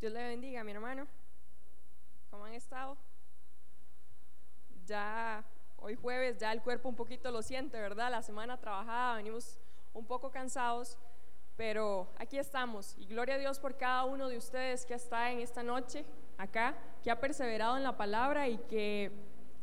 Dios 0.00 0.14
le 0.14 0.28
bendiga, 0.28 0.64
mi 0.64 0.72
hermano. 0.72 1.06
¿Cómo 2.30 2.46
han 2.46 2.54
estado? 2.54 2.96
Ya 4.86 5.44
hoy 5.76 5.94
jueves, 5.94 6.38
ya 6.38 6.52
el 6.52 6.62
cuerpo 6.62 6.88
un 6.88 6.96
poquito 6.96 7.30
lo 7.30 7.42
siente, 7.42 7.78
¿verdad? 7.78 8.10
La 8.10 8.22
semana 8.22 8.58
trabajada, 8.58 9.16
venimos 9.16 9.58
un 9.92 10.06
poco 10.06 10.30
cansados, 10.30 10.96
pero 11.54 12.08
aquí 12.16 12.38
estamos. 12.38 12.96
Y 12.96 13.04
gloria 13.04 13.34
a 13.34 13.38
Dios 13.38 13.58
por 13.58 13.76
cada 13.76 14.06
uno 14.06 14.30
de 14.30 14.38
ustedes 14.38 14.86
que 14.86 14.94
está 14.94 15.32
en 15.32 15.40
esta 15.40 15.62
noche 15.62 16.06
acá, 16.38 16.78
que 17.02 17.10
ha 17.10 17.20
perseverado 17.20 17.76
en 17.76 17.82
la 17.82 17.98
palabra 17.98 18.48
y 18.48 18.56
que 18.56 19.12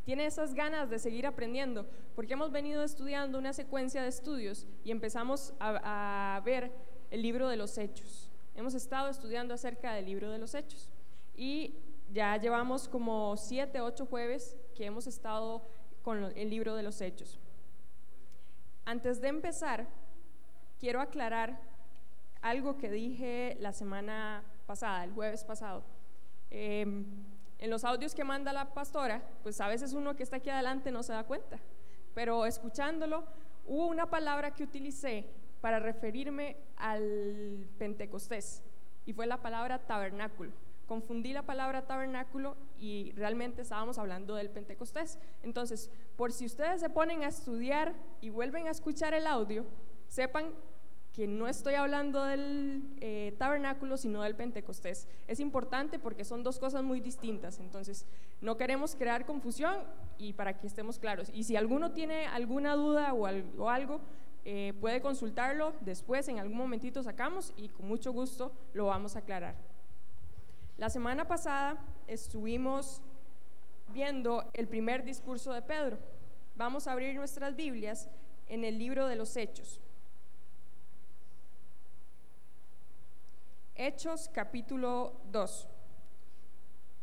tiene 0.05 0.27
esas 0.27 0.53
ganas 0.53 0.87
de 0.91 0.99
seguir 0.99 1.25
aprendiendo, 1.25 1.87
porque 2.15 2.33
hemos 2.33 2.51
venido 2.51 2.83
estudiando 2.83 3.39
una 3.39 3.53
secuencia 3.53 4.03
de 4.03 4.09
estudios 4.09 4.67
y 4.83 4.91
empezamos 4.91 5.55
a, 5.59 6.35
a 6.35 6.41
ver 6.41 6.71
el 7.09 7.23
libro 7.23 7.49
de 7.49 7.57
los 7.57 7.75
hechos. 7.79 8.26
Hemos 8.57 8.73
estado 8.73 9.09
estudiando 9.09 9.53
acerca 9.53 9.93
del 9.93 10.07
libro 10.07 10.31
de 10.31 10.39
los 10.39 10.55
hechos 10.55 10.89
y 11.35 11.75
ya 12.11 12.35
llevamos 12.37 12.87
como 12.87 13.37
siete, 13.37 13.81
ocho 13.81 14.07
jueves 14.07 14.57
que 14.73 14.85
hemos 14.85 15.05
estado 15.05 15.61
con 16.01 16.23
el 16.35 16.49
libro 16.49 16.73
de 16.73 16.81
los 16.81 16.99
hechos. 16.99 17.39
Antes 18.83 19.21
de 19.21 19.27
empezar, 19.27 19.85
quiero 20.79 21.01
aclarar 21.01 21.61
algo 22.41 22.79
que 22.79 22.89
dije 22.89 23.57
la 23.59 23.73
semana 23.73 24.43
pasada, 24.65 25.03
el 25.03 25.11
jueves 25.11 25.43
pasado. 25.43 25.83
Em, 26.49 27.05
en 27.59 27.69
los 27.69 27.83
audios 27.83 28.15
que 28.15 28.23
manda 28.23 28.51
la 28.53 28.73
pastora, 28.73 29.21
pues 29.43 29.61
a 29.61 29.67
veces 29.67 29.93
uno 29.93 30.15
que 30.15 30.23
está 30.23 30.37
aquí 30.37 30.49
adelante 30.49 30.89
no 30.89 31.03
se 31.03 31.13
da 31.13 31.25
cuenta, 31.25 31.59
pero 32.15 32.47
escuchándolo, 32.47 33.23
hubo 33.67 33.85
una 33.85 34.09
palabra 34.09 34.55
que 34.55 34.63
utilicé 34.63 35.29
para 35.61 35.79
referirme 35.79 36.57
al 36.77 37.67
Pentecostés 37.77 38.63
y 39.05 39.13
fue 39.13 39.25
la 39.27 39.41
palabra 39.41 39.79
tabernáculo. 39.79 40.51
Confundí 40.85 41.33
la 41.33 41.43
palabra 41.43 41.85
tabernáculo 41.85 42.55
y 42.79 43.11
realmente 43.11 43.61
estábamos 43.61 43.97
hablando 43.97 44.35
del 44.35 44.49
Pentecostés. 44.49 45.19
Entonces, 45.43 45.91
por 46.15 46.31
si 46.31 46.45
ustedes 46.45 46.79
se 46.79 46.89
ponen 46.89 47.23
a 47.23 47.27
estudiar 47.27 47.93
y 48.21 48.29
vuelven 48.29 48.67
a 48.67 48.71
escuchar 48.71 49.13
el 49.13 49.27
audio, 49.27 49.65
sepan 50.07 50.53
que 51.17 51.25
no 51.25 51.47
estoy 51.47 51.73
hablando 51.73 52.23
del 52.23 52.83
eh, 53.01 53.33
tabernáculo, 53.39 53.97
sino 53.97 54.21
del 54.21 54.35
Pentecostés. 54.35 55.07
Es 55.25 55.39
importante 55.39 55.97
porque 55.97 56.23
son 56.23 56.43
dos 56.43 56.59
cosas 56.59 56.83
muy 56.83 56.99
distintas, 56.99 57.59
entonces 57.59 58.05
no 58.39 58.55
queremos 58.55 58.95
crear 58.95 59.25
confusión 59.25 59.77
y 60.19 60.33
para 60.33 60.59
que 60.59 60.67
estemos 60.67 60.99
claros. 60.99 61.31
Y 61.33 61.45
si 61.45 61.55
alguno 61.55 61.91
tiene 61.91 62.27
alguna 62.27 62.75
duda 62.75 63.13
o, 63.15 63.25
algo, 63.25 63.99
eh, 64.49 64.73
puede 64.79 65.01
consultarlo 65.01 65.73
después, 65.81 66.25
en 66.29 66.39
algún 66.39 66.57
momentito 66.57 67.03
sacamos 67.03 67.51
y 67.57 67.67
con 67.67 67.85
mucho 67.85 68.13
gusto 68.13 68.53
lo 68.71 68.85
vamos 68.85 69.17
a 69.17 69.19
aclarar. 69.19 69.55
La 70.77 70.89
semana 70.89 71.27
pasada 71.27 71.75
estuvimos 72.07 73.01
viendo 73.89 74.49
el 74.53 74.69
primer 74.69 75.03
discurso 75.03 75.51
de 75.51 75.61
Pedro. 75.61 75.97
Vamos 76.55 76.87
a 76.87 76.93
abrir 76.93 77.13
nuestras 77.13 77.57
Biblias 77.57 78.07
en 78.47 78.63
el 78.63 78.79
libro 78.79 79.07
de 79.07 79.17
los 79.17 79.35
Hechos. 79.35 79.81
Hechos 83.75 84.29
capítulo 84.33 85.19
2. 85.33 85.67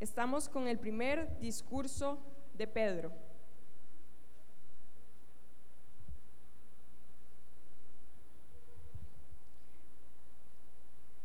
Estamos 0.00 0.48
con 0.48 0.66
el 0.66 0.78
primer 0.78 1.38
discurso 1.40 2.16
de 2.54 2.66
Pedro. 2.66 3.12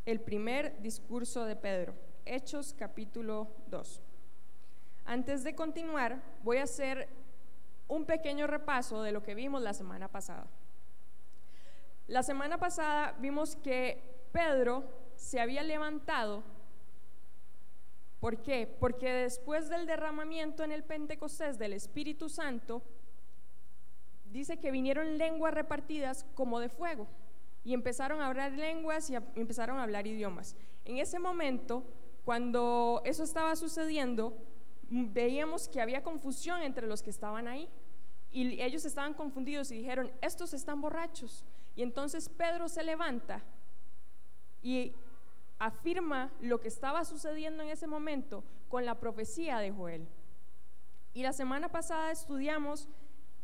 El 0.09 0.21
primer 0.21 0.81
discurso 0.81 1.45
de 1.45 1.55
Pedro, 1.55 1.93
Hechos 2.25 2.73
capítulo 2.73 3.47
2. 3.67 4.01
Antes 5.05 5.43
de 5.43 5.53
continuar, 5.53 6.19
voy 6.41 6.57
a 6.57 6.63
hacer 6.63 7.07
un 7.87 8.05
pequeño 8.05 8.47
repaso 8.47 9.03
de 9.03 9.11
lo 9.11 9.21
que 9.21 9.35
vimos 9.35 9.61
la 9.61 9.75
semana 9.75 10.07
pasada. 10.07 10.47
La 12.07 12.23
semana 12.23 12.57
pasada 12.57 13.15
vimos 13.19 13.55
que 13.57 14.01
Pedro 14.31 14.83
se 15.15 15.39
había 15.39 15.61
levantado. 15.61 16.43
¿Por 18.19 18.41
qué? 18.41 18.65
Porque 18.79 19.11
después 19.11 19.69
del 19.69 19.85
derramamiento 19.85 20.63
en 20.63 20.71
el 20.71 20.83
Pentecostés 20.83 21.59
del 21.59 21.73
Espíritu 21.73 22.29
Santo, 22.29 22.81
dice 24.25 24.57
que 24.57 24.71
vinieron 24.71 25.19
lenguas 25.19 25.53
repartidas 25.53 26.25
como 26.33 26.59
de 26.59 26.69
fuego 26.69 27.07
y 27.63 27.73
empezaron 27.73 28.21
a 28.21 28.27
hablar 28.27 28.53
lenguas 28.53 29.09
y 29.09 29.15
empezaron 29.35 29.77
a 29.77 29.83
hablar 29.83 30.07
idiomas. 30.07 30.55
En 30.85 30.97
ese 30.97 31.19
momento, 31.19 31.83
cuando 32.25 33.01
eso 33.05 33.23
estaba 33.23 33.55
sucediendo, 33.55 34.37
veíamos 34.89 35.67
que 35.67 35.81
había 35.81 36.03
confusión 36.03 36.61
entre 36.61 36.87
los 36.87 37.03
que 37.03 37.09
estaban 37.09 37.47
ahí. 37.47 37.69
Y 38.31 38.61
ellos 38.61 38.85
estaban 38.85 39.13
confundidos 39.13 39.71
y 39.71 39.77
dijeron, 39.77 40.11
estos 40.21 40.53
están 40.53 40.81
borrachos. 40.81 41.43
Y 41.75 41.81
entonces 41.81 42.29
Pedro 42.29 42.69
se 42.69 42.83
levanta 42.83 43.41
y 44.61 44.93
afirma 45.57 46.31
lo 46.41 46.59
que 46.59 46.67
estaba 46.67 47.05
sucediendo 47.05 47.63
en 47.63 47.69
ese 47.69 47.87
momento 47.87 48.43
con 48.67 48.85
la 48.85 48.99
profecía 48.99 49.59
de 49.59 49.71
Joel. 49.71 50.07
Y 51.13 51.23
la 51.23 51.33
semana 51.33 51.69
pasada 51.69 52.11
estudiamos 52.11 52.87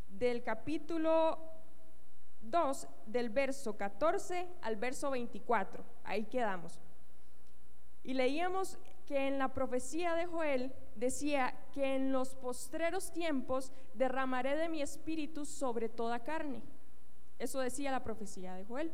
del 0.08 0.42
capítulo 0.42 1.38
2 2.50 2.88
del 3.06 3.30
verso 3.30 3.76
14 3.76 4.46
al 4.62 4.76
verso 4.76 5.10
24. 5.10 5.84
Ahí 6.04 6.24
quedamos. 6.24 6.80
Y 8.02 8.14
leíamos 8.14 8.78
que 9.06 9.26
en 9.26 9.38
la 9.38 9.52
profecía 9.52 10.14
de 10.14 10.26
Joel 10.26 10.72
decía 10.94 11.54
que 11.72 11.96
en 11.96 12.12
los 12.12 12.34
postreros 12.34 13.12
tiempos 13.12 13.72
derramaré 13.94 14.56
de 14.56 14.68
mi 14.68 14.82
espíritu 14.82 15.44
sobre 15.44 15.88
toda 15.88 16.22
carne. 16.22 16.62
Eso 17.38 17.60
decía 17.60 17.90
la 17.90 18.02
profecía 18.02 18.54
de 18.54 18.64
Joel. 18.64 18.92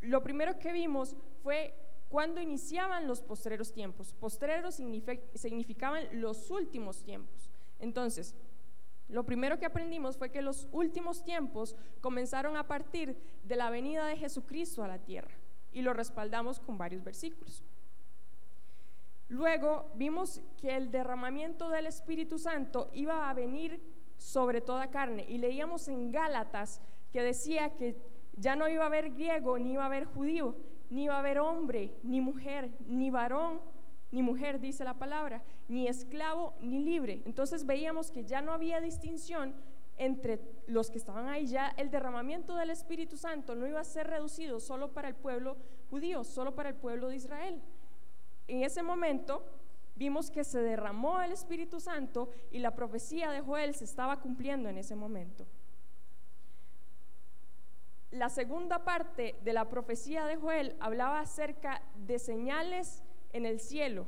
Lo 0.00 0.22
primero 0.22 0.58
que 0.58 0.72
vimos 0.72 1.16
fue 1.42 1.74
cuando 2.08 2.40
iniciaban 2.40 3.06
los 3.06 3.20
postreros 3.20 3.72
tiempos. 3.72 4.14
Postreros 4.14 4.80
significaban 5.34 6.20
los 6.20 6.50
últimos 6.50 7.02
tiempos. 7.02 7.50
Entonces, 7.78 8.34
lo 9.08 9.24
primero 9.24 9.58
que 9.58 9.66
aprendimos 9.66 10.16
fue 10.16 10.30
que 10.30 10.42
los 10.42 10.68
últimos 10.70 11.24
tiempos 11.24 11.76
comenzaron 12.00 12.56
a 12.56 12.66
partir 12.66 13.16
de 13.44 13.56
la 13.56 13.70
venida 13.70 14.06
de 14.06 14.16
Jesucristo 14.16 14.84
a 14.84 14.88
la 14.88 14.98
tierra 14.98 15.34
y 15.72 15.82
lo 15.82 15.94
respaldamos 15.94 16.60
con 16.60 16.76
varios 16.76 17.02
versículos. 17.02 17.64
Luego 19.28 19.90
vimos 19.94 20.40
que 20.58 20.76
el 20.76 20.90
derramamiento 20.90 21.68
del 21.68 21.86
Espíritu 21.86 22.38
Santo 22.38 22.90
iba 22.92 23.28
a 23.28 23.34
venir 23.34 23.80
sobre 24.16 24.60
toda 24.60 24.90
carne 24.90 25.24
y 25.28 25.38
leíamos 25.38 25.88
en 25.88 26.10
Gálatas 26.10 26.80
que 27.12 27.22
decía 27.22 27.74
que 27.76 27.96
ya 28.36 28.56
no 28.56 28.68
iba 28.68 28.84
a 28.84 28.86
haber 28.88 29.12
griego, 29.12 29.58
ni 29.58 29.72
iba 29.72 29.82
a 29.82 29.86
haber 29.86 30.04
judío, 30.04 30.54
ni 30.90 31.04
iba 31.04 31.16
a 31.16 31.18
haber 31.20 31.38
hombre, 31.38 31.94
ni 32.02 32.20
mujer, 32.20 32.70
ni 32.86 33.10
varón, 33.10 33.60
ni 34.10 34.22
mujer, 34.22 34.60
dice 34.60 34.84
la 34.84 34.94
palabra, 34.94 35.42
ni 35.68 35.86
esclavo, 35.86 36.54
ni 36.60 36.80
libre. 36.80 37.22
Entonces 37.26 37.66
veíamos 37.66 38.10
que 38.10 38.24
ya 38.24 38.40
no 38.40 38.52
había 38.52 38.80
distinción 38.80 39.54
entre 39.98 40.40
los 40.66 40.90
que 40.90 40.98
estaban 40.98 41.28
ahí, 41.28 41.46
ya 41.46 41.68
el 41.76 41.90
derramamiento 41.90 42.54
del 42.54 42.70
Espíritu 42.70 43.16
Santo 43.16 43.54
no 43.54 43.66
iba 43.66 43.80
a 43.80 43.84
ser 43.84 44.06
reducido 44.06 44.60
solo 44.60 44.92
para 44.92 45.08
el 45.08 45.14
pueblo 45.14 45.56
judío, 45.90 46.24
solo 46.24 46.54
para 46.54 46.68
el 46.68 46.76
pueblo 46.76 47.08
de 47.08 47.16
Israel. 47.16 47.60
En 48.46 48.62
ese 48.62 48.82
momento 48.82 49.44
vimos 49.96 50.30
que 50.30 50.44
se 50.44 50.60
derramó 50.60 51.20
el 51.20 51.32
Espíritu 51.32 51.80
Santo 51.80 52.30
y 52.52 52.60
la 52.60 52.74
profecía 52.74 53.30
de 53.32 53.40
Joel 53.40 53.74
se 53.74 53.84
estaba 53.84 54.20
cumpliendo 54.20 54.68
en 54.68 54.78
ese 54.78 54.94
momento. 54.94 55.46
La 58.10 58.30
segunda 58.30 58.84
parte 58.84 59.36
de 59.42 59.52
la 59.52 59.68
profecía 59.68 60.24
de 60.24 60.36
Joel 60.36 60.76
hablaba 60.80 61.20
acerca 61.20 61.82
de 62.06 62.18
señales 62.18 63.02
en 63.32 63.46
el 63.46 63.60
cielo, 63.60 64.06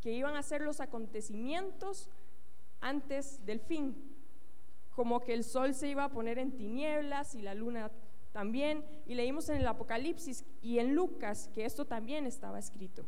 que 0.00 0.12
iban 0.12 0.36
a 0.36 0.42
ser 0.42 0.62
los 0.62 0.80
acontecimientos 0.80 2.08
antes 2.80 3.44
del 3.44 3.60
fin, 3.60 3.96
como 4.94 5.20
que 5.20 5.34
el 5.34 5.44
sol 5.44 5.74
se 5.74 5.88
iba 5.88 6.04
a 6.04 6.10
poner 6.10 6.38
en 6.38 6.56
tinieblas 6.56 7.34
y 7.34 7.42
la 7.42 7.54
luna 7.54 7.90
también, 8.32 8.84
y 9.06 9.14
leímos 9.14 9.48
en 9.48 9.56
el 9.56 9.66
Apocalipsis 9.66 10.44
y 10.62 10.78
en 10.78 10.94
Lucas 10.94 11.50
que 11.54 11.64
esto 11.64 11.86
también 11.86 12.26
estaba 12.26 12.58
escrito. 12.58 13.04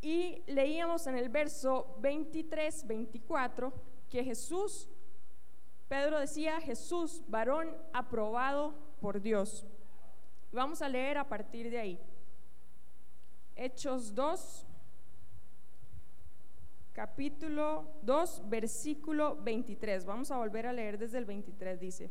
Y 0.00 0.42
leíamos 0.46 1.06
en 1.06 1.16
el 1.16 1.28
verso 1.28 1.96
23, 2.00 2.86
24 2.86 3.72
que 4.10 4.24
Jesús, 4.24 4.88
Pedro 5.88 6.18
decía, 6.18 6.60
Jesús, 6.60 7.22
varón 7.28 7.76
aprobado 7.92 8.74
por 9.00 9.20
Dios. 9.20 9.64
Vamos 10.50 10.82
a 10.82 10.88
leer 10.88 11.18
a 11.18 11.28
partir 11.28 11.70
de 11.70 11.78
ahí. 11.78 12.00
Hechos 13.56 14.14
2, 14.14 14.66
capítulo 16.92 17.84
2, 18.02 18.42
versículo 18.48 19.36
23. 19.42 20.04
Vamos 20.04 20.30
a 20.30 20.38
volver 20.38 20.66
a 20.66 20.72
leer 20.72 20.98
desde 20.98 21.18
el 21.18 21.24
23. 21.24 21.78
Dice, 21.78 22.10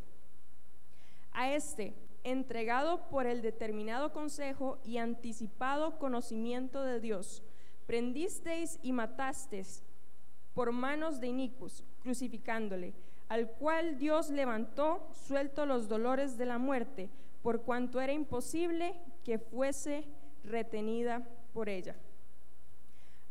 a 1.32 1.52
este, 1.52 1.96
entregado 2.24 3.10
por 3.10 3.26
el 3.26 3.42
determinado 3.42 4.14
consejo 4.14 4.80
y 4.86 4.98
anticipado 4.98 5.98
conocimiento 5.98 6.84
de 6.84 7.00
Dios, 7.00 7.44
prendisteis 7.88 8.80
y 8.84 8.92
matasteis 8.92 9.84
por 10.54 10.72
manos 10.72 11.20
de 11.20 11.28
Inicus, 11.28 11.84
crucificándole, 12.02 12.94
al 13.30 13.50
cual 13.50 13.98
Dios 13.98 14.30
levantó, 14.30 15.08
suelto 15.14 15.66
los 15.66 15.88
dolores 15.88 16.38
de 16.38 16.46
la 16.46 16.58
muerte, 16.58 17.10
por 17.42 17.62
cuanto 17.62 18.02
era 18.02 18.14
imposible 18.14 18.94
que 19.24 19.40
fuese 19.40 20.06
retenida 20.44 21.28
por 21.54 21.70
ella. 21.70 21.96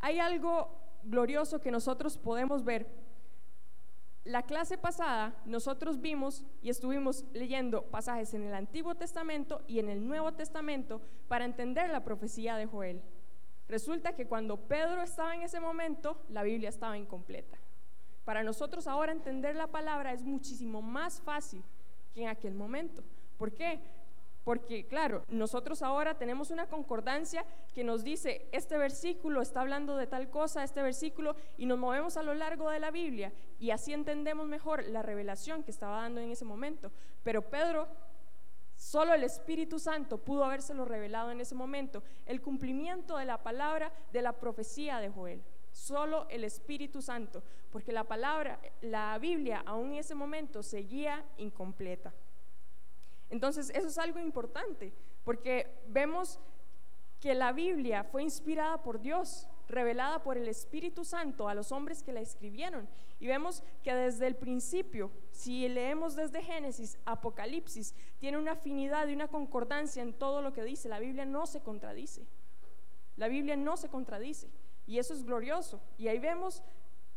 Hay 0.00 0.18
algo 0.18 0.70
glorioso 1.02 1.60
que 1.60 1.70
nosotros 1.70 2.16
podemos 2.18 2.64
ver. 2.64 2.86
La 4.24 4.42
clase 4.42 4.76
pasada 4.76 5.34
nosotros 5.46 6.00
vimos 6.00 6.44
y 6.62 6.70
estuvimos 6.70 7.24
leyendo 7.32 7.84
pasajes 7.84 8.34
en 8.34 8.42
el 8.42 8.54
Antiguo 8.54 8.94
Testamento 8.94 9.62
y 9.66 9.78
en 9.78 9.88
el 9.88 10.06
Nuevo 10.06 10.32
Testamento 10.32 11.00
para 11.28 11.44
entender 11.44 11.88
la 11.90 12.04
profecía 12.04 12.56
de 12.56 12.66
Joel. 12.66 13.02
Resulta 13.68 14.14
que 14.14 14.26
cuando 14.26 14.56
Pedro 14.56 15.02
estaba 15.02 15.34
en 15.34 15.42
ese 15.42 15.60
momento, 15.60 16.20
la 16.28 16.42
Biblia 16.42 16.68
estaba 16.68 16.98
incompleta. 16.98 17.56
Para 18.24 18.42
nosotros 18.42 18.86
ahora 18.86 19.12
entender 19.12 19.56
la 19.56 19.68
palabra 19.68 20.12
es 20.12 20.22
muchísimo 20.22 20.82
más 20.82 21.20
fácil 21.20 21.62
que 22.12 22.22
en 22.22 22.28
aquel 22.28 22.54
momento. 22.54 23.02
¿Por 23.38 23.52
qué? 23.52 23.80
Porque, 24.50 24.84
claro, 24.84 25.22
nosotros 25.28 25.80
ahora 25.80 26.18
tenemos 26.18 26.50
una 26.50 26.66
concordancia 26.66 27.46
que 27.72 27.84
nos 27.84 28.02
dice, 28.02 28.48
este 28.50 28.76
versículo 28.78 29.42
está 29.42 29.60
hablando 29.60 29.96
de 29.96 30.08
tal 30.08 30.28
cosa, 30.28 30.64
este 30.64 30.82
versículo, 30.82 31.36
y 31.56 31.66
nos 31.66 31.78
movemos 31.78 32.16
a 32.16 32.24
lo 32.24 32.34
largo 32.34 32.68
de 32.68 32.80
la 32.80 32.90
Biblia 32.90 33.32
y 33.60 33.70
así 33.70 33.92
entendemos 33.92 34.48
mejor 34.48 34.84
la 34.86 35.02
revelación 35.02 35.62
que 35.62 35.70
estaba 35.70 36.02
dando 36.02 36.20
en 36.20 36.32
ese 36.32 36.44
momento. 36.44 36.90
Pero 37.22 37.48
Pedro, 37.48 37.86
solo 38.74 39.14
el 39.14 39.22
Espíritu 39.22 39.78
Santo 39.78 40.18
pudo 40.18 40.44
habérselo 40.44 40.84
revelado 40.84 41.30
en 41.30 41.40
ese 41.40 41.54
momento, 41.54 42.02
el 42.26 42.42
cumplimiento 42.42 43.18
de 43.18 43.26
la 43.26 43.44
palabra 43.44 43.92
de 44.12 44.20
la 44.20 44.32
profecía 44.32 44.98
de 44.98 45.10
Joel. 45.10 45.44
Solo 45.70 46.26
el 46.28 46.42
Espíritu 46.42 47.02
Santo, 47.02 47.44
porque 47.70 47.92
la 47.92 48.02
palabra, 48.02 48.58
la 48.80 49.16
Biblia 49.20 49.62
aún 49.64 49.92
en 49.92 49.98
ese 49.98 50.16
momento 50.16 50.64
seguía 50.64 51.24
incompleta. 51.36 52.12
Entonces, 53.30 53.70
eso 53.70 53.88
es 53.88 53.98
algo 53.98 54.18
importante, 54.18 54.92
porque 55.24 55.82
vemos 55.88 56.40
que 57.20 57.34
la 57.34 57.52
Biblia 57.52 58.02
fue 58.02 58.22
inspirada 58.22 58.82
por 58.82 59.00
Dios, 59.00 59.46
revelada 59.68 60.22
por 60.22 60.36
el 60.36 60.48
Espíritu 60.48 61.04
Santo 61.04 61.48
a 61.48 61.54
los 61.54 61.70
hombres 61.70 62.02
que 62.02 62.12
la 62.12 62.20
escribieron. 62.20 62.88
Y 63.20 63.26
vemos 63.26 63.62
que 63.84 63.94
desde 63.94 64.26
el 64.26 64.34
principio, 64.34 65.12
si 65.30 65.68
leemos 65.68 66.16
desde 66.16 66.42
Génesis, 66.42 66.98
Apocalipsis, 67.04 67.94
tiene 68.18 68.38
una 68.38 68.52
afinidad 68.52 69.06
y 69.06 69.14
una 69.14 69.28
concordancia 69.28 70.02
en 70.02 70.14
todo 70.14 70.42
lo 70.42 70.52
que 70.52 70.64
dice. 70.64 70.88
La 70.88 70.98
Biblia 70.98 71.26
no 71.26 71.46
se 71.46 71.60
contradice. 71.60 72.26
La 73.16 73.28
Biblia 73.28 73.56
no 73.56 73.76
se 73.76 73.88
contradice. 73.88 74.50
Y 74.86 74.98
eso 74.98 75.12
es 75.12 75.24
glorioso. 75.24 75.80
Y 75.98 76.08
ahí 76.08 76.18
vemos 76.18 76.62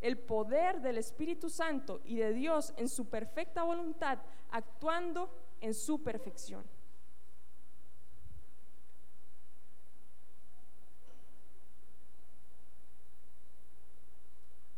el 0.02 0.18
poder 0.18 0.82
del 0.82 0.98
Espíritu 0.98 1.50
Santo 1.50 2.02
y 2.04 2.18
de 2.18 2.34
Dios 2.34 2.74
en 2.76 2.90
su 2.90 3.06
perfecta 3.06 3.64
voluntad 3.64 4.20
actuando 4.52 5.32
en 5.64 5.74
su 5.74 6.04
perfección. 6.04 6.62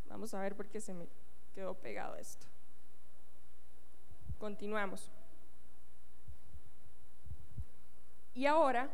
Vamos 0.08 0.32
a 0.36 0.42
ver 0.42 0.56
por 0.56 0.68
qué 0.68 0.80
se 0.80 0.94
me 0.94 1.08
quedó 1.56 1.74
pegado 1.74 2.16
esto. 2.18 2.46
Continuamos. 4.38 5.12
Y 8.36 8.46
ahora, 8.46 8.92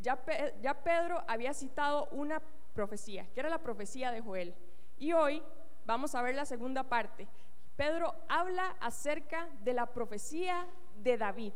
ya, 0.00 0.24
ya 0.62 0.84
Pedro 0.84 1.24
había 1.26 1.52
citado 1.52 2.06
una 2.12 2.40
profecía, 2.74 3.26
que 3.34 3.40
era 3.40 3.50
la 3.50 3.58
profecía 3.60 4.12
de 4.12 4.20
Joel. 4.20 4.54
Y 4.98 5.14
hoy 5.14 5.42
vamos 5.84 6.14
a 6.14 6.22
ver 6.22 6.36
la 6.36 6.44
segunda 6.44 6.84
parte. 6.84 7.26
Pedro 7.74 8.14
habla 8.28 8.76
acerca 8.80 9.48
de 9.64 9.72
la 9.72 9.86
profecía 9.86 10.64
de 11.02 11.16
David. 11.16 11.52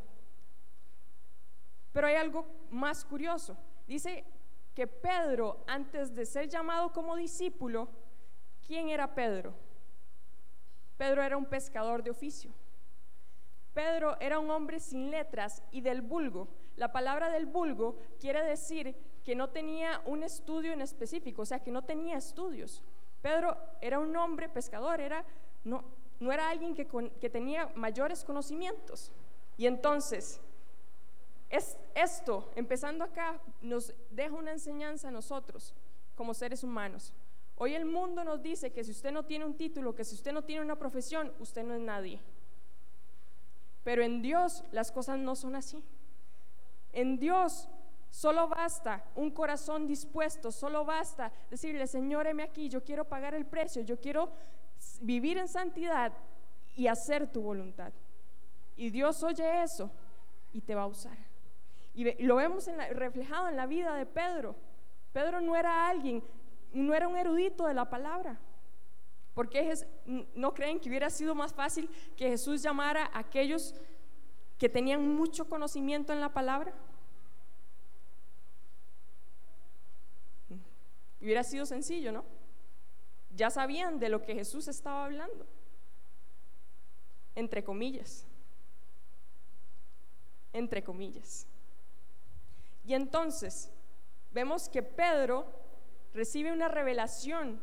Pero 1.93 2.07
hay 2.07 2.15
algo 2.15 2.47
más 2.71 3.05
curioso. 3.05 3.57
Dice 3.87 4.25
que 4.75 4.87
Pedro, 4.87 5.63
antes 5.67 6.15
de 6.15 6.25
ser 6.25 6.49
llamado 6.49 6.93
como 6.93 7.17
discípulo, 7.17 7.89
¿quién 8.67 8.89
era 8.89 9.15
Pedro? 9.15 9.55
Pedro 10.97 11.23
era 11.23 11.37
un 11.37 11.47
pescador 11.47 12.03
de 12.03 12.11
oficio. 12.11 12.53
Pedro 13.75 14.17
era 14.21 14.39
un 14.39 14.51
hombre 14.51 14.81
sin 14.81 15.11
letras 15.11 15.63
y 15.71 15.81
del 15.81 16.03
vulgo. 16.03 16.49
La 16.77 16.93
palabra 16.93 17.31
del 17.31 17.47
vulgo 17.47 17.97
quiere 18.21 18.43
decir 18.45 18.95
que 19.25 19.35
no 19.35 19.51
tenía 19.51 20.03
un 20.07 20.23
estudio 20.23 20.73
en 20.73 20.81
específico, 20.81 21.43
o 21.43 21.47
sea, 21.47 21.63
que 21.63 21.71
no 21.71 21.83
tenía 21.83 22.17
estudios. 22.17 22.83
Pedro 23.21 23.57
era 23.81 23.99
un 23.99 24.17
hombre 24.17 24.49
pescador, 24.49 25.01
era, 25.01 25.25
no, 25.65 25.85
no 26.19 26.33
era 26.33 26.49
alguien 26.49 26.75
que, 26.75 26.87
que 27.21 27.31
tenía 27.31 27.71
mayores 27.75 28.25
conocimientos. 28.25 29.13
Y 29.63 29.67
entonces, 29.69 30.41
es, 31.49 31.79
esto, 31.95 32.51
empezando 32.57 33.05
acá, 33.05 33.41
nos 33.61 33.95
deja 34.11 34.35
una 34.35 34.51
enseñanza 34.51 35.07
a 35.07 35.13
nosotros 35.13 35.73
como 36.17 36.35
seres 36.35 36.65
humanos. 36.65 37.13
Hoy 37.55 37.77
el 37.77 37.85
mundo 37.85 38.25
nos 38.25 38.43
dice 38.43 38.73
que 38.73 38.83
si 38.83 38.91
usted 38.91 39.13
no 39.13 39.25
tiene 39.25 39.45
un 39.45 39.57
título, 39.57 39.95
que 39.95 40.03
si 40.03 40.17
usted 40.17 40.33
no 40.33 40.43
tiene 40.43 40.65
una 40.65 40.75
profesión, 40.75 41.33
usted 41.39 41.63
no 41.63 41.75
es 41.75 41.81
nadie. 41.81 42.19
Pero 43.85 44.03
en 44.03 44.21
Dios 44.21 44.65
las 44.73 44.91
cosas 44.91 45.21
no 45.21 45.37
son 45.37 45.55
así. 45.55 45.85
En 46.93 47.21
Dios 47.21 47.69
solo 48.11 48.49
basta 48.49 49.05
un 49.15 49.31
corazón 49.31 49.87
dispuesto, 49.87 50.51
solo 50.51 50.85
basta 50.85 51.31
decirle, 51.53 51.87
Señor, 51.87 52.27
heme 52.27 52.43
aquí, 52.43 52.69
yo 52.69 52.83
quiero 52.83 53.05
pagar 53.05 53.33
el 53.33 53.47
precio, 53.47 53.83
yo 53.83 54.01
quiero 54.01 54.33
vivir 55.03 55.39
en 55.39 55.47
santidad 55.47 56.13
y 56.75 56.89
hacer 56.89 57.31
tu 57.31 57.43
voluntad. 57.43 57.93
Y 58.77 58.91
Dios 58.91 59.23
oye 59.23 59.63
eso 59.63 59.91
y 60.53 60.61
te 60.61 60.75
va 60.75 60.83
a 60.83 60.87
usar. 60.87 61.17
Y 61.95 62.25
lo 62.25 62.37
vemos 62.37 62.69
reflejado 62.93 63.49
en 63.49 63.57
la 63.57 63.67
vida 63.67 63.95
de 63.95 64.07
Pedro. 64.07 64.57
Pedro 65.13 65.41
no 65.41 65.57
era 65.57 65.89
alguien, 65.89 66.23
no 66.73 66.95
era 66.95 67.07
un 67.07 67.17
erudito 67.17 67.67
de 67.67 67.75
la 67.75 67.89
palabra. 67.89 68.39
porque 69.35 69.73
no 70.35 70.53
creen 70.53 70.79
que 70.79 70.91
hubiera 70.91 71.09
sido 71.09 71.35
más 71.35 71.55
fácil 71.55 71.89
que 72.17 72.29
Jesús 72.29 72.63
llamara 72.63 73.07
a 73.07 73.21
aquellos 73.21 73.75
que 74.59 74.69
tenían 74.69 75.15
mucho 75.15 75.49
conocimiento 75.49 76.13
en 76.13 76.21
la 76.21 76.33
palabra? 76.33 76.75
Hubiera 81.21 81.43
sido 81.45 81.65
sencillo, 81.65 82.13
¿no? 82.13 82.25
Ya 83.35 83.49
sabían 83.49 83.99
de 83.99 84.11
lo 84.11 84.23
que 84.23 84.35
Jesús 84.35 84.69
estaba 84.69 85.07
hablando, 85.07 85.47
entre 87.35 87.65
comillas 87.65 88.27
entre 90.53 90.83
comillas. 90.83 91.47
Y 92.85 92.95
entonces 92.95 93.71
vemos 94.33 94.69
que 94.69 94.83
Pedro 94.83 95.47
recibe 96.15 96.53
una 96.53 96.69
revelación 96.69 97.61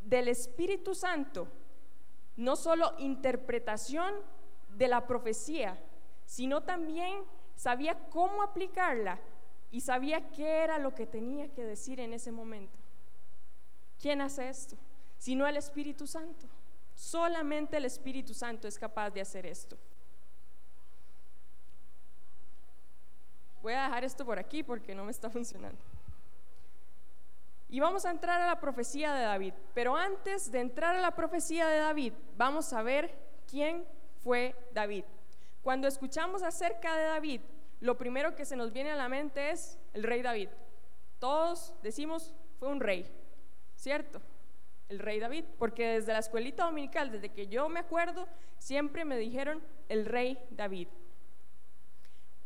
del 0.00 0.28
Espíritu 0.28 0.94
Santo, 0.94 1.48
no 2.36 2.56
solo 2.56 2.94
interpretación 2.98 4.14
de 4.76 4.88
la 4.88 5.06
profecía, 5.06 5.78
sino 6.26 6.62
también 6.62 7.22
sabía 7.54 7.98
cómo 8.10 8.42
aplicarla 8.42 9.18
y 9.70 9.80
sabía 9.80 10.30
qué 10.30 10.62
era 10.62 10.78
lo 10.78 10.94
que 10.94 11.06
tenía 11.06 11.48
que 11.52 11.64
decir 11.64 12.00
en 12.00 12.12
ese 12.12 12.32
momento. 12.32 12.78
¿Quién 14.00 14.20
hace 14.20 14.48
esto? 14.48 14.76
Sino 15.18 15.46
el 15.46 15.56
Espíritu 15.56 16.06
Santo. 16.06 16.46
Solamente 16.94 17.76
el 17.76 17.84
Espíritu 17.84 18.34
Santo 18.34 18.68
es 18.68 18.78
capaz 18.78 19.10
de 19.10 19.20
hacer 19.20 19.46
esto. 19.46 19.76
Voy 23.64 23.72
a 23.72 23.84
dejar 23.84 24.04
esto 24.04 24.26
por 24.26 24.38
aquí 24.38 24.62
porque 24.62 24.94
no 24.94 25.06
me 25.06 25.10
está 25.10 25.30
funcionando. 25.36 25.78
Y 27.70 27.80
vamos 27.80 28.04
a 28.04 28.10
entrar 28.10 28.42
a 28.42 28.46
la 28.46 28.60
profecía 28.60 29.14
de 29.14 29.22
David. 29.22 29.54
Pero 29.72 29.96
antes 29.96 30.52
de 30.52 30.60
entrar 30.60 30.94
a 30.94 31.00
la 31.00 31.12
profecía 31.12 31.66
de 31.66 31.78
David, 31.78 32.12
vamos 32.36 32.74
a 32.74 32.82
ver 32.82 33.16
quién 33.50 33.86
fue 34.22 34.54
David. 34.74 35.04
Cuando 35.62 35.88
escuchamos 35.88 36.42
acerca 36.42 36.94
de 36.94 37.04
David, 37.04 37.40
lo 37.80 37.96
primero 37.96 38.36
que 38.36 38.44
se 38.44 38.54
nos 38.54 38.70
viene 38.70 38.90
a 38.90 38.96
la 38.96 39.08
mente 39.08 39.50
es 39.50 39.78
el 39.94 40.02
rey 40.02 40.20
David. 40.20 40.50
Todos 41.18 41.72
decimos, 41.82 42.34
fue 42.58 42.68
un 42.68 42.80
rey, 42.80 43.10
¿cierto? 43.76 44.20
El 44.90 44.98
rey 44.98 45.20
David, 45.20 45.46
porque 45.58 45.94
desde 45.94 46.12
la 46.12 46.18
escuelita 46.18 46.66
dominical, 46.66 47.10
desde 47.10 47.30
que 47.30 47.46
yo 47.46 47.70
me 47.70 47.80
acuerdo, 47.80 48.28
siempre 48.58 49.06
me 49.06 49.16
dijeron 49.16 49.62
el 49.88 50.04
rey 50.04 50.38
David. 50.50 50.88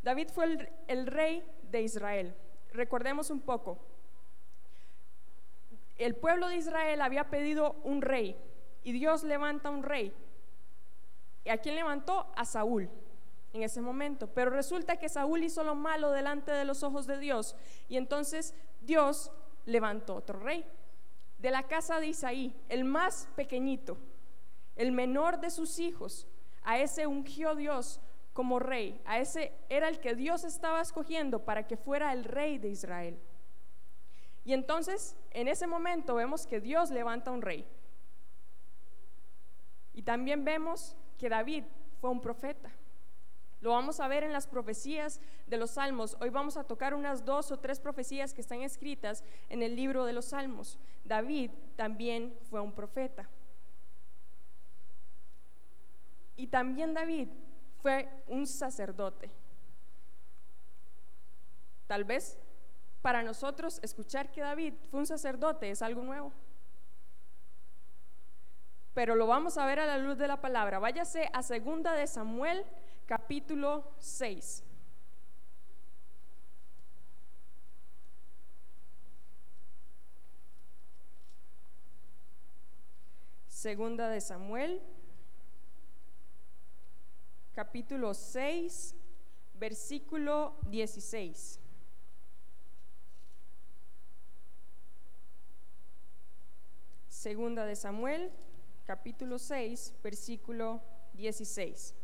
David 0.02 0.28
fue 0.30 0.70
el, 0.86 1.06
rey 1.06 1.44
de 1.70 1.82
Israel. 1.82 2.34
Recordemos 2.72 3.30
un 3.30 3.40
poco. 3.40 3.78
El 5.96 6.14
pueblo 6.14 6.48
de 6.48 6.56
Israel 6.56 7.00
había 7.00 7.30
pedido 7.30 7.72
un 7.82 8.02
rey 8.02 8.36
y 8.84 8.92
Dios 8.92 9.24
levanta 9.24 9.70
un 9.70 9.82
rey. 9.82 10.14
¿Y 11.44 11.50
a 11.50 11.58
quién 11.58 11.74
levantó? 11.74 12.32
A 12.36 12.44
Saúl. 12.44 12.88
en 13.54 13.62
ese 13.62 13.80
momento. 13.80 14.28
Pero 14.28 14.50
resulta 14.50 14.98
que 14.98 15.08
Saúl 15.08 15.42
hizo 15.42 15.64
lo 15.64 15.74
malo 15.74 16.10
delante 16.10 16.52
de 16.52 16.64
los 16.64 16.82
ojos 16.82 17.06
de 17.06 17.18
Dios 17.18 17.56
y 17.88 17.96
entonces 17.96 18.54
Dios 18.82 19.32
levantó 19.64 20.16
otro 20.16 20.38
rey 20.38 20.66
de 21.38 21.50
la 21.50 21.62
casa 21.64 22.00
de 22.00 22.08
Isaí, 22.08 22.54
el 22.68 22.84
más 22.84 23.28
pequeñito, 23.36 23.96
el 24.76 24.92
menor 24.92 25.40
de 25.40 25.50
sus 25.50 25.78
hijos. 25.78 26.26
A 26.62 26.78
ese 26.78 27.06
ungió 27.06 27.54
Dios 27.54 28.00
como 28.38 28.60
rey, 28.60 29.00
a 29.04 29.18
ese 29.18 29.52
era 29.68 29.88
el 29.88 29.98
que 29.98 30.14
Dios 30.14 30.44
estaba 30.44 30.80
escogiendo 30.80 31.44
para 31.44 31.66
que 31.66 31.76
fuera 31.76 32.12
el 32.12 32.22
rey 32.22 32.58
de 32.58 32.68
Israel. 32.68 33.18
Y 34.44 34.52
entonces, 34.52 35.16
en 35.32 35.48
ese 35.48 35.66
momento 35.66 36.14
vemos 36.14 36.46
que 36.46 36.60
Dios 36.60 36.92
levanta 36.92 37.32
un 37.32 37.42
rey. 37.42 37.66
Y 39.92 40.02
también 40.02 40.44
vemos 40.44 40.94
que 41.18 41.28
David 41.28 41.64
fue 42.00 42.10
un 42.10 42.20
profeta. 42.20 42.70
Lo 43.60 43.70
vamos 43.70 43.98
a 43.98 44.06
ver 44.06 44.22
en 44.22 44.32
las 44.32 44.46
profecías 44.46 45.20
de 45.48 45.56
los 45.56 45.72
salmos. 45.72 46.16
Hoy 46.20 46.30
vamos 46.30 46.56
a 46.56 46.62
tocar 46.62 46.94
unas 46.94 47.24
dos 47.24 47.50
o 47.50 47.58
tres 47.58 47.80
profecías 47.80 48.32
que 48.34 48.40
están 48.40 48.62
escritas 48.62 49.24
en 49.48 49.64
el 49.64 49.74
libro 49.74 50.04
de 50.04 50.12
los 50.12 50.26
salmos. 50.26 50.78
David 51.02 51.50
también 51.74 52.38
fue 52.48 52.60
un 52.60 52.70
profeta. 52.70 53.28
Y 56.36 56.46
también 56.46 56.94
David 56.94 57.30
fue 57.82 58.08
un 58.26 58.46
sacerdote. 58.46 59.30
Tal 61.86 62.04
vez 62.04 62.38
para 63.02 63.22
nosotros 63.22 63.80
escuchar 63.82 64.30
que 64.30 64.40
David 64.40 64.74
fue 64.90 65.00
un 65.00 65.06
sacerdote 65.06 65.70
es 65.70 65.82
algo 65.82 66.02
nuevo. 66.02 66.32
Pero 68.94 69.14
lo 69.14 69.26
vamos 69.26 69.56
a 69.58 69.66
ver 69.66 69.80
a 69.80 69.86
la 69.86 69.98
luz 69.98 70.18
de 70.18 70.28
la 70.28 70.40
palabra. 70.40 70.78
Váyase 70.78 71.30
a 71.32 71.42
segunda 71.42 71.92
de 71.94 72.06
Samuel 72.06 72.66
capítulo 73.06 73.90
6. 73.98 74.64
Segunda 83.46 84.08
de 84.08 84.20
Samuel, 84.20 84.80
capítulo 87.58 88.14
6, 88.14 88.94
versículo 89.54 90.54
16. 90.68 91.58
Segunda 97.08 97.66
de 97.66 97.74
Samuel, 97.74 98.30
capítulo 98.86 99.40
6, 99.40 99.92
versículo 100.04 100.80
16. 101.14 101.96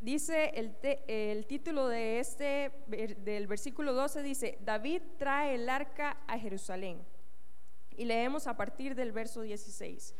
Dice 0.00 0.46
el, 0.54 0.74
el, 1.06 1.44
título 1.44 1.88
de 1.88 2.18
este, 2.18 2.72
del 2.86 3.46
versículo 3.46 3.92
12, 3.92 4.22
dice, 4.22 4.56
David 4.62 5.02
trae 5.18 5.56
el 5.56 5.68
arca 5.68 6.16
a 6.26 6.38
Jerusalén. 6.38 7.04
Y 7.94 8.06
leemos 8.06 8.46
a 8.46 8.56
partir 8.56 8.94
del 8.94 9.12
verso 9.12 9.42
16. 9.42 10.14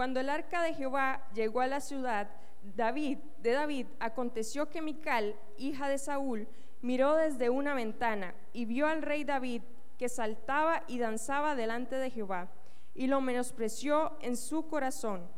Cuando 0.00 0.18
el 0.18 0.30
arca 0.30 0.62
de 0.62 0.72
Jehová 0.72 1.28
llegó 1.34 1.60
a 1.60 1.66
la 1.66 1.78
ciudad, 1.78 2.30
David, 2.74 3.18
de 3.36 3.52
David, 3.52 3.86
aconteció 3.98 4.70
que 4.70 4.80
Mical, 4.80 5.36
hija 5.58 5.90
de 5.90 5.98
Saúl, 5.98 6.48
miró 6.80 7.16
desde 7.16 7.50
una 7.50 7.74
ventana 7.74 8.34
y 8.54 8.64
vio 8.64 8.86
al 8.86 9.02
rey 9.02 9.24
David 9.24 9.60
que 9.98 10.08
saltaba 10.08 10.84
y 10.88 10.96
danzaba 10.96 11.54
delante 11.54 11.96
de 11.96 12.08
Jehová, 12.08 12.48
y 12.94 13.08
lo 13.08 13.20
menospreció 13.20 14.16
en 14.22 14.38
su 14.38 14.68
corazón. 14.68 15.28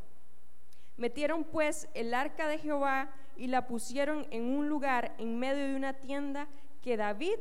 Metieron 0.96 1.42
pues 1.42 1.88
el 1.94 2.14
arca 2.14 2.46
de 2.46 2.58
Jehová 2.58 3.10
y 3.36 3.48
la 3.48 3.66
pusieron 3.66 4.28
en 4.30 4.44
un 4.44 4.68
lugar 4.68 5.12
en 5.18 5.40
medio 5.40 5.66
de 5.66 5.74
una 5.74 5.94
tienda 5.94 6.46
que 6.82 6.96
David 6.96 7.34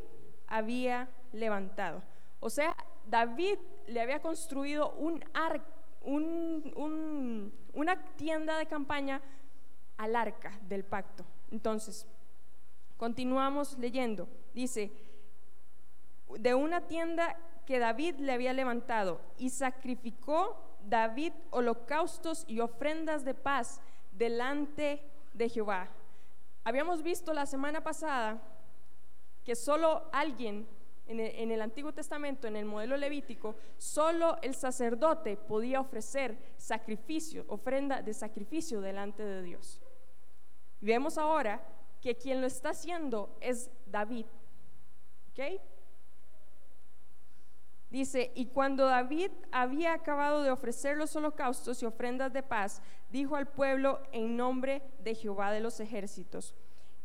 había 0.48 1.08
levantado. 1.34 2.01
O 2.40 2.50
sea, 2.50 2.75
David 3.06 3.60
le 3.86 4.01
había 4.01 4.24
construido 4.24 4.94
un 4.94 5.24
una 6.03 7.96
tienda 8.15 8.58
de 8.58 8.65
campaña 8.65 9.22
al 9.98 10.15
arca 10.15 10.58
del 10.67 10.84
pacto. 10.84 11.25
Entonces, 11.51 12.08
continuamos 12.98 13.77
leyendo. 13.77 14.27
Dice, 14.53 14.91
de 16.38 16.55
una 16.55 16.81
tienda 16.81 17.38
que 17.65 17.79
David 17.79 18.15
le 18.15 18.34
había 18.34 18.53
levantado 18.53 19.22
y 19.38 19.50
sacrificó 19.50 20.62
David 20.88 21.34
holocaustos 21.51 22.46
y 22.48 22.60
ofrendas 22.60 23.24
de 23.24 23.34
paz 23.34 23.81
delante 24.12 25.03
de 25.34 25.50
Jehová. 25.50 25.89
Habíamos 26.63 27.03
visto 27.03 27.34
la 27.34 27.46
semana 27.46 27.81
pasada 27.81 28.41
que 29.43 29.55
solo 29.55 30.10
alguien 30.12 30.67
en 31.08 31.51
el, 31.51 31.62
Antiguo 31.62 31.93
Testamento, 31.93 32.48
en 32.48 32.55
el 32.55 32.65
modelo 32.65 32.96
levítico, 32.96 33.55
solo 33.77 34.38
el 34.41 34.55
sacerdote 34.55 35.36
podía 35.36 35.81
ofrecer 35.81 36.38
sacrificio, 36.58 37.43
ofrenda 37.50 38.01
de 38.01 38.13
sacrificio 38.13 38.79
delante 38.79 39.24
de 39.24 39.41
Dios. 39.41 39.81
Vemos 40.79 41.17
ahora 41.17 41.62
que 42.01 42.15
quien 42.15 42.39
lo 42.41 42.48
está 42.48 42.70
haciendo 42.70 43.36
es 43.41 43.70
David. 43.86 44.25
¿Ok? 45.31 45.62
Dice, 47.89 48.31
y 48.36 48.46
cuando 48.46 48.86
David 48.86 49.31
había 49.51 49.93
acabado 49.93 50.43
de 50.43 50.50
ofrecer 50.50 50.96
los 50.96 51.13
holocaustos 51.17 51.84
y 51.84 51.86
ofrendas 51.86 52.31
de 52.31 52.41
paz, 52.41 52.81
dijo 53.10 53.36
al 53.36 53.50
pueblo 53.50 54.00
en 54.13 54.38
nombre 54.38 54.81
de 55.03 55.13
Jehová 55.13 55.51
de 55.51 55.60
los 55.60 55.81
ejércitos, 55.81 56.55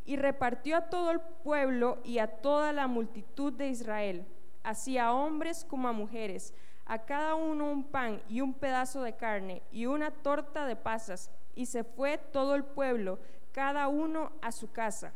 y 0.07 0.17
repartió 0.17 0.77
a 0.77 0.89
todo 0.89 1.11
el 1.11 1.21
pueblo 1.21 1.99
y 2.05 2.19
a 2.19 2.29
toda 2.29 2.73
la 2.73 2.87
multitud 2.87 3.53
de 3.53 3.69
Israel, 3.69 4.27
así 4.63 4.97
a 4.97 5.13
hombres 5.13 5.65
como 5.65 5.89
a 5.89 5.93
mujeres, 5.93 6.55
a 6.87 7.05
cada 7.05 7.35
uno 7.35 7.71
un 7.71 7.85
pan 7.85 8.23
y 8.29 8.41
un 8.41 8.55
pedazo 8.55 9.03
de 9.03 9.17
carne 9.17 9.63
y 9.73 9.87
una 9.87 10.13
torta 10.13 10.67
de 10.67 10.77
pasas, 10.77 11.31
y 11.55 11.67
se 11.67 11.83
fue 11.83 12.19
todo 12.19 12.55
el 12.55 12.65
pueblo, 12.65 13.19
cada 13.53 13.89
uno 13.89 14.33
a 14.41 14.53
su 14.53 14.71
casa. 14.71 15.13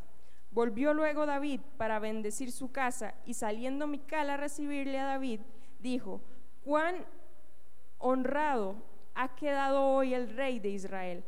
Volvió 0.51 0.93
luego 0.95 1.27
David 1.27 1.61
para 1.77 2.01
bendecir 2.01 2.51
su 2.51 2.73
casa, 2.73 3.15
y 3.25 3.35
saliendo 3.35 3.87
Mical 3.87 4.31
a 4.31 4.37
recibirle 4.37 4.99
a 4.99 5.05
David, 5.05 5.41
dijo, 5.79 6.21
cuán 6.65 7.07
honrado 7.99 8.75
ha 9.15 9.37
quedado 9.37 9.87
hoy 9.87 10.15
el 10.15 10.35
rey 10.35 10.59
de 10.59 10.71
Israel, 10.71 11.25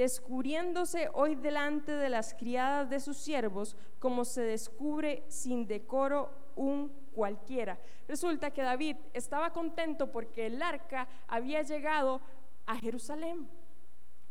descubriéndose 0.00 1.10
hoy 1.12 1.34
delante 1.34 1.92
de 1.92 2.08
las 2.08 2.32
criadas 2.32 2.88
de 2.88 3.00
sus 3.00 3.18
siervos, 3.18 3.76
como 3.98 4.24
se 4.24 4.40
descubre 4.40 5.24
sin 5.28 5.66
decoro 5.66 6.32
un 6.56 6.90
cualquiera. 7.12 7.78
Resulta 8.08 8.50
que 8.50 8.62
David 8.62 8.96
estaba 9.12 9.52
contento 9.52 10.10
porque 10.10 10.46
el 10.46 10.62
arca 10.62 11.06
había 11.28 11.60
llegado 11.60 12.22
a 12.64 12.76
Jerusalén. 12.78 13.46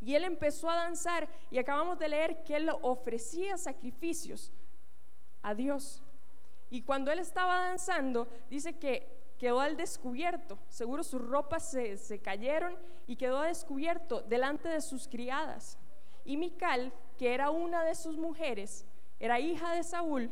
Y 0.01 0.15
él 0.15 0.23
empezó 0.23 0.71
a 0.71 0.75
danzar 0.75 1.29
y 1.51 1.59
acabamos 1.59 1.99
de 1.99 2.09
leer 2.09 2.43
que 2.43 2.55
él 2.55 2.71
ofrecía 2.81 3.55
sacrificios 3.55 4.51
a 5.43 5.53
Dios. 5.53 6.01
Y 6.71 6.81
cuando 6.81 7.11
él 7.11 7.19
estaba 7.19 7.67
danzando, 7.67 8.27
dice 8.49 8.79
que 8.79 9.18
quedó 9.39 9.61
al 9.61 9.77
descubierto. 9.77 10.59
Seguro 10.67 11.03
sus 11.03 11.21
ropas 11.21 11.71
se, 11.71 12.19
cayeron 12.19 12.75
y 13.07 13.15
quedó 13.15 13.41
descubierto 13.41 14.21
delante 14.21 14.67
de 14.69 14.81
sus 14.81 15.07
criadas. 15.07 15.79
Y 16.25 16.37
Mical, 16.37 16.93
que 17.17 17.33
era 17.33 17.49
una 17.49 17.83
de 17.83 17.95
sus 17.95 18.17
mujeres, 18.17 18.85
era 19.19 19.39
hija 19.39 19.73
de 19.73 19.83
Saúl, 19.83 20.29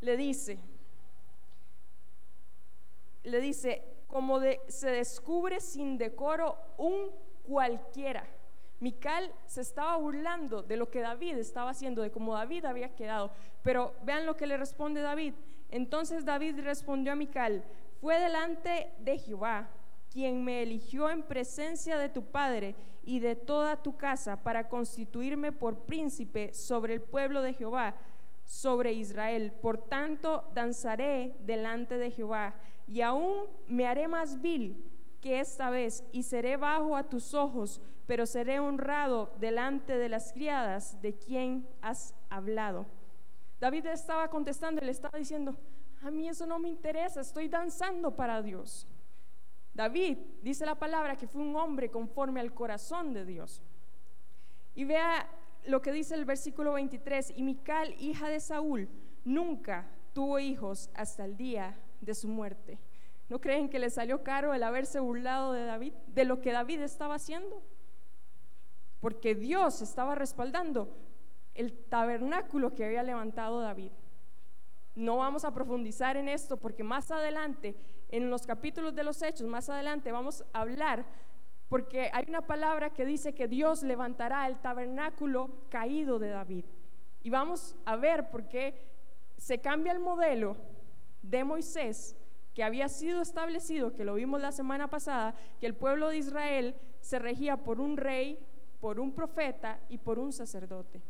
le 0.00 0.16
dice, 0.16 0.58
le 3.22 3.40
dice, 3.40 3.84
como 4.08 4.40
se 4.68 4.90
descubre 4.90 5.60
sin 5.60 5.98
decoro 5.98 6.56
un 6.78 7.10
cualquiera. 7.46 8.26
Mical 8.80 9.30
se 9.46 9.60
estaba 9.60 9.96
burlando 9.98 10.62
de 10.62 10.78
lo 10.78 10.90
que 10.90 11.00
David 11.00 11.36
estaba 11.36 11.70
haciendo, 11.70 12.00
de 12.00 12.10
cómo 12.10 12.32
David 12.32 12.64
había 12.64 12.94
quedado. 12.94 13.30
Pero 13.62 13.92
vean 14.04 14.24
lo 14.24 14.36
que 14.36 14.46
le 14.46 14.56
responde 14.56 15.02
David. 15.02 15.34
Entonces 15.70 16.24
David 16.24 16.60
respondió 16.60 17.12
a 17.12 17.16
Mical, 17.16 17.62
fue 18.00 18.18
delante 18.18 18.92
de 18.98 19.18
Jehová, 19.18 19.68
quien 20.10 20.42
me 20.44 20.62
eligió 20.62 21.10
en 21.10 21.22
presencia 21.22 21.98
de 21.98 22.08
tu 22.08 22.24
padre 22.24 22.74
y 23.04 23.20
de 23.20 23.36
toda 23.36 23.76
tu 23.82 23.96
casa 23.96 24.42
para 24.42 24.68
constituirme 24.68 25.52
por 25.52 25.80
príncipe 25.80 26.54
sobre 26.54 26.94
el 26.94 27.02
pueblo 27.02 27.42
de 27.42 27.52
Jehová, 27.52 27.94
sobre 28.44 28.92
Israel. 28.92 29.52
Por 29.60 29.78
tanto, 29.78 30.50
danzaré 30.54 31.36
delante 31.40 31.98
de 31.98 32.10
Jehová 32.10 32.54
y 32.86 33.02
aún 33.02 33.44
me 33.68 33.86
haré 33.86 34.08
más 34.08 34.40
vil 34.40 34.82
que 35.20 35.40
esta 35.40 35.70
vez 35.70 36.02
y 36.12 36.22
seré 36.22 36.56
bajo 36.56 36.96
a 36.96 37.04
tus 37.04 37.34
ojos, 37.34 37.80
pero 38.06 38.26
seré 38.26 38.58
honrado 38.58 39.30
delante 39.38 39.96
de 39.96 40.08
las 40.08 40.32
criadas 40.32 41.00
de 41.02 41.14
quien 41.14 41.68
has 41.82 42.14
hablado. 42.30 42.86
David 43.60 43.86
estaba 43.86 44.28
contestando 44.28 44.80
le 44.80 44.90
estaba 44.90 45.18
diciendo, 45.18 45.54
a 46.02 46.10
mí 46.10 46.28
eso 46.28 46.46
no 46.46 46.58
me 46.58 46.68
interesa, 46.68 47.20
estoy 47.20 47.48
danzando 47.48 48.14
para 48.14 48.42
Dios. 48.42 48.86
David 49.74 50.18
dice 50.42 50.66
la 50.66 50.74
palabra 50.74 51.16
que 51.16 51.28
fue 51.28 51.42
un 51.42 51.54
hombre 51.56 51.90
conforme 51.90 52.40
al 52.40 52.52
corazón 52.52 53.12
de 53.12 53.24
Dios. 53.24 53.62
Y 54.74 54.84
vea 54.84 55.28
lo 55.66 55.82
que 55.82 55.92
dice 55.92 56.14
el 56.14 56.24
versículo 56.24 56.72
23, 56.74 57.34
y 57.36 57.42
Mical, 57.42 57.94
hija 58.00 58.28
de 58.28 58.40
Saúl, 58.40 58.88
nunca 59.24 59.86
tuvo 60.12 60.38
hijos 60.38 60.90
hasta 60.94 61.24
el 61.24 61.36
día 61.36 61.76
de 62.00 62.14
su 62.14 62.28
muerte. 62.28 62.78
¿No 63.28 63.40
creen 63.40 63.68
que 63.68 63.78
le 63.78 63.90
salió 63.90 64.24
caro 64.24 64.54
el 64.54 64.62
haberse 64.62 64.98
burlado 64.98 65.52
de 65.52 65.64
David, 65.64 65.92
de 66.08 66.24
lo 66.24 66.40
que 66.40 66.52
David 66.52 66.80
estaba 66.80 67.14
haciendo? 67.14 67.62
Porque 69.00 69.34
Dios 69.34 69.82
estaba 69.82 70.14
respaldando 70.14 70.88
el 71.54 71.72
tabernáculo 71.72 72.74
que 72.74 72.84
había 72.84 73.02
levantado 73.02 73.60
David. 73.60 73.92
No 74.94 75.18
vamos 75.18 75.44
a 75.44 75.54
profundizar 75.54 76.16
en 76.16 76.28
esto 76.28 76.56
porque 76.56 76.82
más 76.82 77.10
adelante, 77.10 77.76
en 78.08 78.30
los 78.30 78.46
capítulos 78.46 78.94
de 78.94 79.04
los 79.04 79.22
Hechos, 79.22 79.46
más 79.46 79.68
adelante 79.68 80.12
vamos 80.12 80.44
a 80.52 80.60
hablar 80.60 81.04
porque 81.68 82.10
hay 82.12 82.24
una 82.28 82.40
palabra 82.40 82.90
que 82.90 83.06
dice 83.06 83.32
que 83.32 83.46
Dios 83.46 83.84
levantará 83.84 84.48
el 84.48 84.60
tabernáculo 84.60 85.50
caído 85.68 86.18
de 86.18 86.30
David. 86.30 86.64
Y 87.22 87.30
vamos 87.30 87.76
a 87.84 87.94
ver 87.94 88.28
por 88.28 88.48
qué 88.48 88.74
se 89.36 89.60
cambia 89.60 89.92
el 89.92 90.00
modelo 90.00 90.56
de 91.22 91.44
Moisés 91.44 92.16
que 92.54 92.64
había 92.64 92.88
sido 92.88 93.22
establecido, 93.22 93.94
que 93.94 94.04
lo 94.04 94.14
vimos 94.14 94.40
la 94.40 94.50
semana 94.50 94.88
pasada, 94.88 95.34
que 95.60 95.66
el 95.66 95.76
pueblo 95.76 96.08
de 96.08 96.18
Israel 96.18 96.74
se 97.00 97.20
regía 97.20 97.56
por 97.56 97.80
un 97.80 97.96
rey, 97.96 98.44
por 98.80 98.98
un 98.98 99.12
profeta 99.12 99.78
y 99.88 99.98
por 99.98 100.18
un 100.18 100.32
sacerdote. 100.32 101.00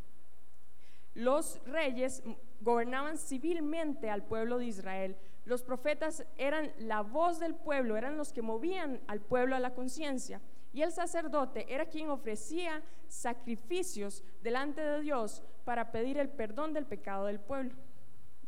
Los 1.13 1.59
reyes 1.65 2.23
gobernaban 2.61 3.17
civilmente 3.17 4.09
al 4.09 4.23
pueblo 4.23 4.57
de 4.57 4.65
Israel. 4.65 5.17
Los 5.45 5.63
profetas 5.63 6.25
eran 6.37 6.71
la 6.77 7.01
voz 7.01 7.39
del 7.39 7.55
pueblo, 7.55 7.97
eran 7.97 8.17
los 8.17 8.31
que 8.31 8.41
movían 8.41 9.01
al 9.07 9.21
pueblo 9.21 9.55
a 9.55 9.59
la 9.59 9.73
conciencia. 9.73 10.41
Y 10.73 10.83
el 10.83 10.91
sacerdote 10.91 11.73
era 11.73 11.87
quien 11.87 12.09
ofrecía 12.09 12.81
sacrificios 13.07 14.23
delante 14.41 14.81
de 14.81 15.01
Dios 15.01 15.43
para 15.65 15.91
pedir 15.91 16.17
el 16.17 16.29
perdón 16.29 16.73
del 16.73 16.85
pecado 16.85 17.25
del 17.25 17.39
pueblo. 17.39 17.75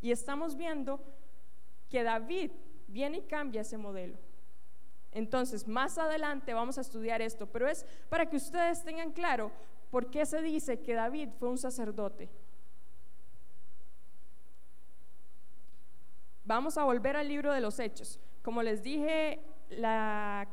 Y 0.01 0.11
estamos 0.11 0.55
viendo 0.55 1.01
que 1.89 2.03
David 2.03 2.51
viene 2.87 3.17
y 3.17 3.21
cambia 3.23 3.61
ese 3.61 3.77
modelo. 3.77 4.17
Entonces, 5.11 5.67
más 5.67 5.97
adelante 5.97 6.53
vamos 6.53 6.77
a 6.77 6.81
estudiar 6.81 7.21
esto, 7.21 7.47
pero 7.47 7.67
es 7.67 7.85
para 8.09 8.27
que 8.29 8.37
ustedes 8.37 8.83
tengan 8.83 9.11
claro 9.11 9.51
por 9.91 10.09
qué 10.09 10.25
se 10.25 10.41
dice 10.41 10.81
que 10.81 10.93
David 10.93 11.29
fue 11.37 11.49
un 11.49 11.57
sacerdote. 11.57 12.29
Vamos 16.45 16.77
a 16.77 16.83
volver 16.83 17.15
al 17.15 17.29
libro 17.29 17.53
de 17.53 17.61
los 17.61 17.79
Hechos. 17.79 18.19
Como 18.41 18.63
les 18.63 18.83
dije 18.83 19.39
la 19.69 20.45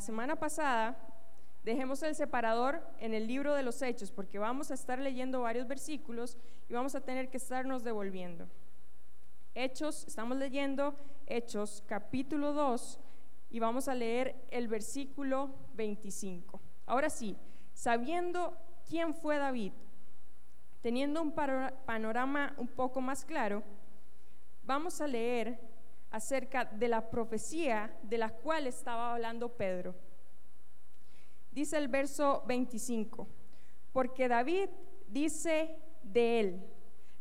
semana 0.00 0.36
pasada, 0.36 0.96
dejemos 1.64 2.02
el 2.02 2.14
separador 2.14 2.80
en 2.98 3.12
el 3.12 3.26
libro 3.26 3.54
de 3.54 3.62
los 3.62 3.82
Hechos, 3.82 4.10
porque 4.10 4.38
vamos 4.38 4.70
a 4.70 4.74
estar 4.74 4.98
leyendo 4.98 5.42
varios 5.42 5.68
versículos 5.68 6.38
y 6.66 6.72
vamos 6.72 6.94
a 6.94 7.02
tener 7.02 7.28
que 7.28 7.36
estarnos 7.36 7.84
devolviendo. 7.84 8.48
Hechos, 9.54 10.06
estamos 10.06 10.38
leyendo 10.38 10.94
Hechos 11.26 11.82
capítulo 11.86 12.54
2 12.54 12.98
y 13.50 13.58
vamos 13.58 13.88
a 13.88 13.94
leer 13.94 14.34
el 14.50 14.66
versículo 14.66 15.50
25. 15.74 16.58
Ahora 16.86 17.10
sí, 17.10 17.36
sabiendo 17.74 18.56
quién 18.88 19.12
fue 19.12 19.36
David, 19.36 19.72
teniendo 20.80 21.20
un 21.20 21.32
panorama 21.32 22.54
un 22.56 22.68
poco 22.68 23.02
más 23.02 23.26
claro, 23.26 23.62
vamos 24.68 25.00
a 25.00 25.06
leer 25.06 25.58
acerca 26.10 26.66
de 26.66 26.88
la 26.88 27.08
profecía 27.08 27.90
de 28.02 28.18
la 28.18 28.28
cual 28.28 28.66
estaba 28.66 29.14
hablando 29.14 29.48
Pedro. 29.48 29.94
Dice 31.50 31.78
el 31.78 31.88
verso 31.88 32.44
25, 32.46 33.26
porque 33.94 34.28
David 34.28 34.68
dice 35.08 35.74
de 36.02 36.40
él. 36.40 36.66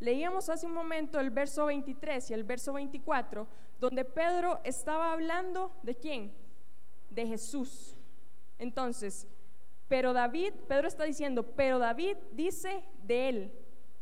Leíamos 0.01 0.49
hace 0.49 0.65
un 0.65 0.73
momento 0.73 1.21
el 1.21 1.29
verso 1.29 1.67
23 1.67 2.29
y 2.31 2.33
el 2.33 2.43
verso 2.43 2.73
24, 2.73 3.47
donde 3.79 4.03
Pedro 4.03 4.59
estaba 4.65 5.13
hablando 5.13 5.71
de 5.83 5.95
quién? 5.95 6.33
De 7.09 7.25
Jesús. 7.25 7.95
Entonces, 8.59 9.25
pero 9.87 10.11
David, 10.11 10.53
Pedro 10.67 10.89
está 10.89 11.05
diciendo, 11.05 11.43
pero 11.55 11.79
David 11.79 12.17
dice 12.33 12.83
de 13.03 13.29
él. 13.29 13.51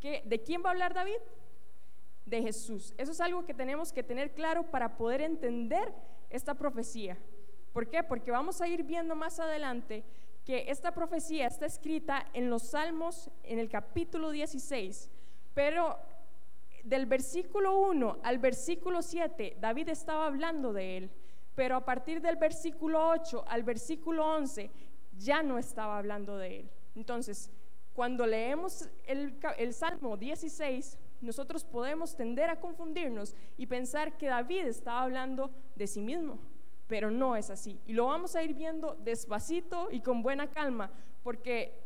¿De 0.02 0.42
quién 0.44 0.64
va 0.64 0.70
a 0.70 0.72
hablar 0.72 0.96
David? 0.96 1.18
De 2.26 2.42
Jesús. 2.42 2.94
Eso 2.98 3.12
es 3.12 3.22
algo 3.22 3.46
que 3.46 3.54
tenemos 3.54 3.94
que 3.94 4.04
tener 4.04 4.34
claro 4.34 4.64
para 4.64 4.98
poder 4.98 5.22
entender 5.22 5.94
esta 6.30 6.54
profecía. 6.54 7.18
¿Por 7.72 7.88
qué? 7.90 8.04
Porque 8.04 8.32
vamos 8.32 8.62
a 8.62 8.68
ir 8.68 8.84
viendo 8.84 9.16
más 9.16 9.40
adelante 9.40 10.04
que 10.46 10.70
esta 10.70 10.94
profecía 10.94 11.48
está 11.48 11.66
escrita 11.66 12.28
en 12.34 12.50
los 12.50 12.70
Salmos 12.70 13.32
en 13.44 13.60
el 13.60 13.68
capítulo 13.68 14.30
16, 14.30 15.10
pero 15.54 15.98
del 16.84 17.08
versículo 17.08 17.80
1 17.80 18.20
al 18.22 18.38
versículo 18.38 19.02
7 19.02 19.58
David 19.60 19.90
estaba 19.90 20.28
hablando 20.28 20.72
de 20.72 20.98
él, 20.98 21.12
pero 21.56 21.76
a 21.76 21.84
partir 21.84 22.22
del 22.22 22.36
versículo 22.36 23.10
8 23.10 23.46
al 23.48 23.64
versículo 23.64 24.26
11 24.36 24.70
ya 25.18 25.42
no 25.42 25.58
estaba 25.58 25.98
hablando 25.98 26.38
de 26.38 26.60
él. 26.60 26.70
Entonces, 26.96 27.52
cuando 27.94 28.28
leemos 28.28 28.90
el, 29.06 29.40
el 29.58 29.74
Salmo 29.74 30.16
16, 30.16 31.00
nosotros 31.26 31.64
podemos 31.64 32.16
tender 32.16 32.50
a 32.50 32.60
confundirnos 32.60 33.36
y 33.58 33.66
pensar 33.66 34.18
que 34.18 34.28
David 34.28 34.66
estaba 34.68 35.02
hablando 35.02 35.52
de 35.76 35.88
sí 35.88 36.02
mismo, 36.02 36.40
pero 36.88 37.12
no 37.12 37.36
es 37.36 37.50
así. 37.50 37.80
Y 37.86 37.94
lo 37.94 38.06
vamos 38.06 38.36
a 38.36 38.44
ir 38.44 38.54
viendo 38.54 38.96
despacito 38.96 39.90
y 39.92 40.02
con 40.02 40.22
buena 40.22 40.50
calma, 40.50 40.92
porque 41.24 41.82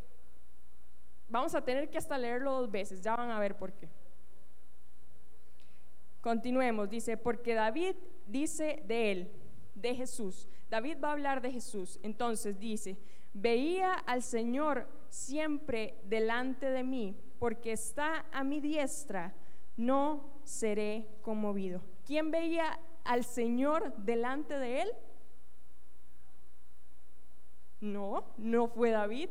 vamos 1.29 1.55
a 1.55 1.63
tener 1.63 1.89
que 1.89 1.97
hasta 1.97 2.17
leerlo 2.17 2.53
dos 2.53 2.71
veces, 2.71 3.01
ya 3.01 3.15
van 3.15 3.31
a 3.31 3.39
ver 3.39 3.55
por 3.55 3.73
qué. 3.73 3.89
Continuemos, 6.21 6.89
dice, 6.89 7.15
porque 7.15 7.53
David 7.53 7.95
dice 8.27 8.83
de 8.85 9.11
él, 9.11 9.31
de 9.73 9.95
Jesús. 9.95 10.47
David 10.69 10.97
va 11.01 11.09
a 11.09 11.13
hablar 11.13 11.41
de 11.41 11.51
Jesús. 11.51 11.99
Entonces 12.03 12.59
dice, 12.59 12.97
veía 13.33 13.93
al 13.93 14.21
Señor 14.21 14.87
siempre 15.07 15.95
delante 16.03 16.69
de 16.69 16.83
mí 16.83 17.15
porque 17.39 17.71
está 17.71 18.25
a 18.31 18.43
mi 18.43 18.59
diestra, 18.59 19.33
no 19.77 20.41
seré 20.43 21.07
conmovido. 21.21 21.81
¿Quién 22.05 22.31
veía 22.31 22.79
al 23.05 23.23
Señor 23.23 23.95
delante 23.97 24.59
de 24.59 24.81
él? 24.81 24.89
No, 27.79 28.25
no 28.37 28.67
fue 28.67 28.91
David. 28.91 29.29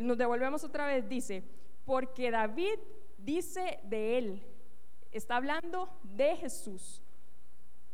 nos 0.00 0.16
devolvemos 0.16 0.64
otra 0.64 0.86
vez, 0.86 1.06
dice, 1.06 1.44
porque 1.84 2.30
David 2.30 2.78
dice 3.18 3.78
de 3.84 4.18
él, 4.18 4.42
está 5.12 5.36
hablando 5.36 5.88
de 6.02 6.34
Jesús, 6.36 7.02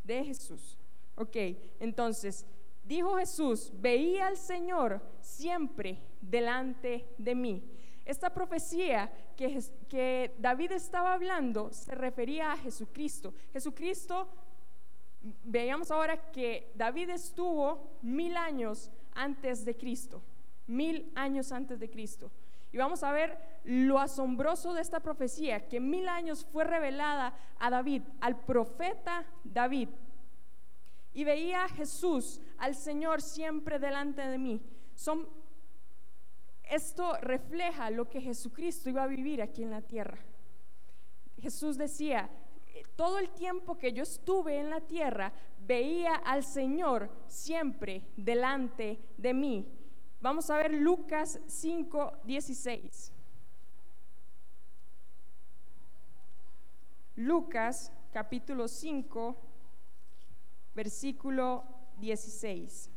de 0.05 0.25
Jesús. 0.25 0.79
Ok, 1.17 1.37
entonces, 1.81 2.47
dijo 2.93 3.17
Jesús, 3.17 3.73
veía 3.75 4.27
al 4.27 4.37
Señor 4.37 5.01
siempre 5.21 5.99
delante 6.21 7.07
de 7.19 7.35
mí. 7.35 7.63
Esta 8.05 8.31
profecía 8.35 9.11
que, 9.37 9.63
que, 9.89 10.35
David 10.39 10.73
estaba 10.73 11.15
hablando 11.15 11.73
se 11.73 11.95
refería 11.95 12.53
a 12.53 12.57
Jesucristo. 12.57 13.33
Jesucristo, 13.53 14.29
veamos 15.45 15.91
ahora 15.91 16.31
que 16.33 16.73
David 16.75 17.11
estuvo 17.11 17.99
mil 18.03 18.37
años 18.37 18.91
antes 19.15 19.65
de 19.65 19.77
Cristo, 19.77 20.23
mil 20.67 21.13
años 21.15 21.53
antes 21.53 21.79
de 21.79 21.89
Cristo. 21.89 22.31
Y 22.73 22.79
vamos 22.79 23.03
a 23.03 23.13
ver 23.13 23.39
lo 23.65 24.01
asombroso 24.01 24.73
de 24.73 24.81
esta 24.81 25.01
profecía, 25.01 25.69
que 25.69 25.79
mil 25.79 26.09
años 26.09 26.47
fue 26.51 26.65
revelada 26.65 27.35
a 27.59 27.71
David, 27.71 28.03
al 28.21 28.41
profeta 28.41 29.25
David. 29.45 29.89
Y 31.15 31.25
veía 31.25 31.65
a 31.65 31.69
Jesús, 31.69 32.41
al 32.59 32.75
Señor 32.75 33.21
siempre 33.21 33.79
delante 33.79 34.23
de 34.23 34.39
mí. 34.39 34.61
Son 34.95 35.29
esto 36.73 37.19
refleja 37.21 37.91
lo 37.91 38.09
que 38.09 38.23
Jesucristo 38.23 38.89
iba 38.89 39.03
a 39.03 39.07
vivir 39.07 39.43
aquí 39.43 39.63
en 39.63 39.71
la 39.71 39.83
tierra. 39.83 40.19
Jesús 41.39 41.77
decía, 41.77 42.31
todo 42.97 43.19
el 43.19 43.29
tiempo 43.31 43.77
que 43.77 43.93
yo 43.93 44.03
estuve 44.03 44.59
en 44.59 44.71
la 44.71 44.81
tierra, 44.81 45.35
veía 45.67 46.15
al 46.15 46.43
Señor 46.43 47.11
siempre 47.27 48.07
delante 48.17 48.99
de 49.19 49.35
mí. 49.35 49.69
Vamos 50.23 50.49
a 50.49 50.57
ver 50.57 50.73
Lucas 50.73 51.41
5, 51.47 52.21
16. 52.25 53.13
Lucas 57.17 57.93
capítulo 58.13 58.67
5, 58.67 59.37
versículo 60.75 61.65
16. 61.99 62.91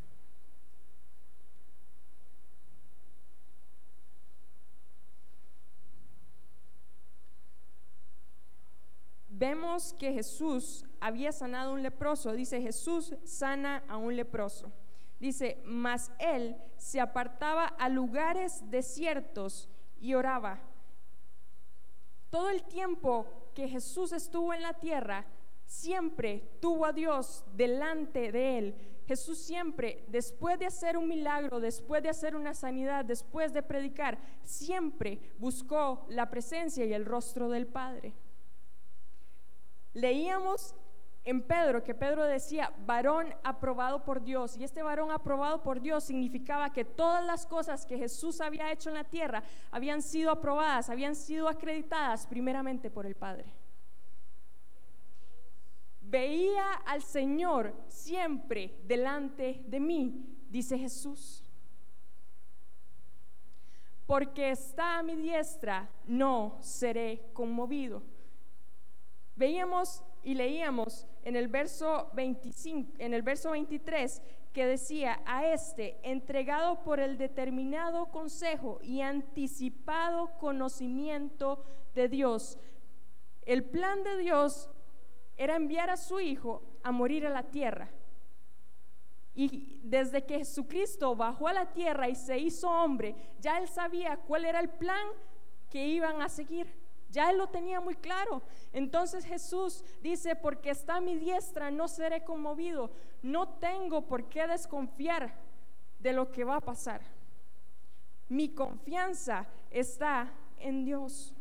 vemos 9.37 9.93
que 9.93 10.13
Jesús 10.13 10.85
había 10.99 11.31
sanado 11.31 11.71
a 11.71 11.73
un 11.73 11.83
leproso. 11.83 12.33
Dice, 12.33 12.61
Jesús 12.61 13.13
sana 13.23 13.83
a 13.87 13.97
un 13.97 14.15
leproso. 14.15 14.71
Dice, 15.19 15.61
mas 15.65 16.11
él 16.19 16.55
se 16.77 16.99
apartaba 16.99 17.65
a 17.65 17.89
lugares 17.89 18.63
desiertos 18.69 19.69
y 19.99 20.13
oraba. 20.13 20.59
Todo 22.29 22.49
el 22.49 22.63
tiempo 22.63 23.25
que 23.53 23.67
Jesús 23.67 24.11
estuvo 24.11 24.53
en 24.53 24.61
la 24.61 24.73
tierra, 24.73 25.25
siempre 25.65 26.57
tuvo 26.59 26.85
a 26.85 26.93
Dios 26.93 27.43
delante 27.55 28.31
de 28.31 28.57
él. 28.57 28.75
Jesús 29.07 29.37
siempre, 29.37 30.03
después 30.07 30.57
de 30.57 30.65
hacer 30.65 30.97
un 30.97 31.07
milagro, 31.07 31.59
después 31.59 32.01
de 32.01 32.09
hacer 32.09 32.35
una 32.35 32.53
sanidad, 32.53 33.05
después 33.05 33.53
de 33.53 33.61
predicar, 33.61 34.17
siempre 34.43 35.19
buscó 35.37 36.05
la 36.09 36.29
presencia 36.29 36.85
y 36.85 36.93
el 36.93 37.05
rostro 37.05 37.49
del 37.49 37.67
Padre. 37.67 38.13
Leíamos 39.93 40.75
en 41.23 41.41
Pedro, 41.41 41.83
que 41.83 41.95
Pedro 41.95 42.23
decía, 42.23 42.71
varón 42.85 43.33
aprobado 43.43 44.03
por 44.03 44.23
Dios. 44.23 44.57
Y 44.57 44.63
este 44.63 44.83
varón 44.83 45.11
aprobado 45.11 45.63
por 45.63 45.81
Dios 45.81 46.03
significaba 46.03 46.71
que 46.71 46.85
todas 46.85 47.25
las 47.25 47.47
cosas 47.47 47.85
que 47.85 47.97
Jesús 47.97 48.41
había 48.41 48.71
hecho 48.71 48.89
en 48.89 48.95
la 48.95 49.03
tierra 49.03 49.43
habían 49.71 50.01
sido 50.03 50.31
aprobadas, 50.31 50.89
habían 50.89 51.15
sido 51.15 51.47
acreditadas 51.47 52.27
primeramente 52.27 52.91
por 52.91 53.05
el 53.05 53.15
Padre. 53.15 53.64
Veía 56.15 56.75
al 56.85 57.01
Señor 57.01 57.73
siempre 57.89 58.79
delante 58.85 59.61
de 59.67 59.81
mí, 59.81 60.25
dice 60.49 60.77
Jesús. 60.77 61.43
Porque 64.05 64.51
está 64.51 64.99
a 64.99 65.03
mi 65.03 65.17
diestra, 65.17 65.89
no 66.05 66.57
seré 66.61 67.21
conmovido. 67.33 68.01
Veíamos 69.35 70.05
y 70.23 70.35
leíamos 70.35 71.05
en 71.25 71.35
el 71.35 71.49
verso 71.49 72.09
25, 72.13 72.93
en 72.99 73.13
el 73.13 73.21
verso 73.21 73.51
23 73.51 74.21
que 74.53 74.65
decía 74.65 75.21
a 75.25 75.45
este 75.45 75.99
entregado 76.01 76.81
por 76.85 77.01
el 77.01 77.17
determinado 77.17 78.05
consejo 78.05 78.79
y 78.81 79.01
anticipado 79.01 80.31
conocimiento 80.37 81.61
de 81.93 82.07
Dios. 82.07 82.57
El 83.41 83.65
plan 83.65 84.01
de 84.03 84.15
Dios 84.15 84.69
era 85.37 85.55
enviar 85.55 85.89
a 85.89 85.97
su 85.97 86.19
hijo 86.19 86.61
a 86.83 86.91
morir 86.91 87.25
a 87.25 87.29
la 87.29 87.43
tierra. 87.43 87.89
Y 89.33 89.81
desde 89.83 90.25
que 90.25 90.37
Jesucristo 90.37 91.13
bajó 91.15 91.49
a 91.49 91.53
la 91.53 91.73
tierra 91.73 92.07
y 92.07 92.15
se 92.15 92.37
hizo 92.37 92.69
hombre, 92.69 93.15
ya 93.39 93.57
él 93.57 93.67
sabía 93.67 94.17
cuál 94.17 94.45
era 94.45 94.61
el 94.61 94.69
plan 94.69 95.05
que 95.69 95.85
iban 95.85 96.21
a 96.21 96.29
seguir. 96.29 96.73
Ya 97.09 97.29
él 97.29 97.37
lo 97.37 97.47
tenía 97.47 97.81
muy 97.81 97.95
claro. 97.95 98.41
Entonces 98.71 99.25
Jesús 99.25 99.83
dice, 100.01 100.35
porque 100.35 100.69
está 100.69 101.01
mi 101.01 101.15
diestra, 101.17 101.69
no 101.69 101.87
seré 101.87 102.23
conmovido. 102.23 102.91
No 103.21 103.49
tengo 103.49 104.07
por 104.07 104.29
qué 104.29 104.47
desconfiar 104.47 105.33
de 105.99 106.13
lo 106.13 106.31
que 106.31 106.45
va 106.45 106.57
a 106.57 106.61
pasar. 106.61 107.01
Mi 108.29 108.49
confianza 108.49 109.47
está 109.69 110.31
en 110.59 110.85
Dios. 110.85 111.34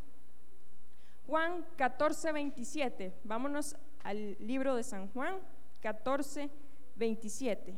Juan 1.26 1.64
14, 1.76 2.32
27. 2.32 3.12
Vámonos 3.24 3.76
al 4.02 4.36
libro 4.38 4.76
de 4.76 4.82
San 4.82 5.08
Juan 5.08 5.36
14, 5.80 6.50
27. 6.96 7.74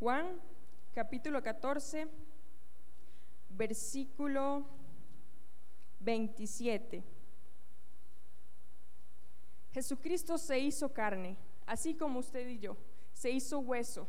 Juan 0.00 0.40
capítulo 0.94 1.42
14, 1.42 2.06
versículo 3.50 4.64
27. 6.00 7.17
Jesucristo 9.72 10.38
se 10.38 10.58
hizo 10.58 10.92
carne, 10.92 11.36
así 11.66 11.94
como 11.94 12.20
usted 12.20 12.46
y 12.48 12.58
yo, 12.58 12.76
se 13.12 13.30
hizo 13.30 13.60
hueso. 13.60 14.08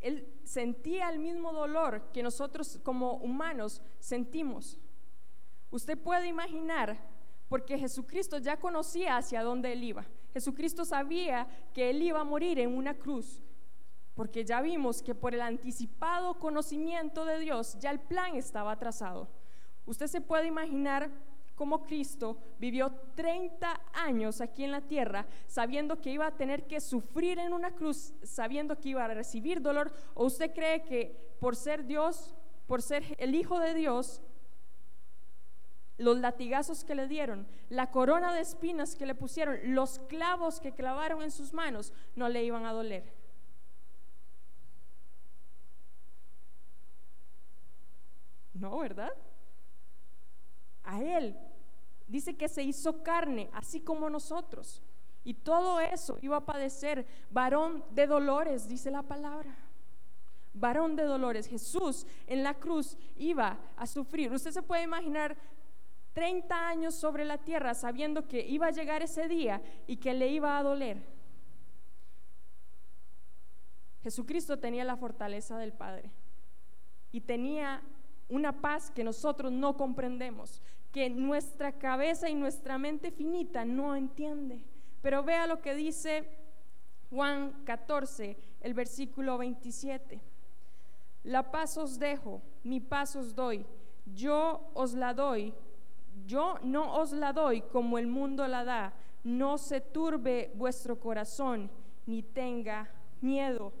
Él 0.00 0.28
sentía 0.44 1.08
el 1.08 1.18
mismo 1.18 1.52
dolor 1.52 2.10
que 2.12 2.22
nosotros 2.22 2.78
como 2.82 3.14
humanos 3.14 3.80
sentimos. 3.98 4.78
Usted 5.70 5.96
puede 5.98 6.26
imaginar, 6.28 6.98
porque 7.48 7.78
Jesucristo 7.78 8.38
ya 8.38 8.58
conocía 8.58 9.16
hacia 9.16 9.42
dónde 9.42 9.72
él 9.72 9.84
iba. 9.84 10.06
Jesucristo 10.32 10.84
sabía 10.84 11.46
que 11.72 11.90
él 11.90 12.02
iba 12.02 12.20
a 12.20 12.24
morir 12.24 12.58
en 12.58 12.76
una 12.76 12.94
cruz 12.94 13.40
porque 14.14 14.44
ya 14.44 14.60
vimos 14.60 15.02
que 15.02 15.14
por 15.14 15.34
el 15.34 15.42
anticipado 15.42 16.38
conocimiento 16.38 17.24
de 17.24 17.40
Dios 17.40 17.76
ya 17.80 17.90
el 17.90 18.00
plan 18.00 18.36
estaba 18.36 18.78
trazado. 18.78 19.28
Usted 19.86 20.06
se 20.06 20.20
puede 20.20 20.46
imaginar 20.46 21.10
cómo 21.54 21.84
Cristo 21.84 22.38
vivió 22.58 22.90
30 23.14 23.80
años 23.92 24.40
aquí 24.40 24.64
en 24.64 24.72
la 24.72 24.80
tierra 24.80 25.26
sabiendo 25.46 26.00
que 26.00 26.10
iba 26.10 26.26
a 26.26 26.36
tener 26.36 26.66
que 26.66 26.80
sufrir 26.80 27.38
en 27.38 27.52
una 27.52 27.72
cruz, 27.72 28.14
sabiendo 28.22 28.78
que 28.78 28.90
iba 28.90 29.04
a 29.04 29.08
recibir 29.08 29.60
dolor, 29.60 29.92
o 30.14 30.24
usted 30.24 30.52
cree 30.52 30.82
que 30.82 31.36
por 31.40 31.56
ser 31.56 31.84
Dios, 31.86 32.34
por 32.66 32.82
ser 32.82 33.04
el 33.18 33.34
Hijo 33.34 33.58
de 33.58 33.74
Dios, 33.74 34.22
los 35.96 36.18
latigazos 36.18 36.84
que 36.84 36.94
le 36.94 37.06
dieron, 37.06 37.46
la 37.68 37.90
corona 37.90 38.34
de 38.34 38.40
espinas 38.40 38.96
que 38.96 39.06
le 39.06 39.14
pusieron, 39.14 39.58
los 39.74 40.00
clavos 40.00 40.60
que 40.60 40.72
clavaron 40.72 41.22
en 41.22 41.30
sus 41.30 41.52
manos, 41.52 41.92
no 42.16 42.28
le 42.28 42.42
iban 42.44 42.66
a 42.66 42.72
doler. 42.72 43.12
No, 48.54 48.78
¿verdad? 48.78 49.12
A 50.84 51.02
Él 51.02 51.36
dice 52.06 52.36
que 52.36 52.48
se 52.48 52.62
hizo 52.62 53.02
carne, 53.02 53.50
así 53.52 53.80
como 53.80 54.08
nosotros. 54.10 54.82
Y 55.24 55.34
todo 55.34 55.80
eso 55.80 56.18
iba 56.20 56.36
a 56.36 56.44
padecer. 56.44 57.06
Varón 57.30 57.84
de 57.90 58.06
dolores, 58.06 58.68
dice 58.68 58.90
la 58.90 59.02
palabra. 59.02 59.56
Varón 60.52 60.96
de 60.96 61.04
dolores. 61.04 61.48
Jesús 61.48 62.06
en 62.26 62.42
la 62.42 62.54
cruz 62.54 62.96
iba 63.16 63.58
a 63.76 63.86
sufrir. 63.86 64.32
Usted 64.32 64.50
se 64.50 64.62
puede 64.62 64.82
imaginar 64.82 65.36
30 66.12 66.68
años 66.68 66.94
sobre 66.94 67.24
la 67.24 67.38
tierra 67.38 67.74
sabiendo 67.74 68.28
que 68.28 68.46
iba 68.46 68.66
a 68.66 68.70
llegar 68.70 69.02
ese 69.02 69.26
día 69.26 69.60
y 69.86 69.96
que 69.96 70.14
le 70.14 70.28
iba 70.28 70.56
a 70.56 70.62
doler. 70.62 71.02
Jesucristo 74.02 74.58
tenía 74.58 74.84
la 74.84 74.96
fortaleza 74.96 75.56
del 75.56 75.72
Padre 75.72 76.10
y 77.10 77.22
tenía 77.22 77.82
una 78.28 78.60
paz 78.60 78.90
que 78.90 79.04
nosotros 79.04 79.52
no 79.52 79.76
comprendemos, 79.76 80.60
que 80.92 81.10
nuestra 81.10 81.72
cabeza 81.72 82.28
y 82.28 82.34
nuestra 82.34 82.78
mente 82.78 83.10
finita 83.10 83.64
no 83.64 83.96
entiende. 83.96 84.64
Pero 85.02 85.22
vea 85.22 85.46
lo 85.46 85.60
que 85.60 85.74
dice 85.74 86.28
Juan 87.10 87.64
14, 87.64 88.36
el 88.60 88.74
versículo 88.74 89.38
27. 89.38 90.20
La 91.24 91.50
paz 91.50 91.76
os 91.76 91.98
dejo, 91.98 92.42
mi 92.62 92.80
paz 92.80 93.16
os 93.16 93.34
doy, 93.34 93.64
yo 94.06 94.70
os 94.74 94.94
la 94.94 95.14
doy, 95.14 95.54
yo 96.26 96.58
no 96.62 96.96
os 96.96 97.12
la 97.12 97.32
doy 97.32 97.62
como 97.62 97.98
el 97.98 98.06
mundo 98.06 98.46
la 98.46 98.64
da, 98.64 98.94
no 99.22 99.58
se 99.58 99.80
turbe 99.80 100.52
vuestro 100.54 101.00
corazón, 101.00 101.70
ni 102.06 102.22
tenga 102.22 102.90
miedo 103.20 103.72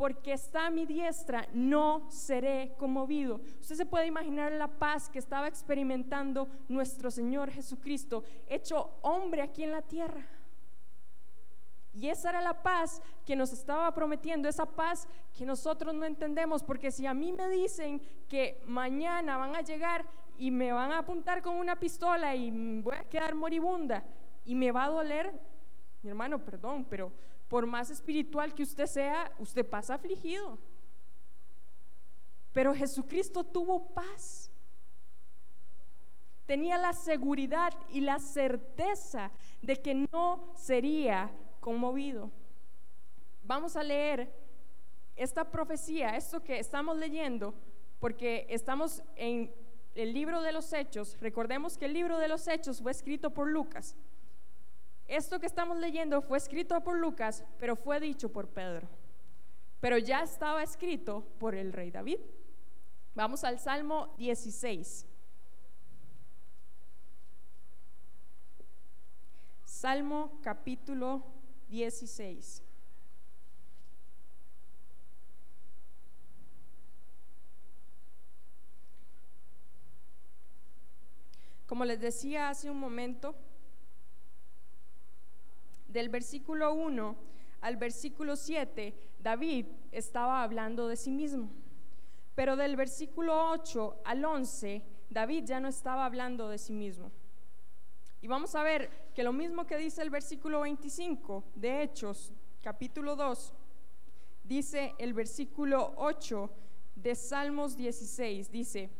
porque 0.00 0.32
está 0.32 0.68
a 0.68 0.70
mi 0.70 0.86
diestra, 0.86 1.46
no 1.52 2.10
seré 2.10 2.72
conmovido. 2.78 3.42
Usted 3.60 3.74
se 3.74 3.84
puede 3.84 4.06
imaginar 4.06 4.50
la 4.50 4.66
paz 4.66 5.10
que 5.10 5.18
estaba 5.18 5.46
experimentando 5.46 6.48
nuestro 6.70 7.10
Señor 7.10 7.50
Jesucristo, 7.50 8.24
hecho 8.46 8.94
hombre 9.02 9.42
aquí 9.42 9.62
en 9.62 9.72
la 9.72 9.82
tierra. 9.82 10.26
Y 11.92 12.08
esa 12.08 12.30
era 12.30 12.40
la 12.40 12.62
paz 12.62 13.02
que 13.26 13.36
nos 13.36 13.52
estaba 13.52 13.92
prometiendo, 13.92 14.48
esa 14.48 14.64
paz 14.64 15.06
que 15.36 15.44
nosotros 15.44 15.92
no 15.92 16.06
entendemos, 16.06 16.62
porque 16.62 16.90
si 16.90 17.04
a 17.04 17.12
mí 17.12 17.30
me 17.30 17.50
dicen 17.50 18.00
que 18.26 18.62
mañana 18.66 19.36
van 19.36 19.54
a 19.54 19.60
llegar 19.60 20.06
y 20.38 20.50
me 20.50 20.72
van 20.72 20.92
a 20.92 21.00
apuntar 21.00 21.42
con 21.42 21.56
una 21.56 21.78
pistola 21.78 22.34
y 22.34 22.80
voy 22.80 22.96
a 22.96 23.04
quedar 23.04 23.34
moribunda 23.34 24.02
y 24.46 24.54
me 24.54 24.72
va 24.72 24.84
a 24.84 24.88
doler, 24.88 25.30
mi 26.00 26.08
hermano, 26.08 26.42
perdón, 26.42 26.86
pero 26.88 27.12
por 27.50 27.66
más 27.66 27.90
espiritual 27.90 28.54
que 28.54 28.62
usted 28.62 28.86
sea, 28.86 29.32
usted 29.40 29.68
pasa 29.68 29.94
afligido. 29.94 30.56
Pero 32.52 32.72
Jesucristo 32.72 33.42
tuvo 33.42 33.88
paz. 33.88 34.52
Tenía 36.46 36.78
la 36.78 36.92
seguridad 36.92 37.72
y 37.90 38.02
la 38.02 38.20
certeza 38.20 39.32
de 39.62 39.82
que 39.82 39.94
no 39.94 40.52
sería 40.54 41.32
conmovido. 41.58 42.30
Vamos 43.42 43.74
a 43.74 43.82
leer 43.82 44.32
esta 45.16 45.50
profecía, 45.50 46.16
esto 46.16 46.44
que 46.44 46.60
estamos 46.60 46.96
leyendo, 46.98 47.52
porque 47.98 48.46
estamos 48.48 49.02
en 49.16 49.52
el 49.96 50.12
libro 50.12 50.40
de 50.40 50.52
los 50.52 50.72
Hechos. 50.72 51.18
Recordemos 51.20 51.76
que 51.76 51.86
el 51.86 51.94
libro 51.94 52.18
de 52.18 52.28
los 52.28 52.46
Hechos 52.46 52.80
fue 52.80 52.92
escrito 52.92 53.30
por 53.30 53.48
Lucas. 53.48 53.96
Esto 55.10 55.40
que 55.40 55.46
estamos 55.46 55.76
leyendo 55.76 56.22
fue 56.22 56.38
escrito 56.38 56.80
por 56.84 56.96
Lucas, 56.96 57.42
pero 57.58 57.74
fue 57.74 57.98
dicho 57.98 58.30
por 58.30 58.46
Pedro. 58.46 58.88
Pero 59.80 59.98
ya 59.98 60.22
estaba 60.22 60.62
escrito 60.62 61.26
por 61.40 61.56
el 61.56 61.72
rey 61.72 61.90
David. 61.90 62.20
Vamos 63.16 63.42
al 63.42 63.58
Salmo 63.58 64.14
16. 64.18 65.04
Salmo 69.64 70.38
capítulo 70.44 71.24
16. 71.70 72.62
Como 81.66 81.84
les 81.84 82.00
decía 82.00 82.48
hace 82.48 82.70
un 82.70 82.78
momento, 82.78 83.34
del 85.90 86.08
versículo 86.08 86.72
1 86.74 87.16
al 87.60 87.76
versículo 87.76 88.36
7, 88.36 88.94
David 89.18 89.66
estaba 89.92 90.42
hablando 90.42 90.88
de 90.88 90.96
sí 90.96 91.10
mismo. 91.10 91.50
Pero 92.34 92.56
del 92.56 92.76
versículo 92.76 93.50
8 93.50 94.02
al 94.04 94.24
11, 94.24 94.82
David 95.10 95.44
ya 95.44 95.60
no 95.60 95.68
estaba 95.68 96.06
hablando 96.06 96.48
de 96.48 96.58
sí 96.58 96.72
mismo. 96.72 97.10
Y 98.22 98.28
vamos 98.28 98.54
a 98.54 98.62
ver 98.62 99.10
que 99.14 99.22
lo 99.22 99.32
mismo 99.32 99.66
que 99.66 99.76
dice 99.76 100.02
el 100.02 100.10
versículo 100.10 100.60
25 100.60 101.44
de 101.54 101.82
Hechos, 101.82 102.32
capítulo 102.62 103.16
2, 103.16 103.54
dice 104.44 104.94
el 104.98 105.12
versículo 105.12 105.92
8 105.96 106.50
de 106.94 107.14
Salmos 107.14 107.76
16, 107.76 108.50
dice, 108.50 108.90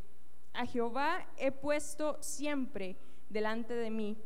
a 0.52 0.66
Jehová 0.66 1.26
he 1.36 1.52
puesto 1.52 2.18
siempre 2.22 2.96
delante 3.28 3.74
de 3.74 3.90
mí, 3.90 4.16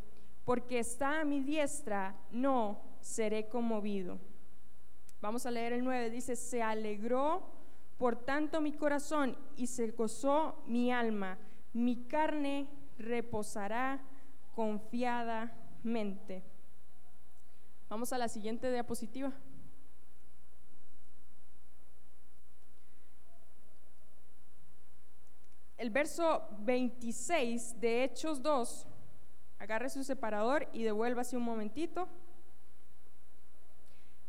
porque 0.45 0.79
está 0.79 1.21
a 1.21 1.25
mi 1.25 1.41
diestra, 1.41 2.15
no 2.31 2.81
seré 3.01 3.49
conmovido. 3.49 4.19
Vamos 5.21 5.47
a 5.47 5.51
leer 5.51 5.73
el 5.73 5.85
9, 5.85 6.11
dice, 6.11 6.37
se 6.37 6.63
alegró 6.63 7.43
por 7.99 8.17
tanto 8.17 8.61
mi 8.61 8.73
corazón 8.73 9.37
y 9.57 9.67
se 9.67 9.91
gozó 9.93 10.63
mi 10.67 10.93
alma, 10.93 11.39
mi 11.73 12.05
carne 12.05 12.69
reposará 12.99 14.03
confiadamente. 14.55 16.43
Vamos 17.89 18.13
a 18.13 18.19
la 18.19 18.29
siguiente 18.29 18.71
diapositiva. 18.71 19.33
el 25.85 25.91
verso 25.91 26.49
26 26.61 27.79
de 27.79 28.05
Hechos 28.05 28.41
2, 28.41 28.87
agarre 29.65 29.89
su 29.89 30.05
separador 30.05 30.69
y 30.73 30.83
devuélvase 30.83 31.37
un 31.37 31.43
momentito. 31.43 32.07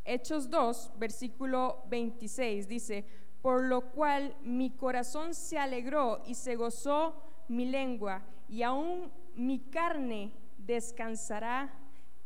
Hechos 0.05 0.49
2, 0.49 0.93
versículo 0.97 1.83
26 1.89 2.67
dice, 2.67 3.05
por 3.41 3.63
lo 3.63 3.91
cual 3.91 4.35
mi 4.43 4.71
corazón 4.71 5.33
se 5.33 5.57
alegró 5.57 6.23
y 6.25 6.35
se 6.35 6.55
gozó 6.55 7.21
mi 7.47 7.65
lengua, 7.65 8.23
y 8.47 8.63
aún 8.63 9.11
mi 9.35 9.59
carne 9.59 10.31
descansará 10.57 11.73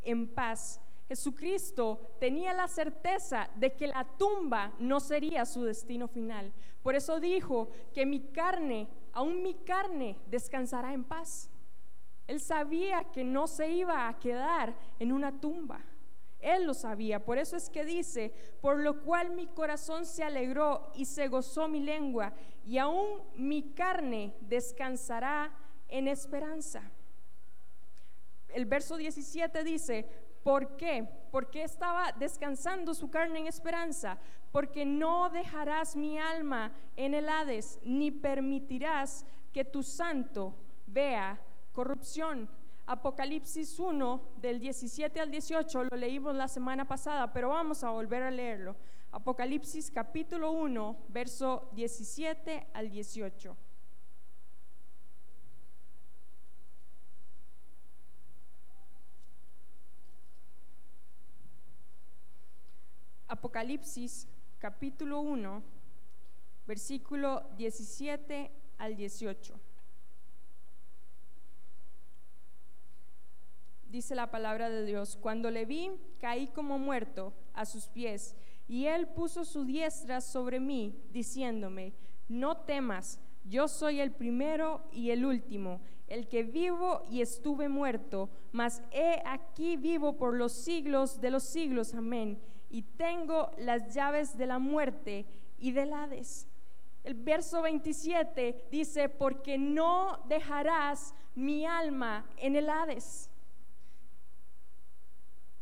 en 0.03 0.27
paz. 0.27 0.79
Jesucristo 1.07 2.15
tenía 2.19 2.53
la 2.53 2.67
certeza 2.67 3.49
de 3.55 3.73
que 3.73 3.87
la 3.87 4.05
tumba 4.17 4.73
no 4.77 4.99
sería 4.99 5.45
su 5.45 5.63
destino 5.63 6.07
final. 6.07 6.53
Por 6.83 6.95
eso 6.95 7.19
dijo 7.19 7.69
que 7.93 8.05
mi 8.05 8.19
carne 8.31 8.87
aún 9.13 9.41
mi 9.41 9.55
carne 9.55 10.17
descansará 10.27 10.93
en 10.93 11.03
paz. 11.03 11.49
Él 12.29 12.39
sabía 12.39 13.05
que 13.05 13.23
no 13.23 13.47
se 13.47 13.71
iba 13.71 14.07
a 14.07 14.19
quedar 14.19 14.75
en 14.99 15.11
una 15.11 15.41
tumba. 15.41 15.81
Él 16.39 16.63
lo 16.63 16.75
sabía, 16.75 17.25
por 17.25 17.39
eso 17.39 17.57
es 17.57 17.71
que 17.71 17.83
dice, 17.83 18.31
por 18.61 18.77
lo 18.77 19.01
cual 19.01 19.31
mi 19.31 19.47
corazón 19.47 20.05
se 20.05 20.23
alegró 20.23 20.91
y 20.93 21.05
se 21.05 21.27
gozó 21.27 21.67
mi 21.67 21.79
lengua, 21.79 22.31
y 22.63 22.77
aún 22.77 23.23
mi 23.35 23.73
carne 23.73 24.35
descansará 24.41 25.51
en 25.87 26.07
esperanza. 26.07 26.83
El 28.49 28.67
verso 28.67 28.97
17 28.97 29.63
dice, 29.63 30.07
¿por 30.43 30.77
qué? 30.77 31.09
Porque 31.31 31.63
estaba 31.63 32.11
descansando 32.11 32.93
su 32.93 33.09
carne 33.09 33.39
en 33.39 33.47
esperanza, 33.47 34.19
porque 34.51 34.85
no 34.85 35.31
dejarás 35.31 35.95
mi 35.95 36.19
alma 36.19 36.73
en 36.95 37.15
el 37.15 37.27
Hades, 37.27 37.79
ni 37.83 38.11
permitirás 38.11 39.25
que 39.51 39.65
tu 39.65 39.81
santo 39.81 40.53
vea 40.85 41.41
corrupción. 41.73 42.49
Apocalipsis 42.85 43.79
1, 43.79 44.21
del 44.41 44.59
17 44.59 45.19
al 45.19 45.29
18, 45.29 45.83
lo 45.83 45.97
leímos 45.97 46.35
la 46.35 46.47
semana 46.47 46.87
pasada, 46.87 47.31
pero 47.31 47.49
vamos 47.49 47.83
a 47.83 47.91
volver 47.91 48.23
a 48.23 48.31
leerlo. 48.31 48.75
Apocalipsis 49.11 49.91
capítulo 49.91 50.51
1, 50.51 51.05
verso 51.09 51.69
17 51.73 52.67
al 52.73 52.89
18. 52.89 53.55
Apocalipsis 63.27 64.27
capítulo 64.57 65.21
1, 65.21 65.63
versículo 66.65 67.43
17 67.57 68.51
al 68.79 68.95
18. 68.95 69.68
Dice 73.89 74.15
la 74.15 74.31
palabra 74.31 74.69
de 74.69 74.85
Dios, 74.85 75.17
cuando 75.19 75.51
le 75.51 75.65
vi, 75.65 75.91
caí 76.19 76.47
como 76.47 76.79
muerto 76.79 77.33
a 77.53 77.65
sus 77.65 77.87
pies, 77.87 78.35
y 78.67 78.85
él 78.85 79.07
puso 79.07 79.43
su 79.43 79.65
diestra 79.65 80.21
sobre 80.21 80.59
mí, 80.59 80.95
diciéndome, 81.11 81.93
no 82.27 82.57
temas, 82.57 83.19
yo 83.43 83.67
soy 83.67 83.99
el 83.99 84.11
primero 84.11 84.83
y 84.91 85.09
el 85.09 85.25
último, 85.25 85.81
el 86.07 86.27
que 86.27 86.43
vivo 86.43 87.03
y 87.09 87.21
estuve 87.21 87.67
muerto, 87.67 88.29
mas 88.51 88.81
he 88.91 89.21
aquí 89.25 89.75
vivo 89.75 90.17
por 90.17 90.35
los 90.35 90.51
siglos 90.51 91.19
de 91.19 91.31
los 91.31 91.43
siglos, 91.43 91.93
amén 91.93 92.39
y 92.69 92.83
tengo 92.83 93.51
las 93.57 93.93
llaves 93.93 94.37
de 94.37 94.45
la 94.45 94.59
muerte 94.59 95.25
y 95.57 95.71
del 95.71 95.93
Hades. 95.93 96.47
El 97.03 97.15
verso 97.15 97.61
27 97.61 98.67
dice, 98.69 99.09
porque 99.09 99.57
no 99.57 100.19
dejarás 100.27 101.15
mi 101.33 101.65
alma 101.65 102.25
en 102.37 102.55
el 102.55 102.69
Hades. 102.69 103.28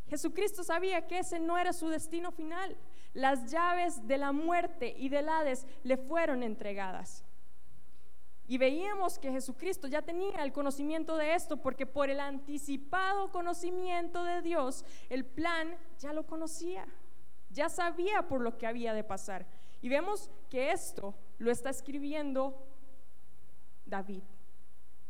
Jesucristo 0.10 0.63
sabía 0.63 1.08
que 1.08 1.20
ese 1.20 1.39
no 1.39 1.58
era 1.58 1.74
su 1.74 1.89
destino 1.89 2.32
final. 2.32 2.78
Las 3.13 3.52
llaves 3.52 4.08
de 4.08 4.17
la 4.17 4.32
muerte 4.32 4.96
y 4.98 5.10
del 5.10 5.30
Hades 5.30 5.65
le 5.84 5.98
fueron 5.98 6.43
entregadas. 6.43 7.24
Y 8.50 8.58
veíamos 8.58 9.20
que 9.20 9.32
Jesucristo 9.32 9.88
ya 9.88 10.02
tenía 10.02 10.41
el 10.43 10.54
conocimiento 10.54 11.17
de 11.17 11.34
esto 11.36 11.58
porque 11.58 11.86
por 11.86 12.10
el 12.10 12.22
anticipado 12.22 13.30
conocimiento 13.30 14.24
de 14.24 14.41
Dios, 14.41 14.86
el 15.10 15.26
plan 15.26 15.76
ya 16.00 16.13
lo 16.13 16.26
conocía, 16.26 16.88
ya 17.50 17.67
sabía 17.67 18.28
por 18.30 18.39
lo 18.39 18.58
que 18.58 18.65
había 18.65 18.93
de 18.93 19.04
pasar. 19.04 19.46
Y 19.82 19.89
vemos 19.89 20.30
que 20.50 20.72
esto 20.72 21.13
lo 21.39 21.52
está 21.52 21.70
escribiendo 21.70 22.65
David. 23.86 24.24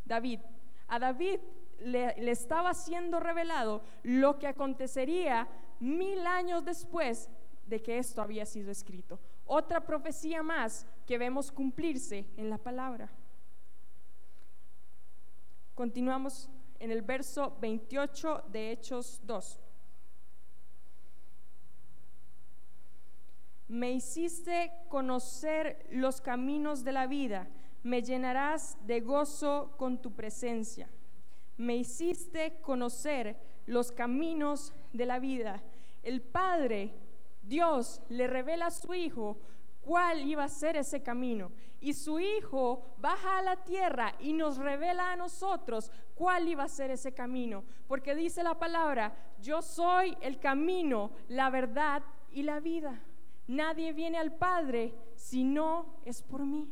David. 0.04 0.40
A 0.88 0.98
David 0.98 1.40
le, 1.80 2.30
estaba 2.30 2.74
siendo 2.74 3.20
revelado 3.20 3.82
lo 4.04 4.40
que 4.40 4.48
acontecería 4.48 5.48
mil 5.80 6.26
años 6.26 6.66
después 6.66 7.30
de 7.66 7.82
que 7.82 7.98
esto 7.98 8.22
había 8.22 8.46
sido 8.46 8.72
escrito. 8.72 9.20
Otra 9.46 9.82
profecía 9.82 10.44
más 10.44 10.86
que 11.06 11.18
vemos 11.18 11.52
cumplirse 11.52 12.26
en 12.38 12.50
la 12.50 12.58
palabra. 12.58 13.10
Continuamos 15.76 16.50
en 16.80 16.92
el 16.92 17.02
verso 17.02 17.56
28 17.62 18.46
de 18.52 18.72
Hechos 18.72 19.22
2. 19.24 19.60
Me 23.68 23.92
hiciste 23.92 24.72
conocer 24.90 25.86
los 25.92 26.22
caminos 26.22 26.84
de 26.84 26.94
la 26.94 27.06
vida, 27.06 27.50
me 27.84 28.02
llenarás 28.02 28.78
de 28.88 29.02
gozo 29.02 29.74
con 29.78 30.02
tu 30.02 30.13
presencia. 30.13 30.90
Me 31.58 31.76
hiciste 31.76 32.60
conocer 32.62 33.38
los 33.65 33.91
caminos 33.91 34.74
de 34.93 35.06
la 35.06 35.20
vida. 35.20 35.62
El 36.04 36.22
Padre, 36.22 36.93
Dios, 37.41 38.02
le 38.10 38.28
revela 38.28 38.67
a 38.67 38.72
su 38.72 38.93
Hijo 38.93 39.38
cuál 39.82 40.28
iba 40.28 40.43
a 40.43 40.50
ser 40.50 40.76
ese 40.76 41.02
camino. 41.02 41.52
Y 41.80 41.93
su 41.93 42.20
Hijo 42.20 42.96
baja 42.98 43.38
a 43.38 43.41
la 43.41 43.63
tierra 43.63 44.15
y 44.20 44.34
nos 44.34 44.58
revela 44.58 45.12
a 45.12 45.15
nosotros 45.15 45.91
cuál 46.15 46.48
iba 46.48 46.63
a 46.63 46.70
ser 46.70 46.91
ese 46.91 47.13
camino. 47.13 47.63
Porque 47.88 48.15
dice 48.15 48.43
la 48.43 48.58
palabra, 48.58 49.15
yo 49.41 49.62
soy 49.62 50.17
el 50.22 50.39
camino, 50.39 51.12
la 51.30 51.50
verdad 51.50 52.04
y 52.32 52.43
la 52.43 52.60
vida. 52.60 53.02
Nadie 53.48 53.93
viene 53.93 54.17
al 54.17 54.34
Padre 54.34 54.93
si 55.15 55.43
no 55.43 56.00
es 56.06 56.22
por 56.22 56.46
mí. 56.46 56.70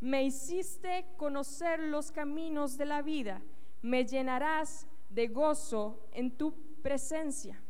Me 0.00 0.22
hiciste 0.24 1.06
conocer 1.16 1.80
los 1.80 2.10
caminos 2.12 2.76
de 2.76 2.86
la 2.86 3.02
vida, 3.02 3.42
me 3.82 4.04
llenarás 4.04 4.86
de 5.10 5.28
gozo 5.28 6.08
en 6.12 6.30
tu 6.30 6.54
presencia. 6.82 7.60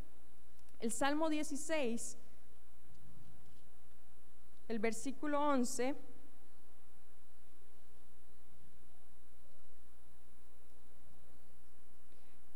El 0.78 0.92
Salmo 0.92 1.28
16 1.28 2.18
el 4.68 4.78
versículo 4.78 5.40
11. 5.40 5.96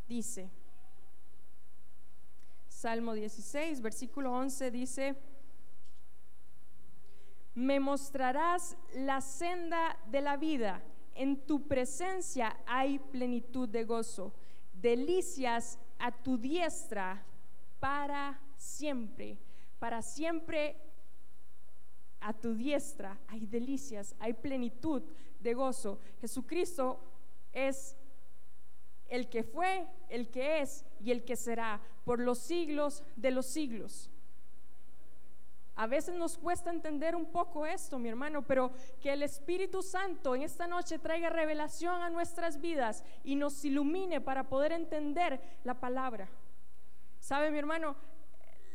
Dice, 0.06 0.50
Salmo 2.68 3.14
16, 3.14 3.80
versículo 3.80 4.30
11 4.32 4.70
dice, 4.70 5.16
me 7.54 7.80
mostrarás 7.80 8.76
la 8.94 9.20
senda 9.20 9.98
de 10.10 10.20
la 10.20 10.36
vida, 10.36 10.82
en 11.14 11.46
tu 11.46 11.66
presencia 11.66 12.56
hay 12.66 12.98
plenitud 12.98 13.68
de 13.68 13.84
gozo, 13.84 14.32
delicias 14.72 15.78
a 15.98 16.10
tu 16.10 16.38
diestra 16.38 17.24
para 17.78 18.40
siempre, 18.56 19.38
para 19.78 20.00
siempre 20.00 20.76
a 22.20 22.32
tu 22.32 22.54
diestra 22.54 23.18
hay 23.28 23.46
delicias, 23.46 24.14
hay 24.18 24.32
plenitud 24.32 25.02
de 25.40 25.54
gozo. 25.54 25.98
Jesucristo 26.20 27.00
es 27.52 27.96
el 29.08 29.28
que 29.28 29.42
fue, 29.42 29.86
el 30.08 30.30
que 30.30 30.62
es 30.62 30.84
y 31.00 31.10
el 31.10 31.24
que 31.24 31.36
será 31.36 31.80
por 32.04 32.18
los 32.20 32.38
siglos 32.38 33.02
de 33.16 33.30
los 33.30 33.46
siglos. 33.46 34.08
A 35.74 35.86
veces 35.86 36.14
nos 36.14 36.36
cuesta 36.36 36.70
entender 36.70 37.16
un 37.16 37.26
poco 37.26 37.64
esto, 37.64 37.98
mi 37.98 38.08
hermano, 38.08 38.42
pero 38.42 38.72
que 39.00 39.12
el 39.12 39.22
Espíritu 39.22 39.82
Santo 39.82 40.34
en 40.34 40.42
esta 40.42 40.66
noche 40.66 40.98
traiga 40.98 41.30
revelación 41.30 42.02
a 42.02 42.10
nuestras 42.10 42.60
vidas 42.60 43.02
y 43.24 43.36
nos 43.36 43.64
ilumine 43.64 44.20
para 44.20 44.48
poder 44.48 44.72
entender 44.72 45.40
la 45.64 45.80
palabra. 45.80 46.28
¿Sabe, 47.20 47.50
mi 47.50 47.58
hermano? 47.58 47.96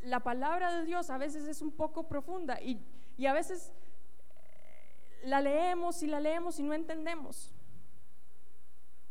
La 0.03 0.21
palabra 0.21 0.73
de 0.73 0.85
Dios 0.85 1.09
a 1.11 1.19
veces 1.19 1.47
es 1.47 1.61
un 1.61 1.71
poco 1.71 2.07
profunda 2.07 2.59
y, 2.61 2.83
y 3.15 3.27
a 3.27 3.33
veces 3.33 3.73
eh, 4.29 5.27
la 5.27 5.39
leemos 5.39 6.01
y 6.01 6.07
la 6.07 6.19
leemos 6.19 6.57
y 6.57 6.63
no 6.63 6.73
entendemos. 6.73 7.53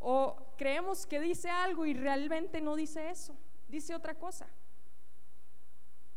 O 0.01 0.37
creemos 0.57 1.07
que 1.07 1.21
dice 1.21 1.51
algo 1.51 1.87
y 1.87 1.95
realmente 1.95 2.61
no 2.61 2.75
dice 2.75 3.11
eso, 3.11 3.37
dice 3.69 3.95
otra 3.95 4.17
cosa. 4.17 4.49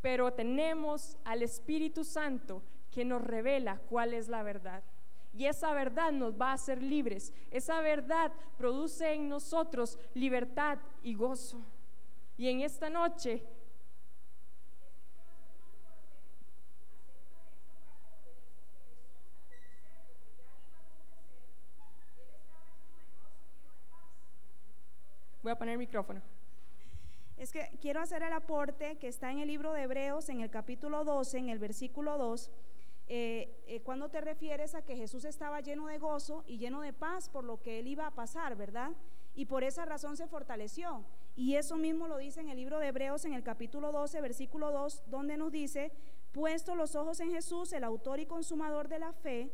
Pero 0.02 0.32
tenemos 0.34 1.18
al 1.26 1.44
Espíritu 1.44 2.04
Santo 2.04 2.64
que 2.92 3.06
nos 3.06 3.22
revela 3.22 3.80
cuál 3.90 4.14
es 4.14 4.28
la 4.28 4.44
verdad. 4.44 4.84
Y 5.34 5.46
esa 5.46 5.74
verdad 5.74 6.12
nos 6.12 6.40
va 6.40 6.52
a 6.52 6.54
hacer 6.54 6.82
libres. 6.82 7.34
Esa 7.52 7.82
verdad 7.82 8.32
produce 8.58 9.14
en 9.14 9.30
nosotros 9.30 10.00
libertad 10.14 10.80
y 11.04 11.14
gozo. 11.14 11.62
Y 12.38 12.50
en 12.50 12.62
esta 12.62 12.90
noche 12.90 13.44
Voy 25.42 25.54
a 25.54 25.58
poner 25.58 25.74
el 25.74 25.80
micrófono. 25.80 26.22
Es 27.39 27.54
que 27.54 27.71
quiero 27.80 28.02
hacer 28.02 28.21
el 28.21 28.34
aporte 28.34 28.97
que 28.97 29.08
está 29.08 29.32
en 29.32 29.39
el 29.39 29.47
libro 29.47 29.71
de 29.71 29.84
Hebreos, 29.84 30.28
en 30.28 30.41
el 30.41 30.49
capítulo 30.49 31.06
12, 31.06 31.38
en 31.38 31.47
el 31.47 31.58
versículo 31.58 32.17
2, 32.17 32.52
eh, 33.08 33.63
eh, 33.65 33.80
cuando 33.80 34.10
te 34.10 34.19
refieres 34.19 34.75
a 34.75 34.82
que 34.82 34.97
Jesús 34.97 35.23
estaba 35.23 35.62
lleno 35.62 35.88
de 35.88 35.99
gozo 35.99 36.43
y 36.47 36.58
lleno 36.58 36.82
de 36.82 36.91
paz 36.91 37.30
por 37.30 37.45
lo 37.45 37.62
que 37.62 37.80
él 37.80 37.88
iba 37.88 38.06
a 38.06 38.12
pasar, 38.13 38.58
¿verdad? 38.58 38.91
Y 39.36 39.45
por 39.45 39.63
esa 39.63 39.86
razón 39.86 40.17
se 40.17 40.28
fortaleció. 40.28 41.06
Y 41.38 41.56
eso 41.56 41.78
mismo 41.78 42.10
lo 42.10 42.17
dice 42.17 42.41
en 42.41 42.49
el 42.49 42.58
libro 42.58 42.78
de 42.78 42.88
Hebreos, 42.88 43.23
en 43.23 43.34
el 43.34 43.41
capítulo 43.41 43.93
12, 43.93 44.19
versículo 44.19 44.73
2, 44.73 45.04
donde 45.08 45.38
nos 45.38 45.54
dice, 45.54 45.93
puesto 46.34 46.75
los 46.75 46.97
ojos 46.97 47.21
en 47.21 47.32
Jesús, 47.32 47.71
el 47.71 47.86
autor 47.86 48.19
y 48.19 48.25
consumador 48.25 48.89
de 48.89 48.99
la 48.99 49.13
fe, 49.13 49.49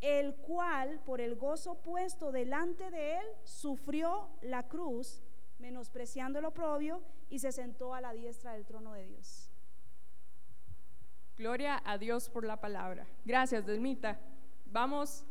el 0.00 0.36
cual 0.36 1.00
por 1.04 1.20
el 1.20 1.34
gozo 1.34 1.74
puesto 1.82 2.30
delante 2.30 2.88
de 2.92 3.16
él 3.16 3.26
sufrió 3.42 4.28
la 4.42 4.68
cruz, 4.68 5.24
menospreciando 5.58 6.38
el 6.38 6.44
oprobio, 6.44 7.02
y 7.28 7.38
se 7.38 7.52
sentó 7.52 7.94
a 7.94 8.00
la 8.00 8.12
diestra 8.12 8.52
del 8.52 8.64
trono 8.64 8.92
de 8.92 9.06
Dios. 9.06 9.50
Gloria 11.36 11.82
a 11.84 11.98
Dios 11.98 12.30
por 12.30 12.44
la 12.44 12.60
palabra. 12.60 13.06
Gracias, 13.24 13.66
Delmita. 13.66 14.18
Vamos, 14.66 15.24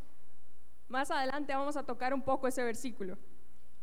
más 0.87 1.09
adelante 1.09 1.53
vamos 1.53 1.77
a 1.77 1.83
tocar 1.83 2.13
un 2.13 2.21
poco 2.21 2.47
ese 2.47 2.63
versículo. 2.63 3.17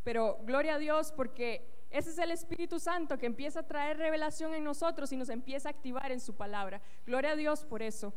Pero 0.05 0.39
gloria 0.45 0.75
a 0.75 0.79
Dios 0.79 1.13
porque 1.13 1.87
ese 1.91 2.11
es 2.11 2.19
el 2.19 2.31
Espíritu 2.31 2.79
Santo 2.79 3.19
que 3.19 3.27
empieza 3.27 3.61
a 3.61 3.67
traer 3.67 3.99
revelación 3.99 4.55
en 4.55 4.65
nosotros 4.65 5.13
y 5.13 5.17
nos 5.17 5.29
empieza 5.29 5.69
a 5.69 5.73
activar 5.73 6.13
en 6.13 6.21
su 6.21 6.35
palabra. 6.35 6.81
Gloria 7.07 7.33
a 7.33 7.37
Dios 7.37 7.65
por 7.65 7.83
eso. 7.83 8.15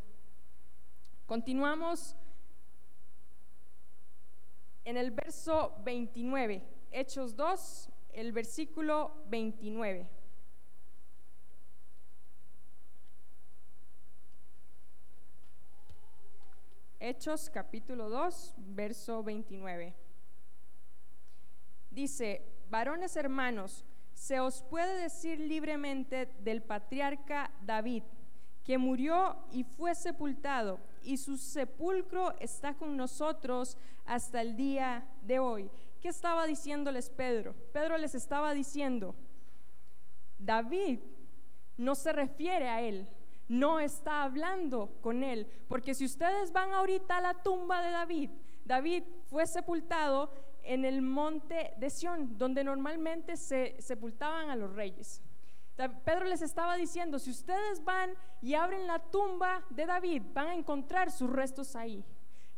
Continuamos 1.25 2.15
en 4.83 4.97
el 4.97 5.11
verso 5.11 5.75
29, 5.83 6.63
Hechos 6.91 7.35
2, 7.35 7.89
el 8.15 8.31
versículo 8.31 9.11
29. 9.27 10.07
Hechos 16.99 17.49
capítulo 17.49 18.09
2, 18.09 18.55
verso 18.57 19.21
29. 19.21 19.93
Dice, 21.91 22.41
varones 22.69 23.15
hermanos, 23.17 23.85
se 24.13 24.39
os 24.39 24.63
puede 24.63 25.01
decir 25.01 25.39
libremente 25.39 26.27
del 26.39 26.63
patriarca 26.63 27.51
David, 27.65 28.03
que 28.63 28.77
murió 28.77 29.35
y 29.51 29.65
fue 29.65 29.93
sepultado, 29.93 30.79
y 31.03 31.17
su 31.17 31.37
sepulcro 31.37 32.33
está 32.39 32.73
con 32.73 32.95
nosotros 32.95 33.77
hasta 34.05 34.41
el 34.41 34.55
día 34.55 35.05
de 35.21 35.39
hoy. 35.39 35.69
¿Qué 36.05 36.09
estaba 36.09 36.45
diciéndoles 36.45 37.09
Pedro? 37.09 37.55
Pedro 37.73 37.97
les 37.97 38.13
estaba 38.13 38.53
diciendo, 38.53 39.15
David 40.37 40.99
no 41.77 41.95
se 41.95 42.13
refiere 42.13 42.69
a 42.69 42.79
él, 42.79 43.09
no 43.47 43.79
está 43.79 44.21
hablando 44.21 44.99
con 45.01 45.23
él, 45.23 45.47
porque 45.67 45.95
si 45.95 46.05
ustedes 46.05 46.51
van 46.51 46.73
ahorita 46.73 47.17
a 47.17 47.21
la 47.21 47.33
tumba 47.41 47.81
de 47.81 47.89
David, 47.89 48.29
David 48.65 49.01
fue 49.31 49.47
sepultado 49.47 50.31
en 50.61 50.85
el 50.85 51.01
monte 51.01 51.73
de 51.77 51.89
Sión, 51.89 52.37
donde 52.37 52.63
normalmente 52.63 53.35
se 53.35 53.75
sepultaban 53.79 54.51
a 54.51 54.55
los 54.55 54.75
reyes. 54.75 55.23
Pedro 56.03 56.25
les 56.25 56.43
estaba 56.43 56.75
diciendo, 56.75 57.17
si 57.17 57.31
ustedes 57.31 57.83
van 57.83 58.11
y 58.43 58.53
abren 58.53 58.85
la 58.85 58.99
tumba 58.99 59.65
de 59.71 59.87
David, 59.87 60.21
van 60.35 60.49
a 60.49 60.53
encontrar 60.53 61.09
sus 61.09 61.31
restos 61.31 61.75
ahí. 61.75 62.05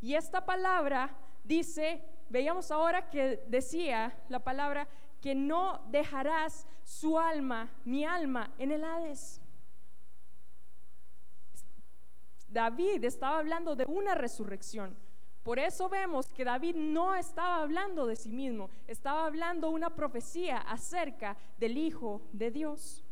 Y 0.01 0.15
esta 0.15 0.45
palabra 0.45 1.15
dice, 1.45 2.03
veíamos 2.29 2.71
ahora 2.71 3.09
que 3.09 3.43
decía 3.47 4.17
la 4.29 4.39
palabra, 4.39 4.87
que 5.21 5.35
no 5.35 5.81
dejarás 5.89 6.67
su 6.83 7.19
alma, 7.19 7.71
mi 7.85 8.05
alma, 8.05 8.53
en 8.57 8.71
el 8.71 8.83
Hades. 8.83 9.41
David 12.47 13.03
estaba 13.03 13.39
hablando 13.39 13.75
de 13.75 13.85
una 13.87 14.15
resurrección. 14.15 14.95
Por 15.43 15.59
eso 15.59 15.87
vemos 15.87 16.27
que 16.33 16.43
David 16.43 16.75
no 16.75 17.15
estaba 17.15 17.61
hablando 17.61 18.05
de 18.05 18.15
sí 18.15 18.31
mismo, 18.31 18.69
estaba 18.85 19.25
hablando 19.25 19.69
una 19.69 19.89
profecía 19.89 20.57
acerca 20.57 21.37
del 21.57 21.77
Hijo 21.77 22.21
de 22.33 22.51
Dios. 22.51 23.03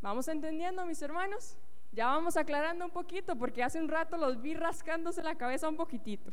¿Vamos 0.00 0.26
entendiendo, 0.28 0.84
mis 0.84 1.00
hermanos? 1.02 1.56
Ya 1.92 2.06
vamos 2.06 2.36
aclarando 2.36 2.84
un 2.84 2.90
poquito 2.90 3.36
porque 3.36 3.62
hace 3.62 3.80
un 3.80 3.88
rato 3.88 4.16
los 4.16 4.42
vi 4.42 4.54
rascándose 4.54 5.22
la 5.22 5.36
cabeza 5.36 5.68
un 5.68 5.76
poquitito. 5.76 6.32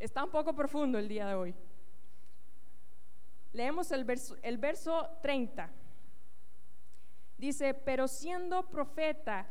Está 0.00 0.24
un 0.24 0.30
poco 0.30 0.54
profundo 0.54 0.98
el 0.98 1.08
día 1.08 1.26
de 1.26 1.34
hoy. 1.34 1.54
Leemos 3.52 3.92
el 3.92 4.04
verso, 4.04 4.34
el 4.42 4.56
verso 4.56 5.10
30. 5.20 5.70
Dice, 7.36 7.74
pero 7.74 8.08
siendo 8.08 8.62
profeta, 8.70 9.46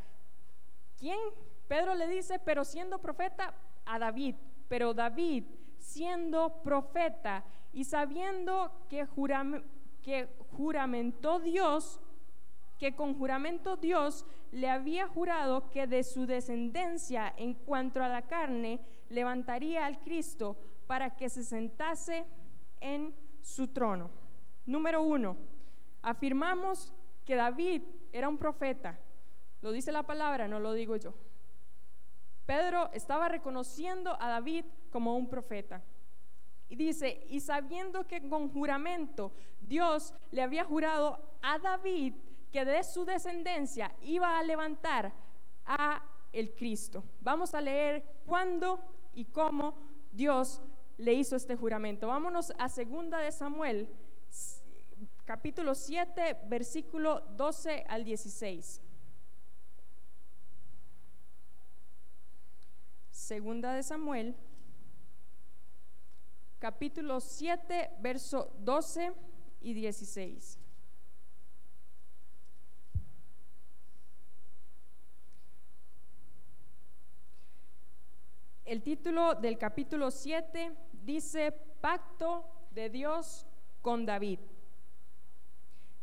¿quién? 0.98 1.20
Pedro 1.68 1.94
le 1.94 2.08
dice, 2.08 2.40
pero 2.40 2.66
siendo 2.66 3.00
profeta 3.00 3.54
a 3.86 4.00
David, 4.00 4.36
pero 4.68 4.94
David 4.96 5.46
siendo 5.78 6.62
profeta 6.64 7.44
y 7.72 7.84
sabiendo 7.84 8.72
que, 8.90 9.08
que 10.02 10.30
juramentó 10.52 11.40
Dios 11.40 12.02
que 12.80 12.96
con 12.96 13.14
juramento 13.20 13.76
Dios 13.76 14.26
le 14.52 14.70
había 14.70 15.06
jurado 15.06 15.70
que 15.70 15.86
de 15.86 16.02
su 16.04 16.26
descendencia 16.26 17.32
en 17.36 17.54
cuanto 17.54 18.02
a 18.02 18.08
la 18.08 18.22
carne 18.22 18.80
levantaría 19.10 19.86
al 19.86 20.00
Cristo 20.00 20.58
para 20.88 21.16
que 21.16 21.30
se 21.30 21.44
sentase 21.44 22.26
en 22.80 23.14
su 23.42 23.68
trono. 23.68 24.10
Número 24.66 25.02
uno, 25.02 25.38
afirmamos 26.02 26.94
que 27.26 27.36
David 27.36 27.84
era 28.12 28.30
un 28.30 28.38
profeta. 28.38 29.00
Lo 29.62 29.72
dice 29.72 29.92
la 29.92 30.04
palabra, 30.04 30.48
no 30.48 30.60
lo 30.60 30.74
digo 30.74 30.96
yo. 30.96 31.14
Pedro 32.46 32.90
estaba 32.94 33.30
reconociendo 33.30 34.18
a 34.20 34.28
David 34.28 34.66
como 34.90 35.16
un 35.16 35.30
profeta. 35.30 35.84
Y 36.70 36.76
dice, 36.76 37.26
y 37.30 37.40
sabiendo 37.40 38.08
que 38.08 38.28
con 38.28 38.52
juramento 38.52 39.32
Dios 39.62 40.14
le 40.32 40.42
había 40.42 40.64
jurado 40.64 41.20
a 41.42 41.60
David 41.60 42.14
que 42.52 42.66
de 42.66 42.84
su 42.84 43.06
descendencia 43.06 43.94
iba 44.02 44.40
a 44.40 44.44
levantar 44.44 45.12
a 45.66 46.04
el 46.32 46.54
Cristo. 46.56 47.04
Vamos 47.22 47.54
a 47.54 47.62
leer 47.62 48.04
cuándo 48.26 48.80
y 49.20 49.26
cómo 49.26 49.76
Dios 50.14 50.62
le 50.98 51.14
hizo 51.14 51.36
este 51.36 51.58
juramento. 51.58 52.08
Vámonos 52.08 52.54
a 52.58 52.70
segunda 52.70 53.18
de 53.20 53.34
Samuel, 53.34 53.90
capítulo 55.26 55.76
7, 55.76 56.38
versículo 56.48 57.20
12 57.36 57.84
al 57.90 58.06
16. 58.06 58.82
Segunda 63.12 63.74
de 63.74 63.84
Samuel, 63.84 64.38
capítulo 66.60 67.20
7, 67.20 67.98
verso 68.00 68.54
12 68.60 69.12
y 69.60 69.74
16. 69.74 70.58
El 78.70 78.84
título 78.84 79.34
del 79.34 79.58
capítulo 79.58 80.12
7 80.12 80.72
dice 81.04 81.52
Pacto 81.82 82.46
de 82.70 82.92
Dios 82.92 83.48
con 83.82 84.06
David. 84.06 84.38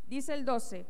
Dice 0.09 0.35
el 0.35 0.45
12, 0.45 0.85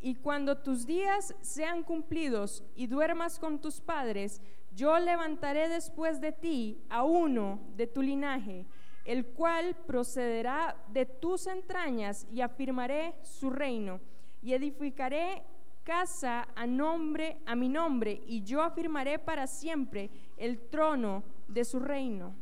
y 0.00 0.16
cuando 0.16 0.58
tus 0.58 0.86
días 0.86 1.32
sean 1.42 1.84
cumplidos 1.84 2.64
y 2.74 2.88
duermas 2.88 3.38
con 3.38 3.60
tus 3.60 3.80
padres, 3.80 4.42
yo 4.74 4.98
levantaré 4.98 5.68
después 5.68 6.20
de 6.20 6.32
ti 6.32 6.82
a 6.88 7.04
uno 7.04 7.60
de 7.76 7.86
tu 7.86 8.02
linaje, 8.02 8.66
el 9.04 9.26
cual 9.26 9.76
procederá 9.86 10.76
de 10.88 11.06
tus 11.06 11.46
entrañas 11.46 12.26
y 12.32 12.40
afirmaré 12.40 13.14
su 13.22 13.48
reino, 13.50 14.00
y 14.42 14.54
edificaré 14.54 15.44
casa 15.82 16.48
a 16.54 16.66
nombre 16.66 17.38
a 17.46 17.54
mi 17.54 17.68
nombre, 17.68 18.22
y 18.26 18.42
yo 18.42 18.62
afirmaré 18.62 19.18
para 19.18 19.46
siempre 19.46 20.10
el 20.36 20.68
trono 20.68 21.24
de 21.48 21.64
su 21.64 21.80
reino. 21.80 22.34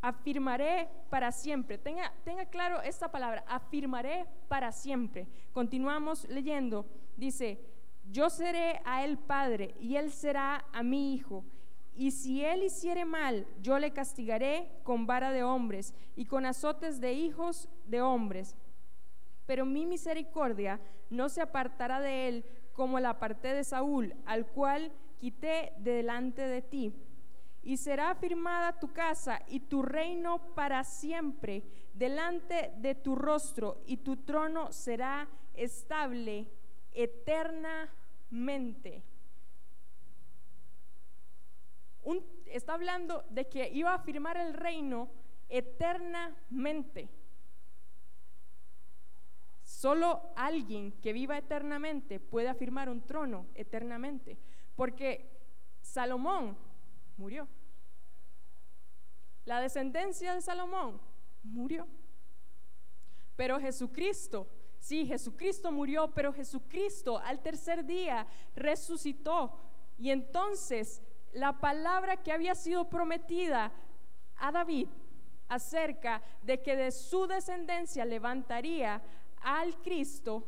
Afirmaré 0.00 0.88
para 1.10 1.32
siempre. 1.32 1.78
Tenga, 1.78 2.12
tenga 2.24 2.46
claro 2.46 2.80
esta 2.82 3.10
palabra, 3.10 3.44
afirmaré 3.48 4.26
para 4.48 4.70
siempre. 4.70 5.26
Continuamos 5.52 6.28
leyendo. 6.28 6.86
Dice, 7.16 7.58
yo 8.10 8.30
seré 8.30 8.80
a 8.84 9.04
él 9.04 9.18
padre 9.18 9.74
y 9.80 9.96
él 9.96 10.12
será 10.12 10.64
a 10.72 10.82
mi 10.82 11.14
hijo. 11.14 11.44
Y 11.94 12.10
si 12.10 12.44
él 12.44 12.62
hiciere 12.62 13.04
mal, 13.04 13.46
yo 13.62 13.78
le 13.78 13.92
castigaré 13.92 14.70
con 14.82 15.06
vara 15.06 15.32
de 15.32 15.42
hombres 15.42 15.94
y 16.14 16.26
con 16.26 16.44
azotes 16.44 17.00
de 17.00 17.14
hijos 17.14 17.68
de 17.86 18.02
hombres. 18.02 18.54
Pero 19.46 19.64
mi 19.64 19.86
misericordia 19.86 20.78
no 21.08 21.28
se 21.28 21.40
apartará 21.40 22.00
de 22.00 22.28
él 22.28 22.44
como 22.76 23.00
la 23.00 23.10
aparté 23.10 23.52
de 23.54 23.64
Saúl, 23.64 24.14
al 24.26 24.46
cual 24.46 24.92
quité 25.18 25.72
delante 25.78 26.42
de 26.42 26.62
ti. 26.62 26.94
Y 27.62 27.78
será 27.78 28.10
afirmada 28.10 28.78
tu 28.78 28.92
casa 28.92 29.42
y 29.48 29.60
tu 29.60 29.82
reino 29.82 30.54
para 30.54 30.84
siempre 30.84 31.64
delante 31.94 32.72
de 32.76 32.94
tu 32.94 33.16
rostro, 33.16 33.80
y 33.86 33.96
tu 33.96 34.18
trono 34.18 34.70
será 34.70 35.26
estable 35.54 36.46
eternamente 36.92 39.02
está 42.46 42.74
hablando 42.74 43.24
de 43.30 43.48
que 43.48 43.68
iba 43.70 43.94
a 43.94 43.98
firmar 43.98 44.36
el 44.36 44.54
reino 44.54 45.10
eternamente. 45.48 47.08
Solo 49.66 50.30
alguien 50.36 50.92
que 51.02 51.12
viva 51.12 51.36
eternamente 51.36 52.20
puede 52.20 52.46
afirmar 52.46 52.88
un 52.88 53.04
trono 53.04 53.48
eternamente, 53.52 54.38
porque 54.76 55.28
Salomón 55.82 56.56
murió. 57.16 57.48
La 59.44 59.60
descendencia 59.60 60.34
de 60.34 60.40
Salomón 60.40 61.00
murió. 61.42 61.88
Pero 63.34 63.58
Jesucristo, 63.58 64.46
sí, 64.78 65.04
Jesucristo 65.04 65.72
murió, 65.72 66.14
pero 66.14 66.32
Jesucristo 66.32 67.18
al 67.18 67.42
tercer 67.42 67.84
día 67.84 68.24
resucitó. 68.54 69.58
Y 69.98 70.10
entonces 70.10 71.02
la 71.32 71.58
palabra 71.58 72.22
que 72.22 72.30
había 72.30 72.54
sido 72.54 72.88
prometida 72.88 73.72
a 74.36 74.52
David 74.52 74.86
acerca 75.48 76.22
de 76.42 76.62
que 76.62 76.76
de 76.76 76.92
su 76.92 77.26
descendencia 77.26 78.04
levantaría 78.04 79.02
al 79.42 79.76
Cristo, 79.82 80.46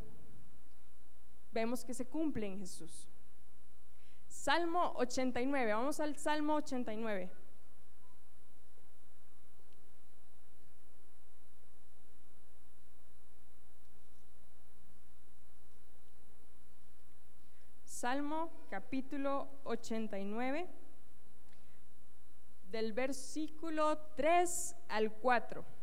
vemos 1.53 1.84
que 1.84 1.95
se 1.95 2.07
cumple 2.07 2.47
en 2.47 2.59
Jesús. 2.59 3.09
Salmo 4.26 4.93
89, 4.97 5.72
vamos 5.72 6.01
al 6.01 6.16
Salmo 6.16 6.55
89. 6.55 7.30
Salmo 17.84 18.53
capítulo 18.70 19.49
89, 19.64 20.68
del 22.70 22.93
versículo 22.93 23.99
3 24.14 24.76
al 24.89 25.12
4. 25.14 25.78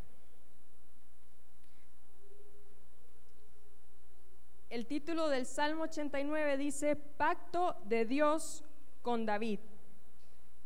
El 4.76 4.86
título 4.86 5.30
del 5.30 5.46
Salmo 5.46 5.84
89 5.84 6.58
dice, 6.58 6.96
Pacto 6.96 7.76
de 7.86 8.04
Dios 8.04 8.62
con 9.00 9.24
David. 9.24 9.58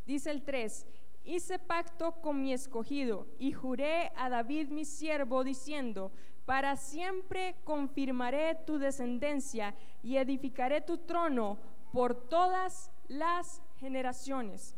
Dice 0.05 0.33
el 0.33 0.43
3, 0.43 0.85
hice 1.23 1.61
pacto 1.61 2.21
con 2.21 2.43
mi 2.43 2.53
escogido 2.53 3.29
y 3.39 3.53
juré 3.53 4.11
a 4.17 4.29
David 4.29 4.71
mi 4.71 4.85
siervo 4.85 5.45
diciendo, 5.45 6.11
para 6.45 6.75
siempre 6.75 7.55
confirmaré 7.63 8.57
tu 8.67 8.81
descendencia 8.81 9.77
y 10.03 10.17
edificaré 10.17 10.81
tu 10.81 10.99
trono 10.99 11.61
por 11.93 12.29
todas 12.29 12.91
las 13.07 13.63
generaciones. 13.77 14.75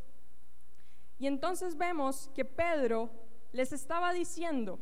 Y 1.18 1.26
entonces 1.26 1.78
vemos 1.78 2.30
que 2.34 2.44
Pedro 2.44 3.08
les 3.52 3.72
estaba 3.72 4.12
diciendo 4.12 4.78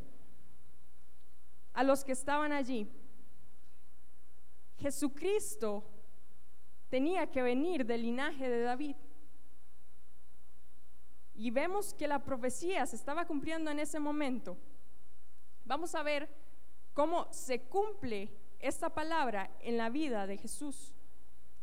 a 1.72 1.84
los 1.84 2.02
que 2.02 2.10
estaban 2.10 2.50
allí, 2.50 2.90
Jesucristo 4.80 5.84
tenía 6.88 7.30
que 7.30 7.42
venir 7.42 7.84
del 7.86 8.02
linaje 8.02 8.48
de 8.48 8.62
David. 8.62 8.96
Y 11.34 11.50
vemos 11.50 11.94
que 11.94 12.08
la 12.08 12.24
profecía 12.24 12.84
se 12.86 12.96
estaba 12.96 13.26
cumpliendo 13.26 13.70
en 13.70 13.78
ese 13.78 14.00
momento. 14.00 14.56
Vamos 15.64 15.94
a 15.94 16.02
ver 16.02 16.28
cómo 16.92 17.32
se 17.32 17.60
cumple 17.62 18.36
esta 18.58 18.90
palabra 18.90 19.50
en 19.60 19.78
la 19.78 19.88
vida 19.88 20.26
de 20.26 20.36
Jesús, 20.36 20.92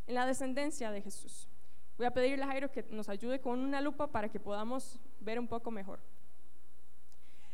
en 0.07 0.15
la 0.15 0.25
descendencia 0.25 0.91
de 0.91 1.01
Jesús. 1.01 1.49
Voy 1.97 2.05
a 2.05 2.11
pedirle 2.11 2.43
a 2.43 2.47
Jairo 2.47 2.71
que 2.71 2.83
nos 2.83 3.09
ayude 3.09 3.41
con 3.41 3.59
una 3.59 3.81
lupa 3.81 4.07
para 4.07 4.29
que 4.29 4.39
podamos 4.39 4.99
ver 5.19 5.39
un 5.39 5.47
poco 5.47 5.71
mejor. 5.71 5.99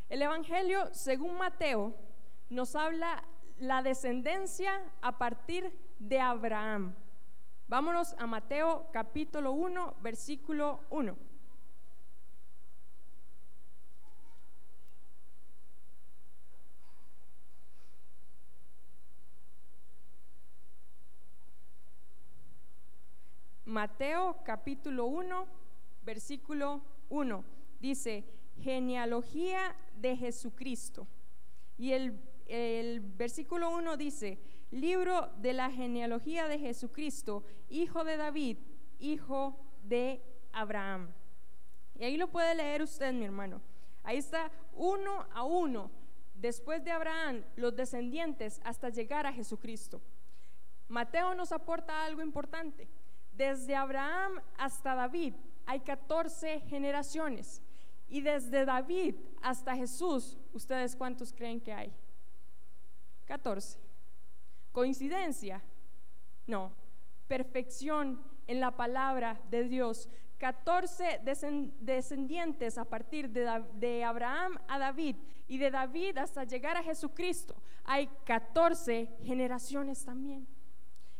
El 0.09 0.21
Evangelio, 0.21 0.93
según 0.93 1.37
Mateo, 1.37 1.95
nos 2.49 2.75
habla 2.75 3.23
la 3.63 3.81
descendencia 3.81 4.81
a 5.01 5.17
partir 5.17 5.71
de 5.97 6.19
Abraham. 6.19 6.93
Vámonos 7.69 8.13
a 8.19 8.27
Mateo 8.27 8.87
capítulo 8.91 9.53
1, 9.53 9.95
versículo 10.01 10.81
1. 10.89 11.15
Mateo 23.63 24.37
capítulo 24.43 25.05
1, 25.05 25.47
versículo 26.03 26.81
1. 27.09 27.45
Dice, 27.79 28.25
genealogía 28.61 29.73
de 29.95 30.17
Jesucristo. 30.17 31.07
Y 31.77 31.93
el, 31.93 32.19
el 32.53 32.99
versículo 32.99 33.71
1 33.71 33.97
dice, 33.97 34.37
libro 34.69 35.31
de 35.37 35.53
la 35.53 35.71
genealogía 35.71 36.47
de 36.47 36.59
Jesucristo, 36.59 37.43
hijo 37.67 38.03
de 38.03 38.15
David, 38.15 38.57
hijo 38.99 39.59
de 39.83 40.21
Abraham. 40.51 41.11
Y 41.95 42.03
ahí 42.03 42.15
lo 42.15 42.27
puede 42.27 42.53
leer 42.53 42.83
usted, 42.83 43.11
mi 43.11 43.25
hermano. 43.25 43.59
Ahí 44.03 44.17
está 44.17 44.51
uno 44.75 45.25
a 45.33 45.43
uno, 45.43 45.89
después 46.35 46.83
de 46.83 46.91
Abraham, 46.91 47.43
los 47.55 47.75
descendientes 47.75 48.61
hasta 48.63 48.89
llegar 48.89 49.25
a 49.25 49.33
Jesucristo. 49.33 49.99
Mateo 50.87 51.33
nos 51.33 51.51
aporta 51.51 52.05
algo 52.05 52.21
importante. 52.21 52.87
Desde 53.31 53.75
Abraham 53.75 54.41
hasta 54.59 54.93
David 54.93 55.33
hay 55.65 55.79
14 55.79 56.59
generaciones. 56.61 57.63
Y 58.07 58.21
desde 58.21 58.63
David 58.63 59.15
hasta 59.41 59.75
Jesús, 59.75 60.37
¿ustedes 60.53 60.95
cuántos 60.95 61.33
creen 61.33 61.59
que 61.59 61.73
hay? 61.73 61.91
14. 63.25 63.79
¿Coincidencia? 64.71 65.61
No. 66.47 66.71
Perfección 67.27 68.21
en 68.47 68.59
la 68.59 68.71
palabra 68.71 69.39
de 69.49 69.63
Dios. 69.63 70.09
14 70.39 71.21
descendientes 71.79 72.77
a 72.77 72.83
partir 72.83 73.29
de, 73.29 74.03
Abraham 74.03 74.59
a 74.67 74.77
David 74.77 75.15
y 75.47 75.57
de 75.57 75.71
David 75.71 76.17
hasta 76.17 76.43
llegar 76.43 76.75
a 76.75 76.83
Jesucristo. 76.83 77.55
Hay 77.85 78.09
14 78.25 79.09
generaciones 79.23 80.03
también. 80.03 80.45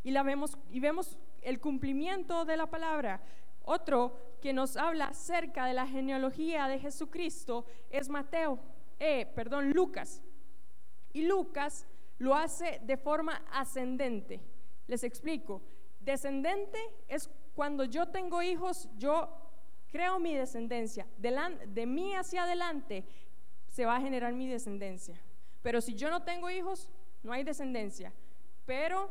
Y, 0.04 0.12
la 0.12 0.24
vemos, 0.24 0.58
y 0.70 0.82
vemos 0.82 1.18
el 1.41 1.62
cumplimiento 1.62 2.43
de 2.43 2.58
la 2.58 2.66
palabra. 2.66 3.22
Otro 3.64 4.36
que 4.41 4.51
nos 4.51 4.76
habla 4.76 5.06
acerca 5.06 5.66
de 5.68 5.74
la 5.74 5.88
genealogía 5.88 6.68
de 6.68 6.80
Jesucristo 6.80 7.66
es 7.89 8.10
Mateo, 8.10 8.60
eh, 8.99 9.32
perdón, 9.34 9.72
Lucas. 9.72 10.22
Y 11.14 11.22
Lucas 11.22 11.88
lo 12.20 12.36
hace 12.36 12.80
de 12.84 12.97
forma 12.97 13.43
ascendente. 13.51 14.41
Les 14.88 15.03
explico. 15.03 15.61
Descendente 15.99 16.80
es 17.07 17.30
cuando 17.55 17.86
yo 17.86 18.07
tengo 18.09 18.41
hijos, 18.41 18.89
yo 18.97 19.30
creo 19.88 20.20
mi 20.20 20.36
descendencia. 20.36 21.07
De, 21.18 21.86
mí 21.86 22.14
hacia 22.16 22.43
adelante 22.43 23.05
se 23.68 23.86
va 23.86 23.97
a 23.97 24.01
generar 24.01 24.34
mi 24.34 24.47
descendencia. 24.47 25.22
Pero 25.61 25.82
si 25.82 25.93
yo 25.93 26.09
no 26.09 26.24
tengo 26.24 26.49
hijos, 26.49 26.89
no 27.22 27.32
hay 27.32 27.43
descendencia. 27.43 28.11
Pero 28.66 29.09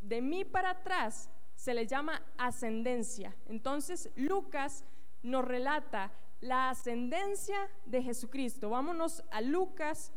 de 0.00 0.20
mí 0.20 0.44
para 0.44 0.70
atrás 0.70 1.30
se 1.54 1.72
le 1.72 1.86
llama 1.86 2.22
ascendencia. 2.36 3.34
Entonces 3.46 4.10
Lucas 4.16 4.84
nos 5.22 5.44
relata 5.44 6.12
la 6.40 6.70
ascendencia 6.70 7.56
de 7.86 8.02
Jesucristo. 8.02 8.70
Vámonos 8.70 9.24
a 9.30 9.40
Lucas 9.40 10.12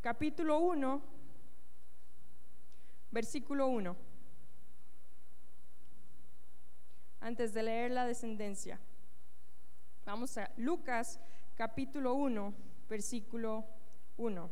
capítulo 0.00 0.58
1, 0.58 1.02
versículo 3.10 3.66
1. 3.68 3.96
Antes 7.20 7.52
de 7.52 7.62
leer 7.62 7.90
la 7.90 8.06
descendencia. 8.06 8.80
Vamos 10.06 10.38
a 10.38 10.50
Lucas 10.56 11.20
capítulo 11.54 12.14
1, 12.14 12.54
versículo 12.88 13.66
1. 14.16 14.50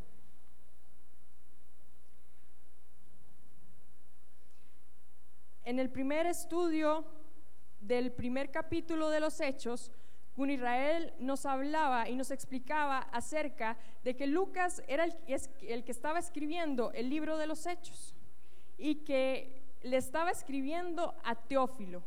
En 5.65 5.79
el 5.79 5.91
primer 5.91 6.27
estudio 6.27 7.05
del 7.81 8.13
primer 8.13 8.51
capítulo 8.51 9.09
de 9.09 9.21
los 9.21 9.41
Hechos, 9.41 9.91
Gun 10.39 10.51
Israel 10.51 11.13
nos 11.19 11.47
hablaba 11.47 12.09
y 12.09 12.15
nos 12.15 12.31
explicaba 12.31 13.01
acerca 13.11 13.77
de 14.05 14.15
que 14.15 14.29
Lucas 14.29 14.85
era 14.87 15.03
el, 15.03 15.17
el, 15.63 15.83
que 15.83 15.91
estaba 15.91 16.21
escribiendo 16.21 16.93
el 16.93 17.11
libro 17.11 17.39
de 17.39 17.49
los 17.49 17.67
Hechos 17.67 18.15
y 18.79 19.03
que 19.05 19.65
le 19.83 19.97
estaba 19.97 20.31
escribiendo 20.31 21.17
a 21.25 21.35
Teófilo. 21.35 22.05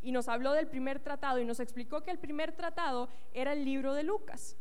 Y 0.00 0.10
nos 0.10 0.28
habló 0.28 0.52
del 0.54 0.68
primer 0.68 1.00
tratado 1.00 1.38
y 1.38 1.44
nos 1.44 1.60
explicó 1.60 2.02
que 2.02 2.12
el 2.12 2.18
primer 2.18 2.52
tratado 2.52 3.10
era 3.34 3.52
el 3.52 3.62
libro 3.66 3.92
de 3.92 4.04
Lucas. 4.04 4.56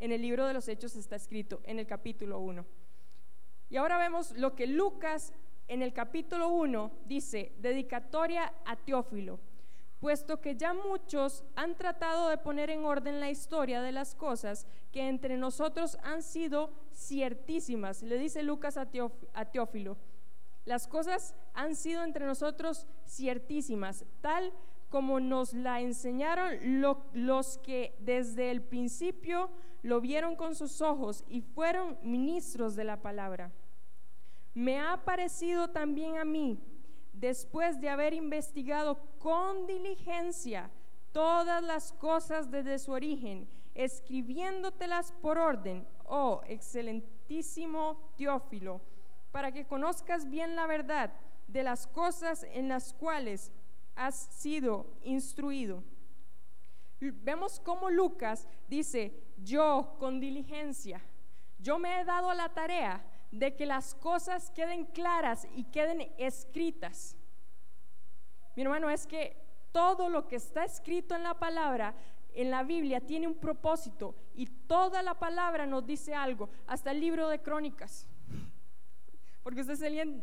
En 0.00 0.10
el 0.10 0.22
libro 0.22 0.44
de 0.44 0.54
los 0.54 0.66
Hechos 0.66 0.96
está 0.96 1.14
escrito 1.14 1.60
en 1.62 1.78
el 1.78 1.86
capítulo 1.86 2.40
1. 2.40 2.66
Y 3.70 3.76
ahora 3.76 3.96
vemos 3.96 4.32
lo 4.32 4.56
que 4.56 4.66
Lucas 4.66 5.32
en 5.68 5.82
el 5.82 5.92
capítulo 5.92 6.48
1 6.48 6.90
dice, 7.06 7.52
dedicatoria 7.60 8.52
a 8.64 8.74
Teófilo, 8.74 9.38
puesto 10.00 10.40
que 10.40 10.56
ya 10.56 10.74
muchos 10.74 11.44
han 11.56 11.74
tratado 11.76 12.28
de 12.28 12.38
poner 12.38 12.70
en 12.70 12.84
orden 12.84 13.20
la 13.20 13.30
historia 13.30 13.82
de 13.82 13.92
las 13.92 14.14
cosas 14.14 14.66
que 14.92 15.08
entre 15.08 15.36
nosotros 15.36 15.98
han 16.02 16.22
sido 16.22 16.70
ciertísimas, 16.92 18.02
le 18.02 18.18
dice 18.18 18.42
Lucas 18.42 18.76
a, 18.76 18.86
Teófilo, 18.86 19.96
las 20.64 20.86
cosas 20.86 21.34
han 21.54 21.74
sido 21.74 22.04
entre 22.04 22.26
nosotros 22.26 22.86
ciertísimas, 23.06 24.04
tal 24.20 24.52
como 24.88 25.20
nos 25.20 25.52
la 25.52 25.80
enseñaron 25.80 26.80
los 27.12 27.58
que 27.58 27.94
desde 28.00 28.50
el 28.50 28.62
principio 28.62 29.50
lo 29.82 30.00
vieron 30.00 30.36
con 30.36 30.54
sus 30.54 30.80
ojos 30.80 31.24
y 31.28 31.40
fueron 31.40 31.98
ministros 32.02 32.74
de 32.74 32.84
la 32.84 33.02
palabra. 33.02 33.52
Me 34.54 34.80
ha 34.80 35.04
parecido 35.04 35.68
también 35.68 36.18
a 36.18 36.24
mí, 36.24 36.58
después 37.20 37.80
de 37.80 37.88
haber 37.88 38.14
investigado 38.14 38.98
con 39.18 39.66
diligencia 39.66 40.70
todas 41.12 41.62
las 41.62 41.92
cosas 41.92 42.50
desde 42.50 42.78
su 42.78 42.92
origen, 42.92 43.48
escribiéndotelas 43.74 45.12
por 45.20 45.38
orden, 45.38 45.86
oh 46.04 46.42
excelentísimo 46.46 48.12
Teófilo, 48.16 48.80
para 49.32 49.52
que 49.52 49.66
conozcas 49.66 50.28
bien 50.28 50.56
la 50.56 50.66
verdad 50.66 51.12
de 51.46 51.62
las 51.62 51.86
cosas 51.86 52.44
en 52.44 52.68
las 52.68 52.92
cuales 52.92 53.52
has 53.96 54.14
sido 54.14 54.86
instruido. 55.02 55.82
Vemos 57.00 57.60
cómo 57.60 57.90
Lucas 57.90 58.48
dice, 58.68 59.12
yo 59.38 59.96
con 59.98 60.20
diligencia, 60.20 61.00
yo 61.58 61.78
me 61.78 62.00
he 62.00 62.04
dado 62.04 62.32
la 62.34 62.48
tarea 62.48 63.04
de 63.30 63.54
que 63.54 63.66
las 63.66 63.94
cosas 63.94 64.50
queden 64.50 64.86
claras 64.86 65.46
y 65.54 65.64
queden 65.64 66.12
escritas. 66.18 67.16
Mi 68.56 68.62
hermano, 68.62 68.90
es 68.90 69.06
que 69.06 69.36
todo 69.72 70.08
lo 70.08 70.26
que 70.26 70.36
está 70.36 70.64
escrito 70.64 71.14
en 71.14 71.22
la 71.22 71.34
palabra, 71.34 71.94
en 72.34 72.50
la 72.50 72.62
Biblia, 72.62 73.00
tiene 73.00 73.26
un 73.26 73.36
propósito 73.36 74.14
y 74.34 74.46
toda 74.46 75.02
la 75.02 75.14
palabra 75.14 75.66
nos 75.66 75.86
dice 75.86 76.14
algo, 76.14 76.48
hasta 76.66 76.90
el 76.90 77.00
libro 77.00 77.28
de 77.28 77.40
crónicas. 77.40 78.08
Porque 79.42 79.60
usted 79.60 79.76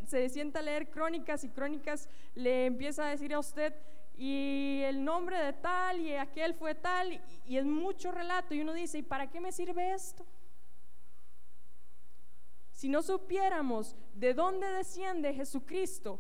se, 0.06 0.30
sienta 0.30 0.60
a 0.60 0.62
leer 0.62 0.90
crónicas 0.90 1.44
y 1.44 1.50
crónicas 1.50 2.10
le 2.36 2.66
empieza 2.66 3.08
a 3.08 3.10
decir 3.10 3.34
a 3.34 3.40
usted, 3.40 3.74
y 4.18 4.82
el 4.86 5.04
nombre 5.04 5.38
de 5.38 5.52
tal 5.52 6.00
y 6.00 6.14
aquel 6.16 6.54
fue 6.54 6.76
tal, 6.76 7.14
y, 7.14 7.22
y 7.46 7.58
es 7.58 7.66
mucho 7.66 8.12
relato, 8.12 8.54
y 8.54 8.62
uno 8.62 8.74
dice, 8.74 9.00
¿y 9.00 9.04
para 9.04 9.30
qué 9.30 9.42
me 9.42 9.52
sirve 9.52 9.94
esto? 9.94 10.26
Si 12.76 12.90
no 12.90 13.02
supiéramos 13.02 13.96
de 14.14 14.34
dónde 14.34 14.68
desciende 14.68 15.34
Jesucristo, 15.34 16.20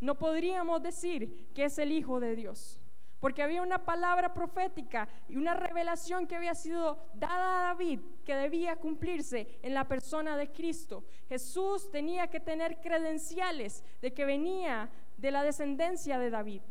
no 0.00 0.18
podríamos 0.18 0.82
decir 0.82 1.52
que 1.54 1.66
es 1.66 1.78
el 1.78 1.92
Hijo 1.92 2.18
de 2.18 2.34
Dios. 2.34 2.80
Porque 3.20 3.40
había 3.40 3.62
una 3.62 3.84
palabra 3.84 4.34
profética 4.34 5.08
y 5.28 5.36
una 5.36 5.54
revelación 5.54 6.26
que 6.26 6.34
había 6.34 6.56
sido 6.56 6.98
dada 7.14 7.60
a 7.60 7.62
David 7.68 8.00
que 8.24 8.34
debía 8.34 8.74
cumplirse 8.74 9.60
en 9.62 9.74
la 9.74 9.86
persona 9.86 10.36
de 10.36 10.50
Cristo. 10.50 11.04
Jesús 11.28 11.88
tenía 11.92 12.26
que 12.26 12.40
tener 12.40 12.80
credenciales 12.80 13.84
de 14.02 14.12
que 14.12 14.24
venía 14.24 14.90
de 15.18 15.30
la 15.30 15.44
descendencia 15.44 16.18
de 16.18 16.30
David. 16.30 16.62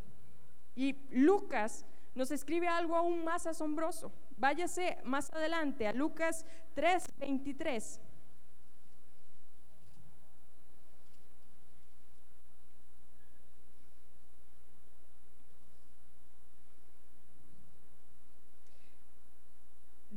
Y 0.76 0.98
Lucas 1.10 1.86
nos 2.16 2.32
escribe 2.32 2.68
algo 2.68 2.98
aún 2.98 3.24
más 3.24 3.48
asombroso. 3.48 4.12
Váyase 4.36 4.98
más 5.06 5.32
adelante 5.32 5.88
a 5.88 5.94
Lucas 5.94 6.46
3, 6.74 7.14
23. 7.18 8.02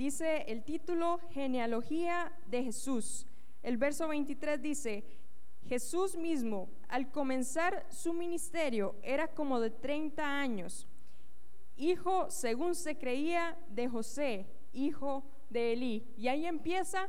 Dice 0.05 0.45
el 0.49 0.63
título 0.65 1.19
Genealogía 1.31 2.31
de 2.49 2.63
Jesús. 2.63 3.27
El 3.63 3.79
verso 3.79 4.07
23 4.07 4.61
dice, 4.61 5.03
Jesús 5.67 6.15
mismo, 6.15 6.69
al 6.89 7.11
comenzar 7.11 7.87
su 7.89 8.13
ministerio, 8.13 8.97
era 9.03 9.29
como 9.29 9.59
de 9.61 9.71
30 9.71 10.23
años, 10.23 10.87
hijo, 11.79 12.31
según 12.31 12.75
se 12.75 12.99
creía, 12.99 13.57
de 13.71 13.89
José, 13.89 14.47
hijo 14.75 15.25
de 15.49 15.73
Elí. 15.73 16.07
Y 16.19 16.29
ahí 16.29 16.45
empieza, 16.45 17.09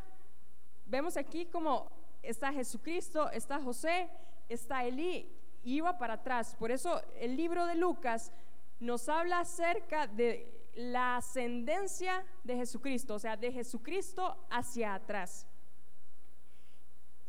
vemos 0.85 1.17
aquí 1.17 1.47
como 1.47 1.91
está 2.23 2.53
Jesucristo, 2.53 3.29
está 3.29 3.61
José, 3.61 4.07
está 4.47 4.85
Elí, 4.85 5.29
iba 5.65 5.97
para 5.97 6.13
atrás. 6.13 6.55
Por 6.57 6.71
eso 6.71 7.01
el 7.19 7.35
libro 7.35 7.65
de 7.65 7.75
Lucas 7.75 8.31
nos 8.79 9.09
habla 9.09 9.41
acerca 9.41 10.07
de 10.07 10.54
la 10.75 11.17
ascendencia 11.17 12.25
de 12.43 12.55
Jesucristo, 12.57 13.15
o 13.15 13.19
sea, 13.19 13.37
de 13.37 13.51
Jesucristo 13.51 14.45
hacia 14.49 14.93
atrás. 14.93 15.47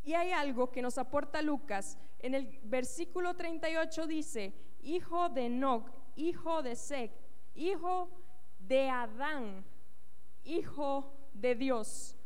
Y 0.04 0.14
hay 0.14 0.32
algo 0.32 0.70
que 0.70 0.82
nos 0.82 0.98
aporta 0.98 1.42
Lucas. 1.42 1.98
En 2.18 2.34
el 2.34 2.60
versículo 2.64 3.34
38 3.34 4.06
dice, 4.06 4.54
hijo 4.82 5.28
de 5.28 5.46
Enoch, 5.46 5.90
hijo 6.16 6.62
de 6.62 6.76
Sec, 6.76 7.12
hijo 7.54 8.08
de 8.58 8.88
Adán, 8.88 9.64
hijo 10.44 11.12
de 11.32 11.54
Dios. 11.54 12.16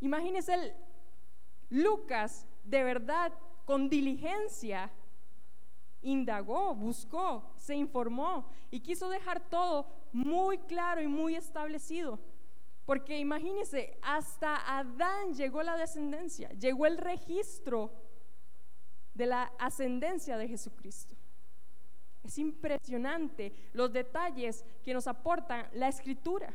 Imagínense 0.00 0.74
Lucas 1.70 2.46
de 2.64 2.82
verdad 2.84 3.32
con 3.64 3.88
diligencia 3.88 4.90
indagó, 6.06 6.74
buscó, 6.74 7.42
se 7.56 7.74
informó 7.74 8.48
y 8.70 8.80
quiso 8.80 9.08
dejar 9.08 9.40
todo 9.50 9.86
muy 10.12 10.58
claro 10.58 11.02
y 11.02 11.08
muy 11.08 11.34
establecido. 11.34 12.18
Porque 12.84 13.18
imagínense, 13.18 13.98
hasta 14.02 14.78
Adán 14.78 15.34
llegó 15.34 15.64
la 15.64 15.76
descendencia, 15.76 16.48
llegó 16.50 16.86
el 16.86 16.98
registro 16.98 17.92
de 19.14 19.26
la 19.26 19.52
ascendencia 19.58 20.38
de 20.38 20.46
Jesucristo. 20.46 21.16
Es 22.22 22.38
impresionante 22.38 23.52
los 23.72 23.92
detalles 23.92 24.64
que 24.84 24.94
nos 24.94 25.08
aporta 25.08 25.68
la 25.72 25.88
escritura 25.88 26.54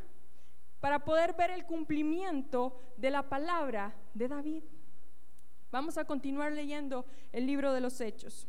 para 0.80 1.00
poder 1.00 1.34
ver 1.34 1.52
el 1.52 1.66
cumplimiento 1.66 2.80
de 2.96 3.12
la 3.12 3.28
palabra 3.28 3.94
de 4.14 4.30
David. 4.30 4.64
Vamos 5.72 5.98
a 5.98 6.06
continuar 6.06 6.54
leyendo 6.54 7.06
el 7.34 7.46
libro 7.46 7.74
de 7.74 7.82
los 7.82 8.00
Hechos. 8.00 8.48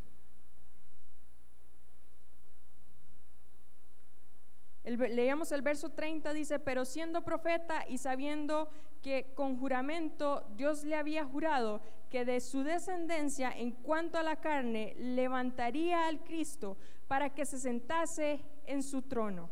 Leíamos 4.85 5.53
el 5.53 5.63
verso 5.63 5.91
30, 5.91 6.33
dice, 6.33 6.59
pero 6.59 6.85
siendo 6.85 7.23
profeta 7.23 7.85
y 7.89 7.99
sabiendo 7.99 8.69
que 9.01 9.33
con 9.35 9.59
juramento 9.59 10.45
Dios 10.57 10.85
le 10.85 10.97
había 10.97 11.25
jurado 11.25 11.81
que 12.11 12.25
de 12.25 12.41
su 12.41 12.63
descendencia 12.63 13.51
en 13.51 13.73
cuanto 13.73 14.19
a 14.19 14.23
la 14.23 14.37
carne 14.37 14.95
levantaría 14.99 16.07
al 16.07 16.23
Cristo 16.25 16.77
para 17.09 17.31
que 17.31 17.47
se 17.47 17.59
sentase 17.59 18.41
en 18.67 18.83
su 18.83 19.03
trono. 19.03 19.51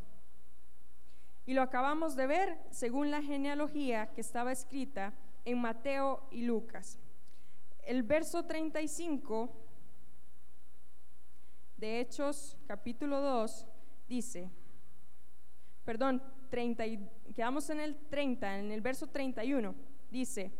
Y 1.47 1.55
lo 1.55 1.62
acabamos 1.62 2.16
de 2.16 2.26
ver 2.26 2.59
según 2.70 3.11
la 3.11 3.22
genealogía 3.22 4.12
que 4.12 4.20
estaba 4.20 4.53
escrita 4.53 5.14
en 5.45 5.61
Mateo 5.61 6.22
y 6.31 6.43
Lucas. 6.43 6.99
El 7.83 8.03
verso 8.03 8.45
35 8.45 9.51
de 11.76 12.01
Hechos 12.01 12.57
capítulo 12.66 13.20
2 13.20 13.66
dice, 14.07 14.51
perdón, 15.85 16.22
30, 16.51 16.85
quedamos 17.35 17.70
en 17.70 17.81
el 17.81 17.97
30, 18.09 18.59
en 18.59 18.72
el 18.72 18.81
verso 18.81 19.07
31, 19.07 19.74
dice, 20.11 20.53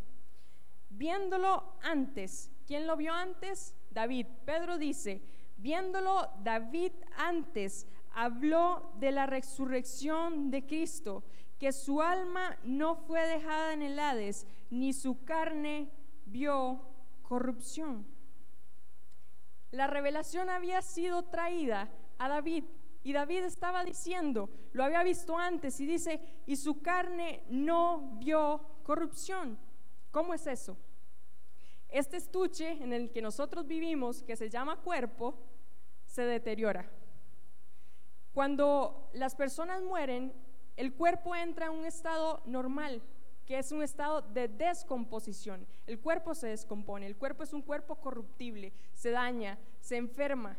viéndolo 0.89 1.75
antes, 1.81 2.51
¿quién 2.65 2.87
lo 2.87 2.97
vio 2.97 3.13
antes? 3.13 3.75
David. 3.91 4.27
Pedro 4.45 4.77
dice, 4.77 5.21
viéndolo 5.57 6.29
David 6.43 6.93
antes, 7.17 7.87
habló 8.13 8.93
de 8.99 9.11
la 9.11 9.25
resurrección 9.25 10.49
de 10.49 10.65
Cristo, 10.65 11.23
que 11.59 11.71
su 11.71 12.01
alma 12.01 12.57
no 12.63 12.95
fue 12.95 13.27
dejada 13.27 13.73
en 13.73 13.83
el 13.83 13.99
Hades, 13.99 14.47
ni 14.69 14.93
su 14.93 15.23
carne 15.23 15.89
vio 16.25 16.81
corrupción. 17.21 18.05
La 19.71 19.87
revelación 19.87 20.49
había 20.49 20.81
sido 20.81 21.23
traída 21.23 21.89
a 22.17 22.27
David 22.27 22.65
y 23.03 23.13
David 23.13 23.43
estaba 23.43 23.83
diciendo, 23.83 24.49
lo 24.73 24.83
había 24.83 25.03
visto 25.03 25.37
antes 25.37 25.79
y 25.79 25.85
dice, 25.85 26.21
y 26.45 26.55
su 26.55 26.81
carne 26.81 27.43
no 27.49 28.17
vio 28.19 28.61
corrupción. 28.83 29.57
¿Cómo 30.11 30.33
es 30.33 30.45
eso? 30.45 30.77
Este 31.89 32.17
estuche 32.17 32.71
en 32.71 32.93
el 32.93 33.11
que 33.11 33.21
nosotros 33.21 33.65
vivimos, 33.65 34.23
que 34.23 34.35
se 34.35 34.49
llama 34.49 34.77
cuerpo, 34.77 35.35
se 36.05 36.23
deteriora. 36.23 36.89
Cuando 38.33 39.09
las 39.13 39.35
personas 39.35 39.81
mueren, 39.81 40.33
el 40.77 40.93
cuerpo 40.93 41.35
entra 41.35 41.65
en 41.65 41.73
un 41.73 41.85
estado 41.85 42.41
normal, 42.45 43.01
que 43.45 43.57
es 43.57 43.71
un 43.71 43.81
estado 43.81 44.21
de 44.21 44.47
descomposición. 44.47 45.65
El 45.87 45.99
cuerpo 45.99 46.35
se 46.35 46.47
descompone, 46.47 47.07
el 47.07 47.17
cuerpo 47.17 47.43
es 47.43 47.51
un 47.51 47.61
cuerpo 47.61 47.95
corruptible, 47.95 48.71
se 48.93 49.09
daña, 49.09 49.57
se 49.79 49.97
enferma 49.97 50.57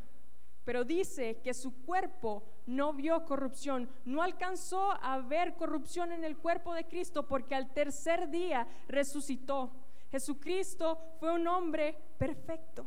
pero 0.64 0.84
dice 0.84 1.40
que 1.42 1.54
su 1.54 1.84
cuerpo 1.84 2.44
no 2.66 2.92
vio 2.92 3.24
corrupción, 3.24 3.88
no 4.04 4.22
alcanzó 4.22 4.92
a 5.02 5.18
ver 5.18 5.54
corrupción 5.54 6.12
en 6.12 6.24
el 6.24 6.36
cuerpo 6.36 6.74
de 6.74 6.86
Cristo 6.86 7.26
porque 7.26 7.54
al 7.54 7.72
tercer 7.72 8.30
día 8.30 8.66
resucitó. 8.88 9.72
Jesucristo 10.10 10.98
fue 11.18 11.32
un 11.32 11.48
hombre 11.48 11.96
perfecto 12.18 12.86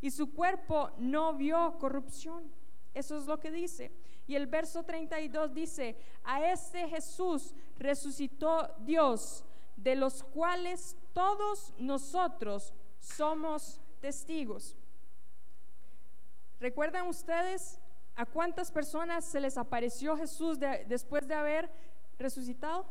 y 0.00 0.10
su 0.10 0.32
cuerpo 0.34 0.90
no 0.98 1.34
vio 1.34 1.78
corrupción. 1.78 2.50
Eso 2.92 3.16
es 3.16 3.26
lo 3.26 3.38
que 3.38 3.50
dice. 3.50 3.92
Y 4.26 4.34
el 4.34 4.46
verso 4.46 4.82
32 4.82 5.54
dice, 5.54 5.96
a 6.24 6.50
este 6.50 6.88
Jesús 6.88 7.54
resucitó 7.78 8.74
Dios, 8.80 9.44
de 9.76 9.94
los 9.94 10.22
cuales 10.22 10.96
todos 11.12 11.72
nosotros 11.78 12.72
somos 12.98 13.80
testigos. 14.00 14.76
¿Recuerdan 16.62 17.08
ustedes 17.08 17.80
a 18.14 18.24
cuántas 18.24 18.70
personas 18.70 19.24
se 19.24 19.40
les 19.40 19.58
apareció 19.58 20.16
Jesús 20.16 20.60
después 20.86 21.26
de 21.26 21.34
haber 21.34 21.68
resucitado? 22.20 22.86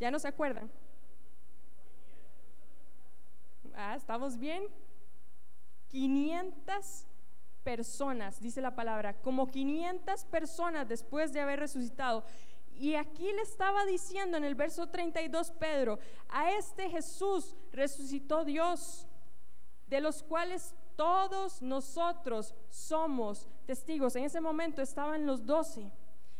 ¿Ya 0.00 0.10
no 0.10 0.18
se 0.18 0.28
acuerdan? 0.28 0.70
Ah, 3.74 3.96
¿estamos 3.96 4.38
bien? 4.38 4.62
500 5.88 7.06
personas, 7.62 8.40
dice 8.40 8.62
la 8.62 8.74
palabra, 8.74 9.12
como 9.20 9.50
500 9.50 10.24
personas 10.24 10.88
después 10.88 11.34
de 11.34 11.40
haber 11.40 11.60
resucitado. 11.60 12.24
Y 12.72 12.94
aquí 12.94 13.30
le 13.30 13.42
estaba 13.42 13.84
diciendo 13.84 14.38
en 14.38 14.44
el 14.44 14.54
verso 14.54 14.88
32 14.88 15.50
Pedro, 15.50 15.98
a 16.30 16.52
este 16.52 16.88
Jesús 16.88 17.54
resucitó 17.72 18.46
Dios 18.46 19.04
de 19.88 20.00
los 20.00 20.22
cuales 20.22 20.74
todos 20.96 21.62
nosotros 21.62 22.54
somos 22.70 23.48
testigos. 23.66 24.16
En 24.16 24.24
ese 24.24 24.40
momento 24.40 24.82
estaban 24.82 25.26
los 25.26 25.46
doce. 25.46 25.92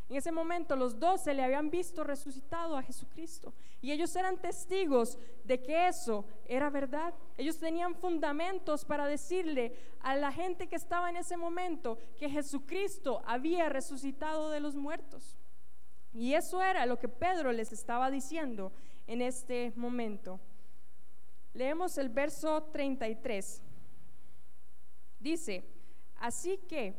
En 0.09 0.16
ese 0.16 0.32
momento 0.32 0.74
los 0.74 0.99
doce 0.99 1.34
le 1.34 1.44
habían 1.44 1.70
visto 1.70 2.03
resucitado 2.03 2.76
a 2.76 2.82
Jesucristo 2.82 3.53
y 3.82 3.92
ellos 3.92 4.16
eran 4.16 4.38
testigos 4.38 5.18
de 5.44 5.62
que 5.62 5.86
eso 5.86 6.24
era 6.46 6.70
verdad. 6.70 7.12
Ellos 7.36 7.59
tenían 7.59 7.94
fundamentos 7.94 8.86
para 8.86 9.07
decirle 9.07 9.76
a 10.01 10.16
la 10.16 10.32
gente 10.32 10.66
que 10.66 10.76
estaba 10.76 11.11
en 11.11 11.16
ese 11.16 11.36
momento 11.36 11.99
que 12.18 12.30
Jesucristo 12.30 13.22
había 13.26 13.68
resucitado 13.68 14.49
de 14.49 14.61
los 14.61 14.76
muertos. 14.76 15.36
Y 16.14 16.32
eso 16.32 16.62
era 16.62 16.86
lo 16.86 16.99
que 16.99 17.09
Pedro 17.09 17.53
les 17.53 17.72
estaba 17.72 18.11
diciendo 18.11 18.72
en 19.07 19.20
este 19.20 19.72
momento. 19.76 20.40
Leemos 21.59 21.98
el 21.98 22.09
verso 22.09 22.62
33. 22.70 23.61
Dice, 25.18 25.64
así 26.20 26.56
que, 26.68 26.94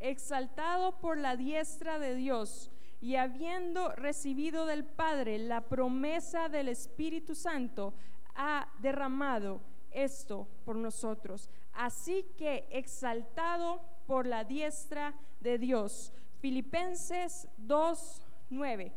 exaltado 0.00 1.00
por 1.00 1.16
la 1.16 1.34
diestra 1.34 1.98
de 1.98 2.14
Dios 2.14 2.70
y 3.00 3.16
habiendo 3.16 3.88
recibido 3.92 4.66
del 4.66 4.84
Padre 4.84 5.38
la 5.38 5.62
promesa 5.62 6.50
del 6.50 6.68
Espíritu 6.68 7.34
Santo, 7.34 7.94
ha 8.34 8.70
derramado 8.80 9.62
esto 9.92 10.46
por 10.66 10.76
nosotros. 10.76 11.48
Así 11.72 12.26
que, 12.36 12.68
exaltado 12.70 13.80
por 14.06 14.26
la 14.26 14.44
diestra 14.44 15.14
de 15.40 15.56
Dios. 15.56 16.12
Filipenses 16.38 17.48
2.9. 17.66 18.92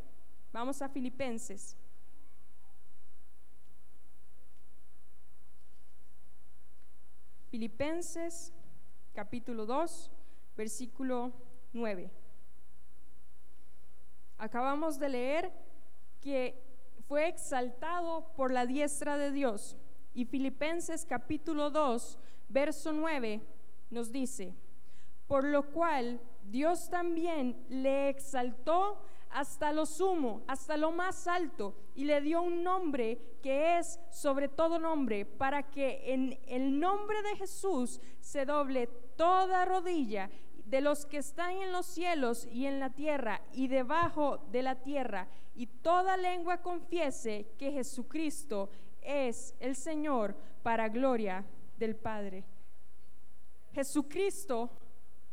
Vamos 0.52 0.82
a 0.82 0.90
Filipenses. 0.90 1.74
Filipenses 7.50 8.52
capítulo 9.14 9.64
2, 9.64 10.10
versículo 10.54 11.32
9. 11.72 12.10
Acabamos 14.36 14.98
de 14.98 15.08
leer 15.08 15.52
que 16.20 16.62
fue 17.08 17.26
exaltado 17.26 18.32
por 18.36 18.52
la 18.52 18.66
diestra 18.66 19.16
de 19.16 19.32
Dios. 19.32 19.76
Y 20.14 20.26
Filipenses 20.26 21.06
capítulo 21.06 21.70
2, 21.70 22.18
verso 22.50 22.92
9 22.92 23.40
nos 23.90 24.12
dice, 24.12 24.54
por 25.26 25.44
lo 25.44 25.70
cual 25.70 26.20
Dios 26.44 26.90
también 26.90 27.64
le 27.70 28.10
exaltó 28.10 29.02
hasta 29.30 29.72
lo 29.72 29.86
sumo, 29.86 30.42
hasta 30.46 30.76
lo 30.76 30.92
más 30.92 31.26
alto, 31.26 31.74
y 31.94 32.04
le 32.04 32.20
dio 32.20 32.42
un 32.42 32.62
nombre 32.62 33.18
que 33.42 33.78
es 33.78 34.00
sobre 34.10 34.48
todo 34.48 34.78
nombre, 34.78 35.24
para 35.24 35.62
que 35.70 36.12
en 36.12 36.38
el 36.46 36.78
nombre 36.78 37.22
de 37.22 37.36
Jesús 37.36 38.00
se 38.20 38.44
doble 38.44 38.86
toda 39.16 39.64
rodilla 39.64 40.30
de 40.64 40.80
los 40.80 41.06
que 41.06 41.18
están 41.18 41.52
en 41.56 41.72
los 41.72 41.86
cielos 41.86 42.46
y 42.52 42.66
en 42.66 42.78
la 42.78 42.90
tierra 42.90 43.40
y 43.52 43.68
debajo 43.68 44.38
de 44.50 44.62
la 44.62 44.76
tierra, 44.76 45.28
y 45.54 45.66
toda 45.66 46.16
lengua 46.16 46.58
confiese 46.58 47.46
que 47.58 47.72
Jesucristo 47.72 48.70
es 49.00 49.54
el 49.60 49.74
Señor 49.74 50.36
para 50.62 50.88
gloria 50.88 51.44
del 51.78 51.96
Padre. 51.96 52.44
Jesucristo 53.72 54.70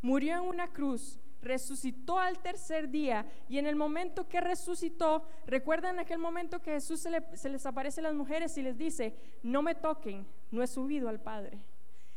murió 0.01 0.35
en 0.35 0.41
una 0.41 0.71
cruz 0.71 1.19
resucitó 1.45 2.19
al 2.19 2.39
tercer 2.39 2.89
día 2.89 3.25
y 3.47 3.59
en 3.59 3.67
el 3.67 3.75
momento 3.75 4.27
que 4.27 4.41
resucitó, 4.41 5.23
recuerdan 5.45 5.99
aquel 5.99 6.17
momento 6.17 6.61
que 6.61 6.71
Jesús 6.71 6.99
se, 6.99 7.49
les 7.49 7.65
aparece 7.65 8.01
a 8.01 8.03
las 8.03 8.15
mujeres 8.15 8.57
y 8.57 8.63
les 8.63 8.77
dice, 8.77 9.15
no 9.43 9.61
me 9.61 9.75
toquen, 9.75 10.27
no 10.51 10.63
he 10.63 10.67
subido 10.67 11.07
al 11.07 11.21
Padre. 11.21 11.59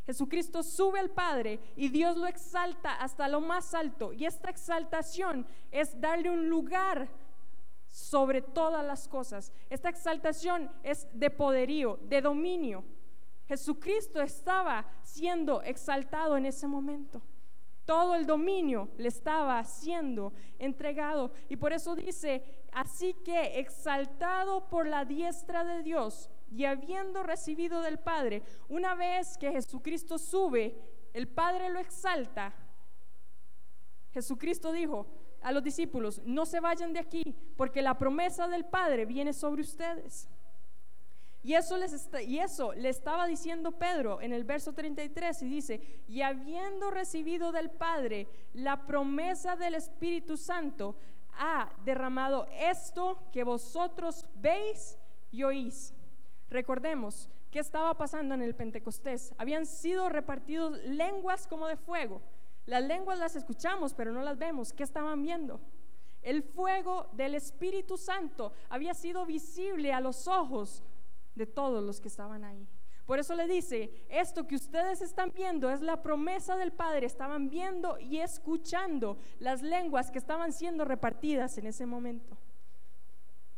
Jesucristo 0.07 0.63
sube 0.63 0.99
al 0.99 1.11
Padre 1.11 1.61
y 1.77 1.91
Dios 1.91 2.17
lo 2.17 2.27
exalta 2.27 2.95
hasta 2.95 3.29
lo 3.29 3.43
más 3.43 3.75
alto. 3.75 4.15
Y 4.15 4.25
esta 4.25 4.49
exaltación 4.49 5.47
es 5.71 6.01
darle 6.01 6.31
un 6.31 6.49
lugar 6.49 7.09
sobre 7.87 8.41
todas 8.41 8.85
las 8.85 9.07
cosas. 9.07 9.53
Esta 9.69 9.91
exaltación 9.91 10.71
es 10.83 11.07
de 11.13 11.29
poderío, 11.29 11.99
de 12.05 12.23
dominio. 12.23 12.85
Jesucristo 13.47 14.23
estaba 14.23 14.87
siendo 15.03 15.61
exaltado 15.61 16.39
en 16.39 16.47
ese 16.47 16.67
momento. 16.67 17.21
Todo 17.89 18.17
el 18.17 18.27
dominio 18.27 18.91
le 18.99 19.09
estaba 19.09 19.65
siendo 19.65 20.35
entregado. 20.59 21.33
Y 21.49 21.57
por 21.57 21.73
eso 21.73 21.97
dice, 21.97 22.45
así 22.71 23.15
que 23.25 23.59
exaltado 23.59 24.69
por 24.69 24.87
la 24.87 25.07
diestra 25.07 25.65
de 25.65 25.83
Dios 25.83 26.29
y 26.51 26.67
habiendo 26.67 27.23
recibido 27.23 27.81
del 27.81 27.99
Padre, 27.99 28.43
una 28.69 28.95
vez 28.95 29.39
que 29.39 29.51
Jesucristo 29.53 30.19
sube, 30.19 30.79
el 31.15 31.29
Padre 31.29 31.71
lo 31.71 31.81
exalta. 31.81 32.53
Jesucristo 34.11 34.71
dijo, 34.71 35.07
a 35.41 35.51
los 35.51 35.63
discípulos, 35.63 36.21
no 36.27 36.45
se 36.45 36.61
vayan 36.61 36.93
de 36.93 37.01
aquí, 37.01 37.35
porque 37.57 37.81
la 37.81 37.97
promesa 37.97 38.49
del 38.49 38.67
Padre 38.67 39.07
viene 39.07 39.33
sobre 39.33 39.63
ustedes. 39.63 40.29
Y 41.49 41.55
eso, 41.55 41.79
les 41.79 42.11
y 42.27 42.41
eso 42.41 42.75
le 42.75 42.91
estaba 42.91 43.27
diciendo 43.27 43.73
Pedro 43.73 44.21
en 44.21 44.35
el 44.35 44.45
verso 44.45 44.75
33 44.75 45.41
y 45.41 45.49
dice, 45.49 46.03
y 46.07 46.21
habiendo 46.21 46.91
recibido 46.91 47.53
del 47.53 47.71
Padre 47.71 48.29
la 48.53 48.85
promesa 48.87 49.57
del 49.57 49.75
Espíritu 49.75 50.37
Santo, 50.37 50.95
ha 51.33 51.73
derramado 51.87 52.47
esto 52.53 53.31
que 53.33 53.45
vosotros 53.45 54.27
veis 54.35 54.99
y 55.31 55.43
oís. 55.43 55.95
Recordemos 56.51 57.31
qué 57.51 57.61
estaba 57.61 57.95
pasando 57.95 58.35
en 58.35 58.43
el 58.43 58.55
Pentecostés. 58.55 59.33
Habían 59.39 59.65
sido 59.65 60.11
repartidos 60.11 60.77
lenguas 60.85 61.47
como 61.47 61.67
de 61.67 61.77
fuego 61.77 62.21
las 62.67 62.85
lenguas 62.85 63.19
las 63.19 63.35
escuchamos, 63.35 63.95
pero 63.95 64.13
no 64.13 64.21
las 64.21 64.37
vemos. 64.37 64.75
¿Qué 64.75 64.83
estaban 64.83 65.23
viendo? 65.23 65.59
El 66.21 66.43
fuego 66.43 67.09
del 67.15 67.35
Espíritu 67.35 67.97
Santo 67.97 68.53
había 68.69 68.93
sido 68.93 69.25
visible 69.25 69.95
a 69.95 70.03
los 70.03 70.29
ojos 70.29 70.83
de 71.39 71.47
todos 71.47 71.83
los 71.83 72.01
que 72.01 72.09
estaban 72.09 72.45
ahí. 72.45 72.69
Por 73.07 73.19
eso 73.19 73.35
le 73.35 73.49
dice, 73.49 73.91
esto 74.11 74.47
que 74.47 74.57
ustedes 74.57 75.01
están 75.01 75.33
viendo 75.35 75.71
es 75.71 75.81
la 75.81 76.03
promesa 76.03 76.57
del 76.57 76.73
Padre. 76.73 77.07
Estaban 77.07 77.49
viendo 77.49 77.99
y 77.99 78.19
escuchando 78.19 79.17
las 79.39 79.63
lenguas 79.63 80.11
que 80.11 80.19
estaban 80.19 80.53
siendo 80.53 80.85
repartidas 80.85 81.57
en 81.57 81.69
ese 81.69 81.87
momento. 81.87 82.37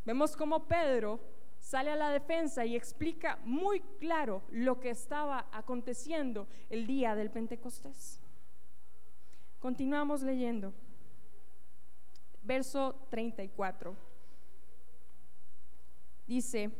Vemos 0.05 0.37
cómo 0.37 0.69
Pedro 0.69 1.19
sale 1.59 1.91
a 1.91 1.97
la 1.97 2.11
defensa 2.11 2.65
y 2.65 2.77
explica 2.77 3.41
muy 3.45 3.81
claro 3.99 4.43
lo 4.51 4.79
que 4.79 4.91
estaba 4.91 5.49
aconteciendo 5.51 6.47
el 6.69 6.87
día 6.87 7.17
del 7.17 7.33
Pentecostés. 7.33 8.21
Continuamos 9.59 10.23
leyendo. 10.23 10.73
Verso 12.43 12.95
34. 13.11 13.97
Dice, 16.29 16.71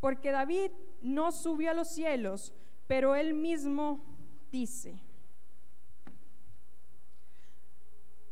porque 0.00 0.30
David 0.30 0.70
no 1.02 1.32
subió 1.32 1.70
a 1.70 1.74
los 1.74 1.88
cielos, 1.88 2.52
pero 2.86 3.14
él 3.14 3.34
mismo 3.34 4.04
dice, 4.50 5.00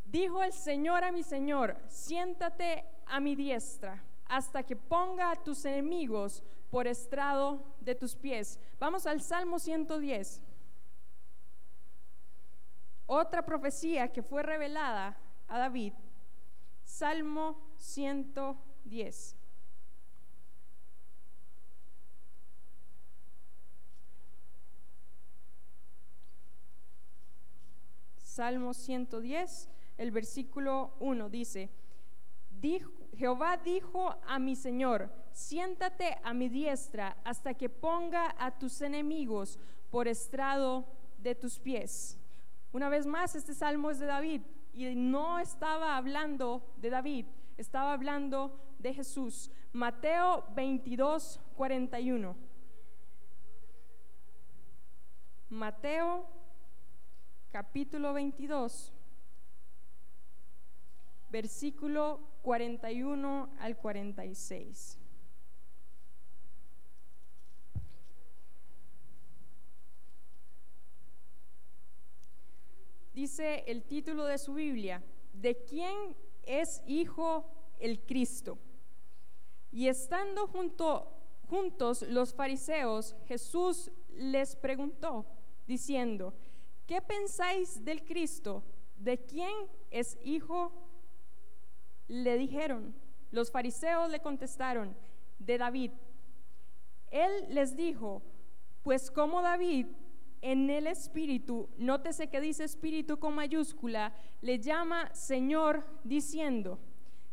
dijo 0.05 0.43
el 0.43 0.53
Señor 0.53 1.05
a 1.05 1.13
mi 1.13 1.23
Señor, 1.23 1.77
siéntate 1.89 2.85
a 3.07 3.21
mi 3.21 3.37
diestra 3.37 4.03
hasta 4.29 4.63
que 4.63 4.77
ponga 4.77 5.31
a 5.31 5.37
tus 5.37 5.65
enemigos 5.65 6.43
por 6.71 6.87
estrado 6.87 7.63
de 7.81 7.95
tus 7.95 8.17
pies. 8.17 8.59
Vamos 8.79 9.07
al 9.07 9.21
Salmo 9.21 9.59
110. 9.59 10.43
Otra 13.07 13.45
profecía 13.45 14.13
que 14.13 14.23
fue 14.23 14.43
revelada 14.43 15.17
a 15.49 15.59
David, 15.59 15.93
Salmo 16.85 17.57
110. 17.77 19.37
Salmo 28.37 28.75
110, 28.75 29.67
el 29.97 30.11
versículo 30.11 30.93
1 31.01 31.31
dice, 31.31 31.71
Jehová 33.17 33.57
dijo 33.57 34.15
a 34.27 34.39
mi 34.39 34.55
Señor, 34.55 35.11
siéntate 35.33 36.19
a 36.23 36.35
mi 36.35 36.51
diestra 36.51 37.17
hasta 37.25 37.55
que 37.55 37.71
ponga 37.71 38.35
a 38.39 38.59
tus 38.59 38.83
enemigos 38.83 39.59
por 39.91 40.07
estrado 40.07 40.85
de 41.17 41.35
tus 41.35 41.59
pies. 41.59 42.19
Una 42.73 42.91
vez 42.91 43.07
más, 43.07 43.35
este 43.35 43.55
salmo 43.55 43.91
es 43.91 44.01
de 44.01 44.05
David 44.05 44.43
y 44.75 44.95
no 44.95 45.39
estaba 45.39 45.97
hablando 45.97 46.75
de 46.77 46.91
David, 46.91 47.25
estaba 47.57 47.95
hablando 47.95 48.61
de 48.79 48.93
Jesús. 48.93 49.51
Mateo 49.73 50.45
22, 50.55 51.41
41. 51.57 52.37
Mateo 55.49 56.36
capítulo 57.57 58.13
22, 58.13 58.93
versículo 61.31 62.21
41 62.43 63.49
al 63.59 63.79
46. 63.79 64.99
dice 73.15 73.65
el 73.67 73.85
título 73.85 74.27
de 74.27 74.37
su 74.37 74.53
Biblia, 74.53 75.03
¿de 75.33 75.57
quién 75.65 76.15
es 76.43 76.83
hijo 76.87 77.47
el 77.79 78.01
Cristo? 78.01 78.59
Y 79.73 79.89
estando 79.89 80.47
junto, 80.47 81.11
juntos 81.49 82.03
los 82.03 82.35
fariseos, 82.35 83.17
Jesús 83.25 83.91
les 84.11 84.57
preguntó, 84.57 85.25
diciendo, 85.67 86.35
¿qué 86.87 87.01
pensáis 87.03 87.85
del 87.85 88.05
Cristo? 88.05 88.63
¿De 88.97 89.19
quién 89.19 89.53
es 89.91 90.19
hijo? 90.23 90.73
Le 92.09 92.37
dijeron, 92.37 92.95
los 93.31 93.51
fariseos 93.51 94.11
le 94.11 94.21
contestaron, 94.21 94.97
de 95.39 95.59
David. 95.59 95.91
Él 97.11 97.31
les 97.51 97.77
dijo, 97.77 98.23
pues 98.83 99.11
como 99.11 99.43
David 99.43 99.87
en 100.41 100.71
el 100.71 100.87
Espíritu, 100.87 101.69
nótese 101.77 102.29
que 102.29 102.41
dice 102.41 102.65
Espíritu 102.65 103.19
con 103.19 103.35
mayúscula, 103.35 104.13
le 104.41 104.59
llama 104.59 105.13
Señor 105.15 105.85
diciendo, 106.05 106.79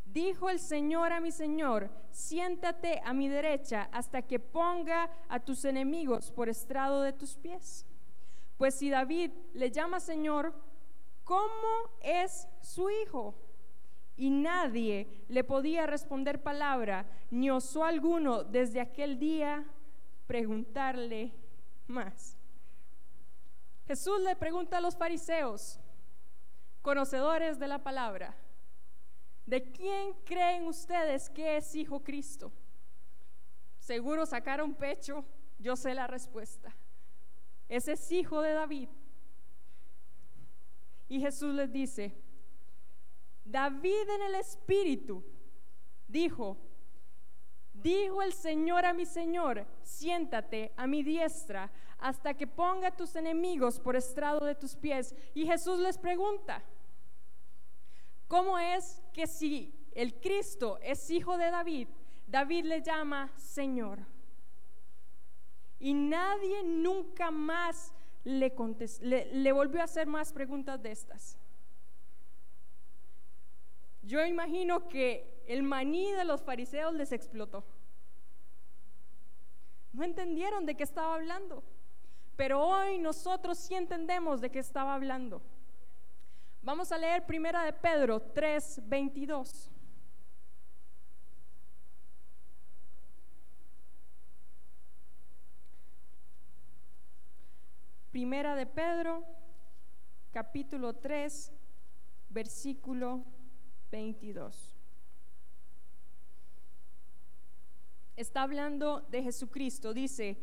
dijo 0.06 0.50
el 0.50 0.60
Señor 0.60 1.12
a 1.12 1.20
mi 1.20 1.32
Señor, 1.32 1.90
siéntate 2.12 3.02
a 3.04 3.14
mi 3.14 3.28
derecha 3.28 3.90
hasta 3.92 4.22
que 4.22 4.40
ponga 4.40 5.10
a 5.28 5.40
tus 5.40 5.66
enemigos 5.66 6.32
por 6.32 6.50
estrado 6.50 7.02
de 7.02 7.14
tus 7.14 7.36
pies. 7.36 7.86
Pues 8.58 8.76
si 8.76 8.90
David 8.90 9.32
le 9.54 9.72
llama 9.72 10.00
Señor, 10.00 10.54
¿cómo 11.24 11.90
es 12.02 12.48
su 12.62 12.90
hijo? 12.90 13.36
Y 14.16 14.30
nadie 14.30 15.26
le 15.28 15.44
podía 15.44 15.88
responder 15.88 16.44
palabra, 16.44 17.06
ni 17.32 17.50
osó 17.50 17.84
alguno 17.84 18.44
desde 18.44 18.80
aquel 18.80 19.18
día 19.18 19.66
preguntarle 20.28 21.34
más. 21.88 22.38
Jesús 23.88 24.22
le 24.22 24.36
pregunta 24.36 24.78
a 24.78 24.82
los 24.82 24.96
fariseos, 24.96 25.80
conocedores 26.82 27.60
de 27.60 27.68
la 27.68 27.84
palabra, 27.84 28.36
¿de 29.46 29.72
quién 29.72 30.14
creen 30.26 30.68
ustedes 30.68 31.30
que 31.30 31.58
es 31.58 31.76
hijo 31.76 32.02
Cristo? 32.02 32.52
Seguro 33.80 34.26
sacaron 34.26 34.74
pecho, 34.74 35.26
yo 35.60 35.76
sé 35.76 35.94
la 35.94 36.08
respuesta. 36.08 36.74
Ese 37.74 37.94
es 37.94 38.12
hijo 38.12 38.40
de 38.40 38.54
David. 38.54 38.88
Y 41.10 41.20
Jesús 41.20 41.56
les 41.56 41.72
dice, 41.72 42.16
David 43.44 44.10
en 44.16 44.22
el 44.22 44.36
Espíritu 44.36 45.24
dijo, 46.08 46.56
dijo 47.74 48.22
el 48.22 48.32
Señor 48.32 48.86
a 48.86 48.94
mi 48.94 49.08
Señor, 49.08 49.66
siéntate 49.82 50.72
a 50.78 50.86
mi 50.86 51.02
diestra 51.02 51.72
hasta 51.98 52.36
que 52.36 52.46
ponga 52.46 52.96
tus 52.96 53.16
enemigos 53.16 53.80
por 53.80 53.96
estrado 53.96 54.46
de 54.46 54.54
tus 54.54 54.76
pies. 54.76 55.16
Y 55.34 55.48
Jesús 55.48 55.80
les 55.80 55.98
pregunta, 55.98 56.64
¿cómo 58.28 58.60
es 58.60 59.02
que 59.14 59.26
si 59.26 59.74
el 59.96 60.14
Cristo 60.22 60.78
es 60.84 61.10
hijo 61.10 61.40
de 61.40 61.50
David, 61.50 61.88
David 62.28 62.66
le 62.66 62.84
llama 62.84 63.32
Señor? 63.36 64.13
Y 65.84 65.94
nadie 65.94 66.64
nunca 66.64 67.30
más 67.30 67.94
le, 68.24 68.56
le, 69.34 69.52
volvió 69.52 69.82
a 69.82 69.84
hacer 69.84 70.08
más 70.08 70.32
preguntas 70.32 70.82
de 70.82 70.94
estas. 70.94 71.38
Yo 74.02 74.26
imagino 74.26 74.88
que 74.88 75.44
el 75.46 75.62
maní 75.62 76.10
de 76.14 76.24
los 76.24 76.42
fariseos 76.42 76.94
les 76.94 77.12
explotó. 77.12 77.66
No 79.92 80.06
entendieron 80.06 80.66
de 80.66 80.76
qué 80.76 80.84
estaba 80.84 81.16
hablando. 81.16 81.62
Pero 82.38 82.66
hoy 82.66 82.98
nosotros 82.98 83.58
sí 83.58 83.76
entendemos 83.76 84.40
de 84.40 84.52
qué 84.52 84.60
estaba 84.60 84.96
hablando. 84.96 85.42
Vamos 86.62 86.94
a 86.94 86.98
leer 86.98 87.26
primera 87.26 87.66
de 87.66 87.74
Pedro 87.74 88.22
3, 88.22 88.84
22. 88.88 89.70
Primera 98.14 98.56
de 98.56 98.68
Pedro, 98.68 99.26
capítulo 100.32 100.94
3, 100.94 101.52
versículo 102.30 103.26
22. 103.90 104.78
Está 108.16 108.44
hablando 108.44 109.02
de 109.10 109.24
Jesucristo, 109.24 109.96
dice, 109.96 110.38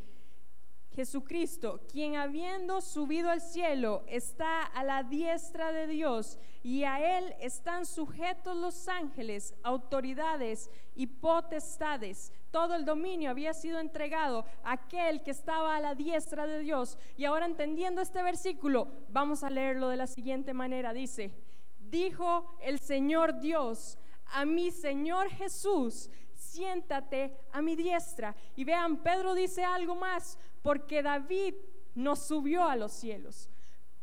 Jesucristo, 0.94 1.80
quien 1.90 2.16
habiendo 2.16 2.80
subido 2.80 3.30
al 3.30 3.40
cielo 3.40 4.02
está 4.08 4.62
a 4.62 4.82
la 4.82 5.04
diestra 5.04 5.70
de 5.72 5.86
Dios 5.86 6.38
y 6.62 6.82
a 6.84 7.18
él 7.18 7.34
están 7.40 7.86
sujetos 7.86 8.56
los 8.56 8.88
ángeles, 8.88 9.54
autoridades 9.62 10.70
y 10.96 11.06
potestades. 11.06 12.32
Todo 12.50 12.74
el 12.74 12.84
dominio 12.84 13.30
había 13.30 13.54
sido 13.54 13.78
entregado 13.78 14.44
a 14.64 14.72
aquel 14.72 15.22
que 15.22 15.30
estaba 15.30 15.76
a 15.76 15.80
la 15.80 15.94
diestra 15.94 16.46
de 16.46 16.58
Dios. 16.58 16.98
Y 17.16 17.24
ahora 17.24 17.46
entendiendo 17.46 18.02
este 18.02 18.22
versículo, 18.22 18.88
vamos 19.10 19.44
a 19.44 19.50
leerlo 19.50 19.88
de 19.88 19.96
la 19.96 20.08
siguiente 20.08 20.52
manera. 20.52 20.92
Dice, 20.92 21.30
dijo 21.78 22.56
el 22.60 22.80
Señor 22.80 23.40
Dios 23.40 23.96
a 24.32 24.44
mi 24.44 24.70
Señor 24.70 25.30
Jesús, 25.30 26.10
siéntate 26.34 27.36
a 27.52 27.62
mi 27.62 27.76
diestra. 27.76 28.34
Y 28.56 28.64
vean, 28.64 28.98
Pedro 28.98 29.34
dice 29.34 29.64
algo 29.64 29.94
más, 29.94 30.38
porque 30.62 31.02
David 31.02 31.54
no 31.94 32.16
subió 32.16 32.64
a 32.64 32.76
los 32.76 32.92
cielos, 32.92 33.48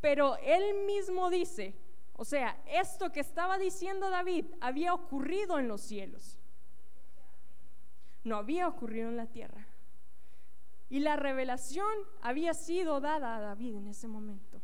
pero 0.02 0.38
él 0.38 0.86
mismo 0.86 1.30
dice, 1.30 1.76
o 2.14 2.26
sea, 2.26 2.60
esto 2.68 3.12
que 3.12 3.20
estaba 3.20 3.58
diciendo 3.58 4.10
David 4.10 4.46
había 4.60 4.94
ocurrido 4.94 5.60
en 5.60 5.68
los 5.68 5.82
cielos, 5.82 6.40
no 8.24 8.38
había 8.38 8.68
ocurrido 8.68 9.10
en 9.10 9.18
la 9.18 9.28
tierra. 9.28 9.68
Y 10.90 11.00
la 11.00 11.16
revelación 11.18 11.94
había 12.22 12.54
sido 12.54 13.02
dada 13.02 13.36
a 13.36 13.42
David 13.42 13.76
en 13.76 13.88
ese 13.88 14.08
momento. 14.08 14.62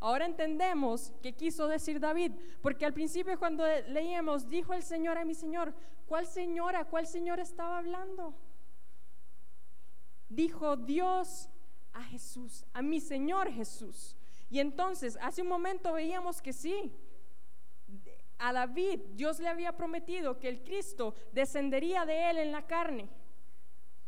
Ahora 0.00 0.26
entendemos 0.26 1.12
qué 1.22 1.34
quiso 1.34 1.68
decir 1.68 2.00
David, 2.00 2.32
porque 2.60 2.84
al 2.84 2.92
principio 2.92 3.38
cuando 3.38 3.64
leíamos, 3.88 4.48
dijo 4.48 4.74
el 4.74 4.82
Señor 4.82 5.16
a 5.18 5.24
mi 5.24 5.34
Señor, 5.34 5.74
¿cuál 6.06 6.26
señora, 6.26 6.86
cuál 6.86 7.06
Señor 7.06 7.38
estaba 7.38 7.78
hablando? 7.78 8.34
Dijo 10.34 10.76
Dios 10.76 11.48
a 11.92 12.02
Jesús, 12.04 12.64
a 12.72 12.82
mi 12.82 13.00
Señor 13.00 13.50
Jesús. 13.52 14.16
Y 14.50 14.60
entonces, 14.60 15.18
hace 15.20 15.42
un 15.42 15.48
momento 15.48 15.92
veíamos 15.92 16.42
que 16.42 16.52
sí, 16.52 16.92
a 18.38 18.52
David 18.52 19.00
Dios 19.14 19.38
le 19.38 19.48
había 19.48 19.76
prometido 19.76 20.38
que 20.38 20.48
el 20.48 20.62
Cristo 20.62 21.14
descendería 21.32 22.04
de 22.04 22.30
él 22.30 22.38
en 22.38 22.52
la 22.52 22.66
carne, 22.66 23.08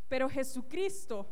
pero 0.09 0.29
Jesucristo 0.29 1.27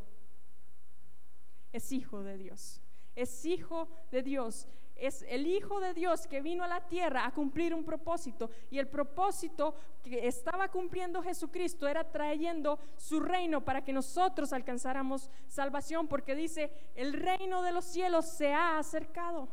es 1.73 1.91
hijo 1.93 2.23
de 2.23 2.37
Dios 2.37 2.83
es 3.15 3.45
hijo 3.45 3.89
de 4.11 4.23
Dios. 4.23 4.67
Es 4.97 5.25
el 5.29 5.47
Hijo 5.47 5.81
de 5.81 5.95
Dios 5.95 6.27
que 6.27 6.41
vino 6.41 6.63
a 6.63 6.69
la 6.69 6.87
tierra 6.87 7.27
a 7.27 7.33
cumplir 7.33 7.75
un 7.75 7.85
propósito. 7.85 8.51
Y 8.71 8.79
el 8.79 8.87
propósito 8.87 9.75
que 10.03 10.27
estaba 10.27 10.69
cumpliendo 10.69 11.23
Jesucristo 11.23 11.89
era 11.89 12.11
trayendo 12.11 12.79
su 12.97 13.21
reino 13.21 13.65
para 13.65 13.83
que 13.83 13.93
nosotros 13.93 14.53
alcanzáramos 14.53 15.31
salvación. 15.49 16.07
Porque 16.07 16.35
dice, 16.35 16.73
el 16.95 17.13
reino 17.15 17.63
de 17.63 17.73
los 17.73 17.85
cielos 17.85 18.27
se 18.27 18.53
ha 18.53 18.79
acercado. 18.79 19.49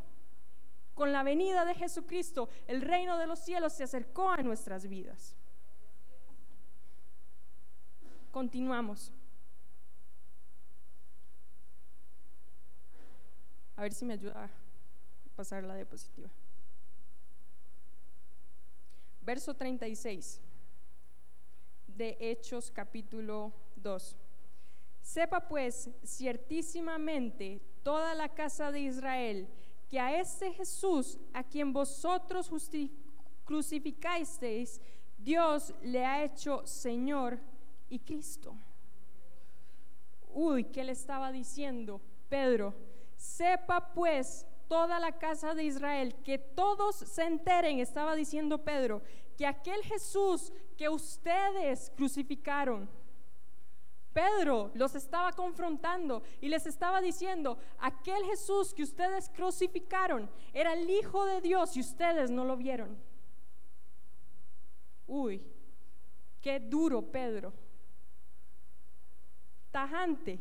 Con 0.94 1.14
la 1.14 1.24
venida 1.24 1.66
de 1.66 1.76
Jesucristo, 1.76 2.50
el 2.68 2.82
reino 2.82 3.18
de 3.18 3.26
los 3.26 3.40
cielos 3.40 3.74
se 3.74 3.84
acercó 3.84 4.30
a 4.30 4.44
nuestras 4.44 4.88
vidas. 4.88 5.36
Continuamos. 8.32 9.14
A 13.78 13.82
ver 13.82 13.94
si 13.94 14.04
me 14.04 14.14
ayuda 14.14 14.50
pasar 15.40 15.64
la 15.64 15.74
diapositiva. 15.74 16.30
Verso 19.22 19.54
36 19.54 20.42
de 21.88 22.18
Hechos 22.20 22.70
capítulo 22.70 23.54
2. 23.78 24.18
Sepa 25.00 25.48
pues 25.48 25.90
ciertísimamente 26.04 27.62
toda 27.84 28.16
la 28.16 28.28
casa 28.28 28.70
de 28.74 28.82
Israel 28.82 29.48
que 29.88 29.98
a 29.98 30.20
este 30.20 30.52
Jesús, 30.52 31.18
a 31.32 31.42
quien 31.42 31.72
vosotros 31.72 32.52
crucificasteis, 33.46 34.82
Dios 35.18 35.74
le 35.82 36.06
ha 36.06 36.22
hecho 36.26 36.68
Señor 36.68 37.40
y 37.88 38.00
Cristo. 38.00 38.58
Uy, 40.34 40.66
¿qué 40.66 40.84
le 40.84 40.92
estaba 40.92 41.32
diciendo 41.32 42.02
Pedro? 42.28 42.76
Sepa 43.16 43.94
pues 43.94 44.46
toda 44.70 45.00
la 45.00 45.18
casa 45.18 45.54
de 45.54 45.66
Israel, 45.66 46.16
que 46.24 46.38
todos 46.38 46.96
se 46.96 47.24
enteren, 47.24 47.80
estaba 47.80 48.16
diciendo 48.16 48.64
Pedro, 48.64 49.02
que 49.36 49.46
aquel 49.46 49.84
Jesús 49.84 50.54
que 50.78 50.88
ustedes 50.88 51.92
crucificaron, 51.98 52.88
Pedro 54.14 54.72
los 54.76 54.96
estaba 54.96 55.34
confrontando 55.34 56.24
y 56.40 56.50
les 56.50 56.66
estaba 56.66 57.02
diciendo, 57.02 57.58
aquel 57.80 58.24
Jesús 58.26 58.74
que 58.74 58.84
ustedes 58.84 59.30
crucificaron 59.30 60.30
era 60.54 60.74
el 60.74 60.90
Hijo 60.90 61.26
de 61.26 61.42
Dios 61.42 61.76
y 61.76 61.82
ustedes 61.82 62.30
no 62.30 62.46
lo 62.46 62.56
vieron. 62.56 62.98
Uy, 65.08 65.42
qué 66.42 66.60
duro 66.60 67.02
Pedro. 67.02 67.54
Tajante. 69.72 70.40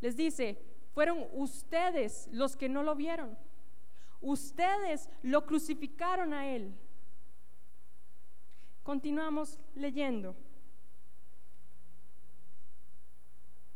Les 0.00 0.16
dice, 0.16 0.71
fueron 0.92 1.26
ustedes 1.32 2.28
los 2.32 2.56
que 2.56 2.68
no 2.68 2.82
lo 2.82 2.94
vieron. 2.94 3.36
Ustedes 4.20 5.08
lo 5.22 5.46
crucificaron 5.46 6.32
a 6.32 6.48
él. 6.48 6.74
Continuamos 8.82 9.58
leyendo. 9.74 10.36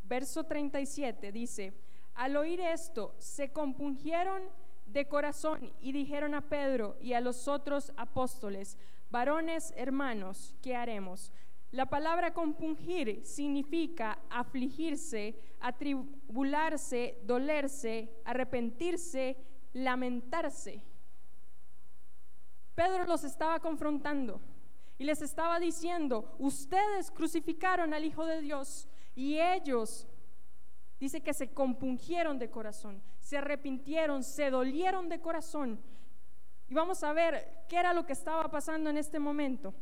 Verso 0.03 0.45
37 0.45 1.33
dice, 1.33 1.73
al 2.14 2.37
oír 2.37 2.61
esto, 2.61 3.14
se 3.19 3.53
compungieron 3.53 4.43
de 4.87 5.09
corazón 5.09 5.73
y 5.81 5.93
dijeron 5.93 6.35
a 6.35 6.49
Pedro 6.49 6.97
y 7.01 7.12
a 7.12 7.21
los 7.21 7.49
otros 7.49 7.93
apóstoles, 7.97 8.79
varones 9.11 9.75
hermanos, 9.77 10.55
¿qué 10.62 10.77
haremos? 10.77 11.33
La 11.77 11.85
palabra 11.85 12.33
compungir 12.33 13.20
significa 13.22 14.18
afligirse, 14.31 15.39
atribularse, 15.61 17.20
dolerse, 17.22 18.09
arrepentirse, 18.24 19.37
lamentarse. 19.74 20.83
Pedro 22.74 23.05
los 23.05 23.24
estaba 23.24 23.61
confrontando 23.61 24.41
y 24.97 25.05
les 25.05 25.20
estaba 25.20 25.61
diciendo, 25.61 26.35
ustedes 26.39 27.11
crucificaron 27.11 27.93
al 27.93 28.07
Hijo 28.07 28.24
de 28.24 28.41
Dios 28.41 28.89
y 29.14 29.39
ellos, 29.39 30.09
dice 30.99 31.22
que 31.22 31.35
se 31.35 31.53
compungieron 31.53 32.39
de 32.39 32.51
corazón, 32.51 33.03
se 33.20 33.37
arrepintieron, 33.37 34.24
se 34.24 34.49
dolieron 34.49 35.11
de 35.11 35.20
corazón. 35.20 35.79
Y 36.68 36.74
vamos 36.74 37.05
a 37.05 37.12
ver 37.12 37.66
qué 37.68 37.77
era 37.77 37.93
lo 37.93 38.07
que 38.07 38.14
estaba 38.14 38.51
pasando 38.51 38.89
en 38.89 38.97
este 38.97 39.18
momento. 39.18 39.74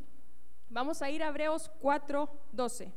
Vamos 0.69 1.01
a 1.01 1.09
ir 1.09 1.23
a 1.23 1.27
Hebreos 1.27 1.71
4, 1.79 2.29
12. 2.51 2.91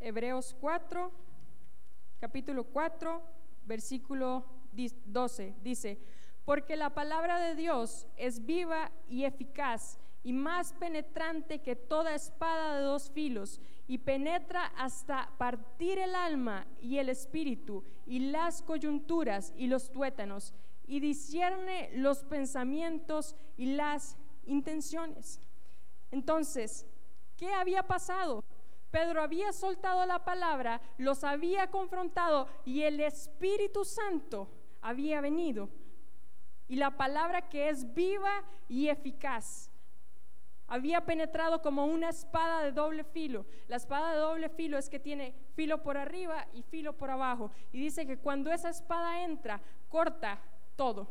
Hebreos 0.00 0.56
4, 0.60 1.12
capítulo 2.18 2.64
4, 2.64 3.22
versículo 3.64 4.44
12. 4.72 5.54
Dice, 5.62 5.98
porque 6.44 6.76
la 6.76 6.90
palabra 6.90 7.38
de 7.38 7.54
Dios 7.54 8.08
es 8.16 8.44
viva 8.44 8.90
y 9.08 9.24
eficaz 9.24 9.98
y 10.24 10.32
más 10.32 10.72
penetrante 10.74 11.60
que 11.60 11.74
toda 11.74 12.14
espada 12.14 12.76
de 12.76 12.84
dos 12.84 13.10
filos 13.10 13.60
y 13.88 13.98
penetra 13.98 14.66
hasta 14.76 15.30
partir 15.36 15.98
el 15.98 16.14
alma 16.14 16.66
y 16.80 16.98
el 16.98 17.08
espíritu 17.08 17.84
y 18.06 18.30
las 18.30 18.62
coyunturas 18.62 19.52
y 19.56 19.66
los 19.66 19.90
tuétanos 19.90 20.54
y 20.86 21.00
discierne 21.00 21.90
los 21.94 22.22
pensamientos 22.24 23.36
y 23.56 23.66
las 23.74 24.16
intenciones. 24.46 25.40
Entonces, 26.10 26.86
¿qué 27.36 27.52
había 27.52 27.82
pasado? 27.82 28.44
Pedro 28.90 29.22
había 29.22 29.52
soltado 29.52 30.04
la 30.06 30.24
palabra, 30.24 30.80
los 30.98 31.24
había 31.24 31.70
confrontado 31.70 32.46
y 32.64 32.82
el 32.82 33.00
Espíritu 33.00 33.84
Santo 33.84 34.48
había 34.82 35.20
venido. 35.20 35.70
Y 36.68 36.76
la 36.76 36.96
palabra 36.96 37.48
que 37.48 37.70
es 37.70 37.94
viva 37.94 38.44
y 38.68 38.88
eficaz 38.88 39.71
había 40.72 41.04
penetrado 41.04 41.60
como 41.60 41.84
una 41.84 42.08
espada 42.08 42.62
de 42.62 42.72
doble 42.72 43.04
filo. 43.04 43.44
La 43.68 43.76
espada 43.76 44.12
de 44.12 44.18
doble 44.20 44.48
filo 44.48 44.78
es 44.78 44.88
que 44.88 44.98
tiene 44.98 45.34
filo 45.54 45.82
por 45.82 45.98
arriba 45.98 46.46
y 46.54 46.62
filo 46.62 46.96
por 46.96 47.10
abajo. 47.10 47.50
Y 47.72 47.78
dice 47.78 48.06
que 48.06 48.16
cuando 48.16 48.50
esa 48.50 48.70
espada 48.70 49.22
entra, 49.22 49.60
corta 49.90 50.40
todo. 50.74 51.08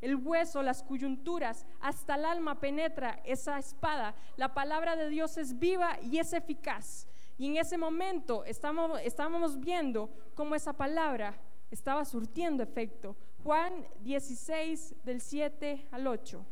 el 0.00 0.16
hueso, 0.16 0.60
las 0.62 0.82
coyunturas, 0.82 1.66
hasta 1.80 2.16
el 2.16 2.24
alma 2.24 2.58
penetra 2.58 3.20
esa 3.24 3.60
espada. 3.60 4.16
La 4.36 4.54
palabra 4.54 4.96
de 4.96 5.08
Dios 5.08 5.36
es 5.36 5.56
viva 5.56 5.96
y 6.02 6.18
es 6.18 6.32
eficaz. 6.32 7.06
Y 7.38 7.46
en 7.46 7.58
ese 7.58 7.78
momento 7.78 8.44
estábamos, 8.44 9.60
viendo 9.60 10.10
cómo 10.34 10.56
esa 10.56 10.72
palabra 10.72 11.38
estaba 11.70 12.04
surtiendo 12.04 12.64
efecto. 12.64 13.14
Juan 13.44 13.86
16 14.00 14.96
del 15.04 15.20
7 15.20 15.86
al 15.92 16.08
8. 16.08 16.44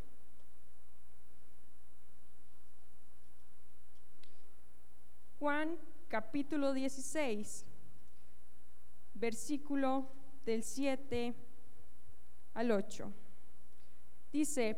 Juan 5.39 5.79
capítulo 6.09 6.73
16, 6.73 7.65
versículo 9.15 10.09
del 10.45 10.65
7 10.65 11.33
al 12.55 12.73
8. 12.73 13.13
Dice, 14.33 14.77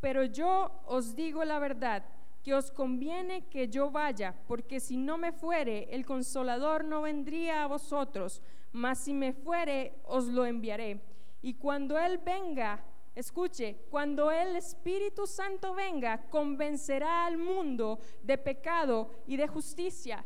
pero 0.00 0.24
yo 0.24 0.82
os 0.86 1.14
digo 1.14 1.44
la 1.44 1.60
verdad, 1.60 2.04
que 2.42 2.52
os 2.52 2.72
conviene 2.72 3.46
que 3.46 3.68
yo 3.68 3.92
vaya, 3.92 4.34
porque 4.48 4.80
si 4.80 4.96
no 4.96 5.18
me 5.18 5.30
fuere, 5.30 5.94
el 5.94 6.04
consolador 6.04 6.84
no 6.84 7.02
vendría 7.02 7.62
a 7.62 7.68
vosotros, 7.68 8.42
mas 8.72 8.98
si 8.98 9.14
me 9.14 9.32
fuere, 9.32 10.00
os 10.04 10.26
lo 10.26 10.44
enviaré. 10.46 11.00
Y 11.42 11.54
cuando 11.54 11.96
Él 11.96 12.18
venga, 12.18 12.84
escuche, 13.14 13.86
cuando 13.90 14.30
el 14.30 14.56
Espíritu 14.56 15.26
Santo 15.26 15.74
venga, 15.74 16.28
convencerá 16.30 17.26
al 17.26 17.38
mundo 17.38 17.98
de 18.22 18.38
pecado 18.38 19.10
y 19.26 19.36
de 19.36 19.46
justicia. 19.46 20.24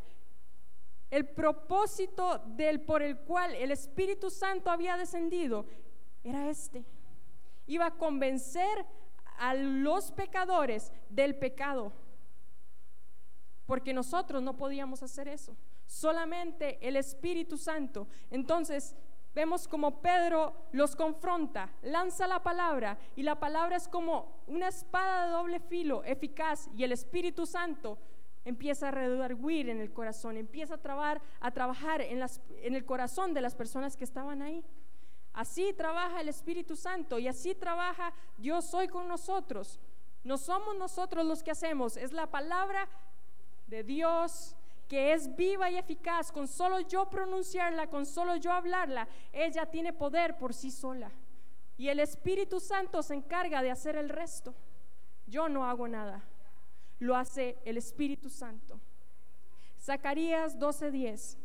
El 1.11 1.26
propósito 1.28 2.39
del 2.57 2.80
por 2.80 3.03
el 3.03 3.18
cual 3.18 3.55
el 3.55 3.70
Espíritu 3.70 4.30
Santo 4.30 4.70
había 4.70 4.97
descendido 4.97 5.64
era 6.22 6.49
este 6.51 6.84
iba 7.68 7.86
a 7.86 7.97
convencer 7.97 8.84
a 9.39 9.55
los 9.55 10.11
pecadores 10.11 10.93
del 11.09 11.36
pecado. 11.36 11.93
Porque 13.66 13.93
nosotros 13.93 14.43
no 14.43 14.57
podíamos 14.57 15.03
hacer 15.03 15.28
eso. 15.28 15.57
Solamente 15.86 16.78
el 16.86 16.97
Espíritu 16.97 17.57
Santo. 17.57 18.09
Entonces, 18.30 18.97
vemos 19.39 19.68
como 19.68 20.03
Pedro 20.03 20.53
los 20.72 20.97
confronta, 20.97 21.70
lanza 21.82 22.26
la 22.26 22.43
palabra 22.43 22.99
y 23.14 23.22
la 23.22 23.39
palabra 23.39 23.76
es 23.76 23.86
como 23.86 24.43
una 24.49 24.66
espada 24.66 25.26
de 25.26 25.30
doble 25.30 25.61
filo, 25.61 26.03
eficaz, 26.03 26.68
y 26.76 26.82
el 26.82 26.91
Espíritu 26.91 27.47
Santo 27.47 27.99
empieza 28.45 28.89
a 28.89 28.91
redarguir 28.91 29.68
en 29.68 29.80
el 29.80 29.93
corazón, 29.93 30.36
empieza 30.36 30.74
a, 30.74 30.82
trabar, 30.82 31.22
a 31.39 31.53
trabajar 31.53 32.01
en, 32.01 32.20
en 32.64 32.74
el 32.74 32.84
corazón 32.84 33.32
de 33.32 33.41
las 33.41 33.55
personas 33.55 33.97
que 33.97 34.03
estaban 34.03 34.43
ahí. 34.43 34.64
Así 35.32 35.72
trabaja 35.72 36.20
el 36.20 36.28
Espíritu 36.28 36.74
Santo 36.74 37.20
y 37.20 37.28
así 37.28 37.55
trabaja 37.55 38.12
Dios 38.39 38.74
hoy 38.74 38.89
con 38.89 39.07
nosotros. 39.07 39.78
No 40.24 40.36
somos 40.36 40.76
nosotros 40.76 41.24
los 41.24 41.45
que 41.45 41.53
hacemos, 41.53 41.97
es 41.97 42.12
la 42.12 42.26
palabra 42.26 42.89
de 43.68 43.84
Dios 43.84 44.57
que 44.89 45.12
es 45.12 45.36
viva 45.36 45.70
y 45.70 45.76
eficaz. 45.76 46.32
Con 46.32 46.49
solo 46.49 46.80
yo 46.80 47.09
pronunciarla, 47.11 47.89
con 47.89 48.07
solo 48.07 48.36
yo 48.36 48.51
hablarla, 48.53 49.07
ella 49.32 49.66
tiene 49.66 49.93
poder 49.93 50.39
por 50.39 50.55
sí 50.55 50.70
sola. 50.70 51.12
Y 51.76 51.89
el 51.89 52.01
Espíritu 52.01 52.59
Santo 52.59 53.03
se 53.03 53.14
encarga 53.14 53.62
de 53.62 53.70
hacer 53.70 53.97
el 53.97 54.09
resto. 54.09 54.55
Yo 55.26 55.49
no 55.49 55.66
hago 55.66 55.86
nada, 55.86 56.22
lo 56.99 57.14
hace 57.14 57.59
el 57.64 57.76
Espíritu 57.76 58.30
Santo. 58.30 58.80
Zacarías 59.78 60.59
12:10. 60.59 61.36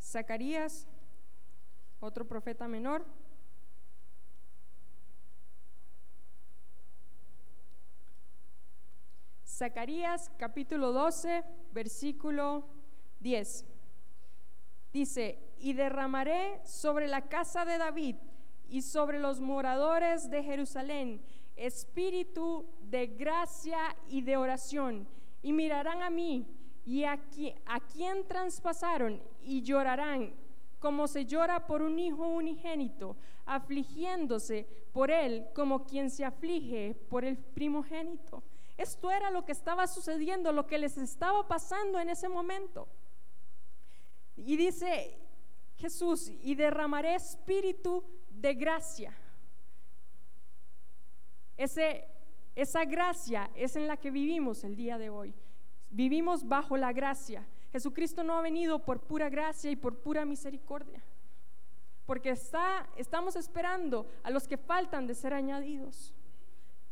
Zacarías, 0.00 0.88
otro 2.00 2.26
profeta 2.26 2.66
menor. 2.66 3.04
Zacarías 9.56 10.30
capítulo 10.36 10.92
12, 10.92 11.42
versículo 11.72 12.66
10. 13.20 13.64
Dice, 14.92 15.38
y 15.58 15.72
derramaré 15.72 16.60
sobre 16.62 17.08
la 17.08 17.22
casa 17.22 17.64
de 17.64 17.78
David 17.78 18.16
y 18.68 18.82
sobre 18.82 19.18
los 19.18 19.40
moradores 19.40 20.28
de 20.28 20.42
Jerusalén 20.42 21.22
espíritu 21.56 22.66
de 22.82 23.06
gracia 23.06 23.78
y 24.10 24.20
de 24.20 24.36
oración, 24.36 25.08
y 25.40 25.54
mirarán 25.54 26.02
a 26.02 26.10
mí 26.10 26.46
y 26.84 27.04
a, 27.04 27.18
a 27.64 27.80
quien 27.80 28.28
traspasaron 28.28 29.22
y 29.42 29.62
llorarán 29.62 30.34
como 30.78 31.08
se 31.08 31.24
llora 31.24 31.66
por 31.66 31.80
un 31.80 31.98
hijo 31.98 32.28
unigénito, 32.28 33.16
afligiéndose 33.46 34.68
por 34.92 35.10
él 35.10 35.46
como 35.54 35.86
quien 35.86 36.10
se 36.10 36.26
aflige 36.26 36.94
por 37.08 37.24
el 37.24 37.38
primogénito. 37.38 38.42
Esto 38.76 39.10
era 39.10 39.30
lo 39.30 39.44
que 39.44 39.52
estaba 39.52 39.86
sucediendo, 39.86 40.52
lo 40.52 40.66
que 40.66 40.78
les 40.78 40.98
estaba 40.98 41.48
pasando 41.48 41.98
en 41.98 42.10
ese 42.10 42.28
momento. 42.28 42.88
Y 44.36 44.56
dice 44.56 45.18
Jesús, 45.76 46.30
y 46.42 46.54
derramaré 46.54 47.14
espíritu 47.14 48.04
de 48.28 48.54
gracia. 48.54 49.16
Esa 51.56 52.84
gracia 52.84 53.50
es 53.54 53.76
en 53.76 53.86
la 53.86 53.96
que 53.96 54.10
vivimos 54.10 54.62
el 54.64 54.76
día 54.76 54.98
de 54.98 55.08
hoy. 55.08 55.34
Vivimos 55.88 56.46
bajo 56.46 56.76
la 56.76 56.92
gracia. 56.92 57.46
Jesucristo 57.72 58.22
no 58.22 58.34
ha 58.34 58.42
venido 58.42 58.84
por 58.84 59.00
pura 59.00 59.30
gracia 59.30 59.70
y 59.70 59.76
por 59.76 59.98
pura 59.98 60.24
misericordia, 60.24 61.02
porque 62.06 62.30
está, 62.30 62.88
estamos 62.96 63.36
esperando 63.36 64.06
a 64.22 64.30
los 64.30 64.46
que 64.46 64.56
faltan 64.56 65.06
de 65.06 65.14
ser 65.14 65.34
añadidos 65.34 66.14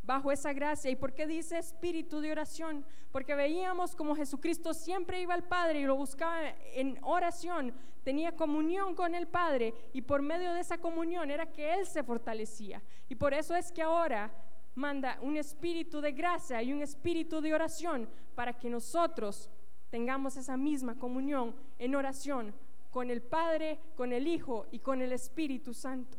bajo 0.04 0.32
esa 0.32 0.52
gracia. 0.52 0.90
¿Y 0.90 0.96
por 0.96 1.14
qué 1.14 1.26
dice 1.26 1.58
espíritu 1.58 2.20
de 2.20 2.32
oración? 2.32 2.84
Porque 3.12 3.34
veíamos 3.34 3.94
como 3.96 4.14
Jesucristo 4.14 4.74
siempre 4.74 5.20
iba 5.20 5.34
al 5.34 5.44
Padre 5.44 5.80
y 5.80 5.84
lo 5.84 5.96
buscaba 5.96 6.54
en 6.74 6.98
oración, 7.02 7.74
tenía 8.02 8.36
comunión 8.36 8.94
con 8.94 9.14
el 9.14 9.26
Padre 9.26 9.74
y 9.92 10.02
por 10.02 10.22
medio 10.22 10.52
de 10.52 10.60
esa 10.60 10.78
comunión 10.78 11.30
era 11.30 11.46
que 11.46 11.74
Él 11.74 11.86
se 11.86 12.02
fortalecía. 12.02 12.82
Y 13.08 13.14
por 13.14 13.32
eso 13.32 13.54
es 13.56 13.72
que 13.72 13.82
ahora 13.82 14.30
manda 14.74 15.18
un 15.22 15.36
espíritu 15.36 16.00
de 16.00 16.12
gracia 16.12 16.62
y 16.62 16.72
un 16.72 16.82
espíritu 16.82 17.40
de 17.40 17.54
oración 17.54 18.08
para 18.34 18.52
que 18.52 18.68
nosotros 18.68 19.48
tengamos 19.90 20.36
esa 20.36 20.56
misma 20.56 20.98
comunión 20.98 21.54
en 21.78 21.94
oración 21.94 22.54
con 22.90 23.10
el 23.10 23.22
Padre, 23.22 23.80
con 23.96 24.12
el 24.12 24.26
Hijo 24.26 24.66
y 24.70 24.80
con 24.80 25.00
el 25.02 25.12
Espíritu 25.12 25.72
Santo. 25.72 26.18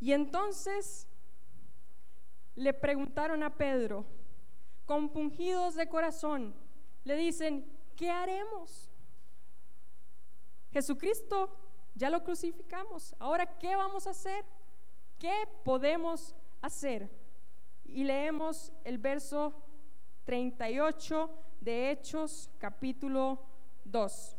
Y 0.00 0.12
entonces 0.12 1.08
le 2.54 2.72
preguntaron 2.72 3.42
a 3.42 3.56
Pedro, 3.56 4.04
compungidos 4.84 5.74
de 5.74 5.88
corazón, 5.88 6.54
le 7.04 7.16
dicen, 7.16 7.66
¿qué 7.96 8.10
haremos? 8.10 8.90
Jesucristo 10.70 11.56
ya 11.94 12.10
lo 12.10 12.22
crucificamos, 12.22 13.14
ahora 13.18 13.58
¿qué 13.58 13.74
vamos 13.74 14.06
a 14.06 14.10
hacer? 14.10 14.44
¿Qué 15.18 15.48
podemos 15.64 16.34
hacer? 16.60 17.10
Y 17.84 18.04
leemos 18.04 18.72
el 18.84 18.98
verso 18.98 19.54
38 20.24 21.30
de 21.60 21.90
Hechos 21.90 22.50
capítulo 22.58 23.42
2. 23.84 24.36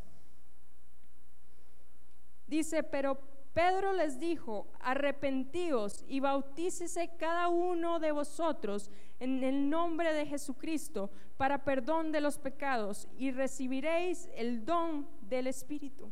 Dice, 2.45 2.83
pero 2.83 3.17
Pedro 3.57 3.91
les 3.91 4.19
dijo, 4.19 4.67
arrepentíos 4.81 6.05
y 6.07 6.19
bautícese 6.19 7.09
cada 7.17 7.47
uno 7.47 7.97
de 7.97 8.11
vosotros 8.11 8.91
en 9.19 9.43
el 9.43 9.67
nombre 9.67 10.13
de 10.13 10.27
Jesucristo 10.27 11.09
para 11.37 11.63
perdón 11.63 12.11
de 12.11 12.21
los 12.21 12.37
pecados 12.37 13.07
y 13.17 13.31
recibiréis 13.31 14.29
el 14.35 14.63
don 14.63 15.09
del 15.21 15.47
Espíritu. 15.47 16.11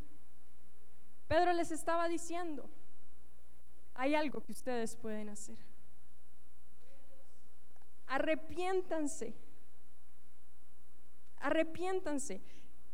Pedro 1.28 1.52
les 1.52 1.70
estaba 1.70 2.08
diciendo, 2.08 2.68
hay 3.94 4.16
algo 4.16 4.40
que 4.40 4.50
ustedes 4.50 4.96
pueden 4.96 5.28
hacer. 5.28 5.58
Arrepiéntanse. 8.08 9.36
Arrepiéntanse. 11.36 12.42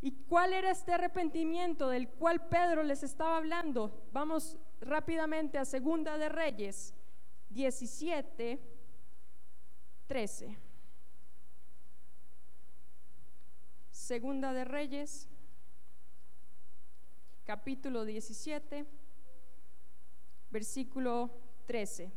¿Y 0.03 0.11
cuál 0.29 0.53
era 0.53 0.71
este 0.73 0.93
arrepentimiento 0.93 1.89
del 1.89 2.09
cual 2.09 2.49
Pedro 2.49 2.83
les 2.83 3.05
estaba 3.05 3.37
hablando? 3.37 4.09
Vamos 4.13 4.59
rápidamente 4.81 5.59
a 5.59 5.65
Segunda 5.65 6.19
de 6.19 6.29
Reyes 6.29 6.93
17, 7.51 8.59
13. 10.09 10.59
Segunda 13.91 14.53
de 14.53 14.65
Reyes, 14.65 15.29
capítulo 17.45 18.05
17 18.05 18.85
versículo 20.51 21.31
13. 21.67 22.13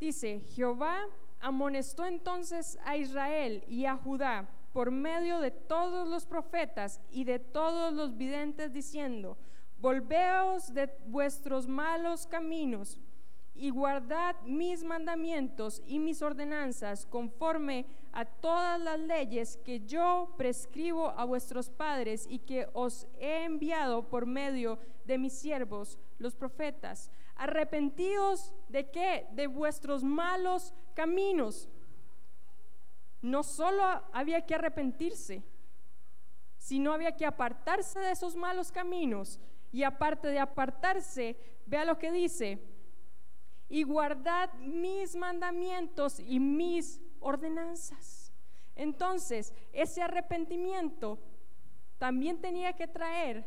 Dice, 0.00 0.40
Jehová 0.40 1.06
Amonestó 1.42 2.06
entonces 2.06 2.78
a 2.84 2.96
Israel 2.96 3.64
y 3.66 3.84
a 3.84 3.96
Judá 3.96 4.48
por 4.72 4.90
medio 4.90 5.40
de 5.40 5.50
todos 5.50 6.08
los 6.08 6.26
profetas 6.26 7.00
y 7.10 7.24
de 7.24 7.38
todos 7.38 7.92
los 7.92 8.16
videntes, 8.16 8.72
diciendo, 8.72 9.36
Volveos 9.78 10.72
de 10.72 10.88
vuestros 11.06 11.66
malos 11.66 12.26
caminos 12.28 13.00
y 13.54 13.70
guardad 13.70 14.36
mis 14.42 14.84
mandamientos 14.84 15.82
y 15.86 15.98
mis 15.98 16.22
ordenanzas 16.22 17.04
conforme 17.04 17.86
a 18.12 18.24
todas 18.24 18.80
las 18.80 19.00
leyes 19.00 19.56
que 19.64 19.80
yo 19.80 20.34
prescribo 20.36 21.10
a 21.10 21.24
vuestros 21.24 21.68
padres 21.68 22.26
y 22.28 22.38
que 22.38 22.68
os 22.72 23.08
he 23.18 23.44
enviado 23.44 24.08
por 24.08 24.24
medio 24.24 24.78
de 25.04 25.18
mis 25.18 25.32
siervos, 25.32 25.98
los 26.18 26.36
profetas. 26.36 27.10
Arrepentíos 27.34 28.54
de 28.68 28.88
qué? 28.90 29.26
De 29.32 29.48
vuestros 29.48 30.04
malos 30.04 30.72
caminos. 30.94 31.68
No 33.22 33.42
solo 33.42 33.82
había 34.12 34.44
que 34.44 34.54
arrepentirse, 34.54 35.42
sino 36.58 36.92
había 36.92 37.16
que 37.16 37.24
apartarse 37.24 37.98
de 38.00 38.12
esos 38.12 38.36
malos 38.36 38.70
caminos 38.70 39.40
y 39.72 39.84
aparte 39.84 40.28
de 40.28 40.38
apartarse, 40.38 41.36
vea 41.66 41.84
lo 41.84 41.98
que 41.98 42.12
dice, 42.12 42.58
y 43.68 43.84
guardad 43.84 44.52
mis 44.58 45.16
mandamientos 45.16 46.20
y 46.20 46.38
mis 46.40 47.00
ordenanzas. 47.20 48.32
Entonces, 48.76 49.54
ese 49.72 50.02
arrepentimiento 50.02 51.18
también 51.98 52.40
tenía 52.40 52.74
que 52.74 52.86
traer 52.86 53.44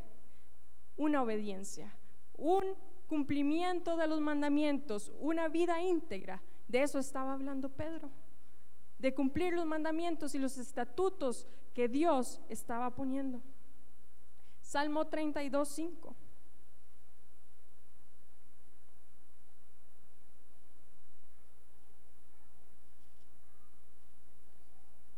una 0.97 1.21
obediencia, 1.21 1.95
un 2.37 2.63
cumplimiento 3.07 3.97
de 3.97 4.07
los 4.07 4.19
mandamientos, 4.19 5.11
una 5.19 5.47
vida 5.47 5.81
íntegra. 5.81 6.41
De 6.67 6.81
eso 6.81 6.99
estaba 6.99 7.33
hablando 7.33 7.69
Pedro, 7.69 8.09
de 8.99 9.13
cumplir 9.13 9.53
los 9.53 9.65
mandamientos 9.65 10.35
y 10.35 10.39
los 10.39 10.57
estatutos 10.57 11.47
que 11.73 11.87
Dios 11.87 12.41
estaba 12.49 12.95
poniendo. 12.95 13.41
Salmo 14.61 15.05
32, 15.05 15.67
5. 15.67 16.15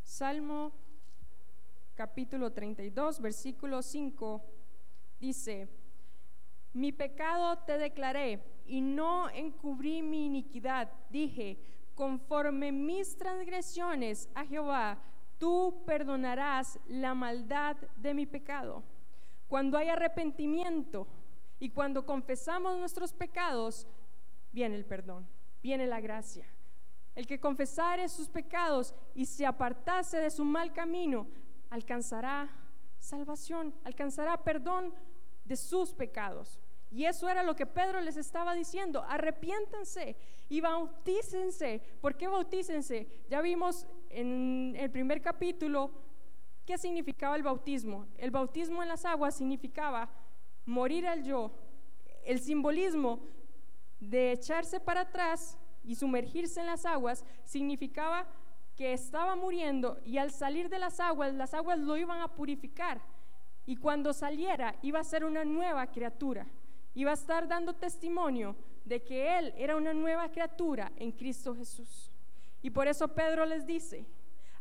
Salmo 0.03 0.71
capítulo 1.93 2.51
32, 2.51 3.21
versículo 3.21 3.83
5 3.83 4.43
dice, 5.19 5.69
mi 6.73 6.91
pecado 6.91 7.59
te 7.65 7.77
declaré 7.77 8.43
y 8.65 8.81
no 8.81 9.29
encubrí 9.29 10.01
mi 10.01 10.25
iniquidad. 10.25 10.91
Dije, 11.09 11.59
conforme 11.97 12.71
mis 12.71 13.17
transgresiones 13.17 14.29
a 14.35 14.45
Jehová, 14.45 14.99
tú 15.39 15.83
perdonarás 15.85 16.79
la 16.87 17.15
maldad 17.15 17.75
de 17.97 18.13
mi 18.13 18.27
pecado. 18.27 18.83
Cuando 19.47 19.79
hay 19.79 19.89
arrepentimiento 19.89 21.07
y 21.59 21.71
cuando 21.71 22.05
confesamos 22.05 22.77
nuestros 22.77 23.13
pecados, 23.13 23.87
viene 24.51 24.75
el 24.75 24.85
perdón, 24.85 25.27
viene 25.63 25.87
la 25.87 25.99
gracia. 25.99 26.45
El 27.15 27.25
que 27.25 27.39
confesare 27.39 28.07
sus 28.09 28.29
pecados 28.29 28.93
y 29.15 29.25
se 29.25 29.47
apartase 29.47 30.19
de 30.19 30.29
su 30.29 30.45
mal 30.45 30.71
camino, 30.71 31.25
alcanzará 31.71 32.47
salvación, 32.99 33.73
alcanzará 33.83 34.37
perdón 34.43 34.93
de 35.45 35.55
sus 35.55 35.93
pecados. 35.93 36.59
Y 36.91 37.05
eso 37.05 37.27
era 37.29 37.43
lo 37.43 37.55
que 37.55 37.65
Pedro 37.65 37.99
les 38.01 38.17
estaba 38.17 38.53
diciendo, 38.53 39.03
arrepiéntanse 39.07 40.15
y 40.49 40.61
bautícense. 40.61 41.81
¿Por 42.01 42.15
qué 42.15 42.27
bautícense? 42.27 43.07
Ya 43.29 43.41
vimos 43.41 43.85
en 44.09 44.75
el 44.77 44.89
primer 44.89 45.21
capítulo 45.21 45.91
qué 46.65 46.77
significaba 46.77 47.35
el 47.35 47.43
bautismo. 47.43 48.07
El 48.17 48.31
bautismo 48.31 48.81
en 48.81 48.89
las 48.89 49.05
aguas 49.05 49.35
significaba 49.35 50.09
morir 50.65 51.07
al 51.07 51.23
yo. 51.23 51.51
El 52.25 52.39
simbolismo 52.39 53.19
de 53.99 54.31
echarse 54.33 54.79
para 54.79 55.01
atrás 55.01 55.57
y 55.83 55.95
sumergirse 55.95 56.59
en 56.59 56.67
las 56.67 56.85
aguas 56.85 57.25
significaba 57.43 58.27
que 58.75 58.93
estaba 58.93 59.35
muriendo 59.35 59.99
y 60.05 60.19
al 60.19 60.31
salir 60.31 60.69
de 60.69 60.77
las 60.77 60.99
aguas, 60.99 61.33
las 61.33 61.53
aguas 61.53 61.79
lo 61.79 61.97
iban 61.97 62.21
a 62.21 62.27
purificar. 62.27 63.01
Y 63.65 63.75
cuando 63.75 64.13
saliera 64.13 64.75
iba 64.81 64.99
a 64.99 65.03
ser 65.03 65.25
una 65.25 65.43
nueva 65.43 65.87
criatura. 65.87 66.47
Iba 66.97 67.11
a 67.11 67.13
estar 67.13 67.47
dando 67.47 67.75
testimonio 67.75 68.55
de 68.83 69.03
que 69.03 69.37
Él 69.37 69.53
era 69.55 69.75
una 69.75 69.93
nueva 69.93 70.31
criatura 70.31 70.91
en 70.95 71.11
Cristo 71.11 71.55
Jesús. 71.55 72.11
Y 72.63 72.71
por 72.71 72.87
eso 72.87 73.07
Pedro 73.09 73.45
les 73.45 73.67
dice, 73.67 74.07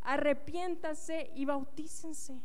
arrepiéntase 0.03 1.31
y 1.35 1.47
bautícense. 1.47 2.39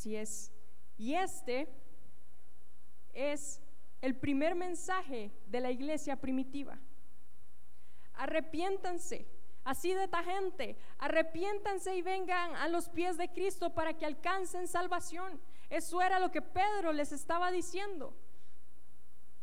Así 0.00 0.16
es. 0.16 0.50
Y 0.96 1.12
este 1.12 1.68
es 3.12 3.60
el 4.00 4.16
primer 4.16 4.54
mensaje 4.54 5.30
de 5.48 5.60
la 5.60 5.70
iglesia 5.70 6.16
primitiva. 6.16 6.78
Arrepiéntanse, 8.14 9.28
así 9.62 9.92
de 9.92 10.04
esta 10.04 10.22
gente, 10.22 10.78
arrepiéntanse 10.96 11.94
y 11.94 12.00
vengan 12.00 12.56
a 12.56 12.66
los 12.68 12.88
pies 12.88 13.18
de 13.18 13.28
Cristo 13.28 13.74
para 13.74 13.92
que 13.92 14.06
alcancen 14.06 14.68
salvación. 14.68 15.38
Eso 15.68 16.00
era 16.00 16.18
lo 16.18 16.30
que 16.30 16.40
Pedro 16.40 16.94
les 16.94 17.12
estaba 17.12 17.50
diciendo. 17.50 18.16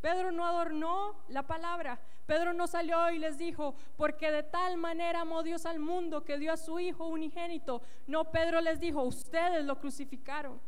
Pedro 0.02 0.32
no 0.32 0.44
adornó 0.44 1.24
la 1.28 1.44
palabra. 1.44 2.02
Pedro 2.28 2.52
no 2.54 2.68
salió 2.68 3.10
y 3.10 3.20
les 3.20 3.38
dijo, 3.38 3.74
porque 3.96 4.30
de 4.30 4.44
tal 4.44 4.76
manera 4.76 5.22
amó 5.22 5.44
Dios 5.44 5.66
al 5.66 5.80
mundo 5.80 6.26
que 6.26 6.38
dio 6.38 6.52
a 6.52 6.58
su 6.58 6.78
Hijo 6.78 7.08
unigénito. 7.08 7.82
No, 8.06 8.32
Pedro 8.32 8.60
les 8.60 8.82
dijo, 8.82 9.02
ustedes 9.02 9.64
lo 9.64 9.80
crucificaron. 9.80 10.60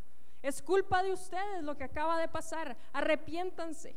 Es 0.41 0.61
culpa 0.61 1.03
de 1.03 1.11
ustedes 1.11 1.61
lo 1.61 1.75
que 1.75 1.83
acaba 1.83 2.17
de 2.17 2.29
pasar. 2.29 2.77
Arrepiéntanse. 2.93 3.93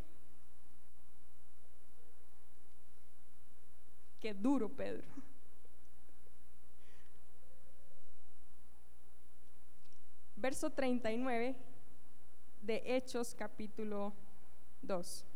Qué 4.18 4.34
duro, 4.34 4.68
Pedro. 4.68 5.06
Verso 10.34 10.70
39 10.70 11.54
de 12.60 12.82
Hechos 12.84 13.36
capítulo 13.36 14.12
2. 14.82 15.31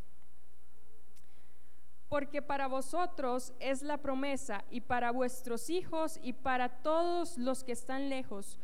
Porque 2.09 2.41
para 2.41 2.67
vosotros 2.67 3.53
es 3.59 3.81
la 3.81 3.97
promesa 3.97 4.63
y 4.71 4.81
para 4.81 5.11
vuestros 5.11 5.69
hijos 5.69 6.19
y 6.23 6.33
para 6.33 6.69
todos 6.69 7.37
los 7.37 7.63
que 7.63 7.73
están 7.73 8.09
lejos, 8.09 8.59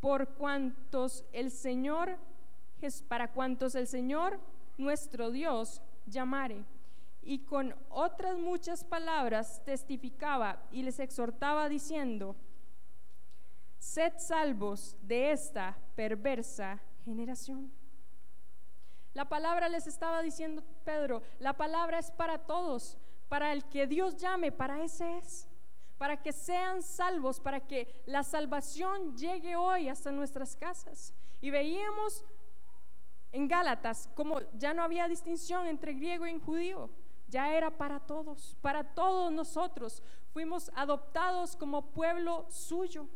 por 0.00 0.28
cuantos 0.30 1.24
el 1.32 1.50
Señor, 1.50 2.16
para 3.08 3.32
cuantos 3.32 3.74
el 3.74 3.86
Señor 3.86 4.40
nuestro 4.78 5.30
Dios 5.30 5.82
llamare. 6.06 6.64
Y 7.22 7.40
con 7.40 7.74
otras 7.90 8.38
muchas 8.38 8.84
palabras 8.84 9.62
testificaba 9.64 10.62
y 10.72 10.82
les 10.82 10.98
exhortaba 10.98 11.68
diciendo, 11.68 12.36
sed 13.78 14.14
salvos 14.16 14.96
de 15.02 15.32
esta 15.32 15.76
perversa 15.94 16.80
generación. 17.04 17.77
La 19.18 19.28
palabra 19.28 19.68
les 19.68 19.88
estaba 19.88 20.22
diciendo 20.22 20.62
Pedro, 20.84 21.24
la 21.40 21.52
palabra 21.54 21.98
es 21.98 22.12
para 22.12 22.38
todos, 22.38 22.96
para 23.28 23.52
el 23.52 23.64
que 23.64 23.88
Dios 23.88 24.16
llame, 24.16 24.52
para 24.52 24.84
ese 24.84 25.18
es, 25.18 25.48
para 25.98 26.22
que 26.22 26.32
sean 26.32 26.84
salvos, 26.84 27.40
para 27.40 27.58
que 27.58 28.00
la 28.06 28.22
salvación 28.22 29.16
llegue 29.16 29.56
hoy 29.56 29.88
hasta 29.88 30.12
nuestras 30.12 30.54
casas. 30.54 31.12
Y 31.40 31.50
veíamos 31.50 32.24
en 33.32 33.48
Gálatas 33.48 34.08
como 34.14 34.38
ya 34.52 34.72
no 34.72 34.84
había 34.84 35.08
distinción 35.08 35.66
entre 35.66 35.94
griego 35.94 36.24
y 36.24 36.38
judío, 36.38 36.88
ya 37.26 37.52
era 37.52 37.76
para 37.76 37.98
todos, 37.98 38.56
para 38.60 38.84
todos 38.84 39.32
nosotros. 39.32 40.00
Fuimos 40.32 40.70
adoptados 40.76 41.56
como 41.56 41.90
pueblo 41.90 42.46
suyo. 42.50 43.08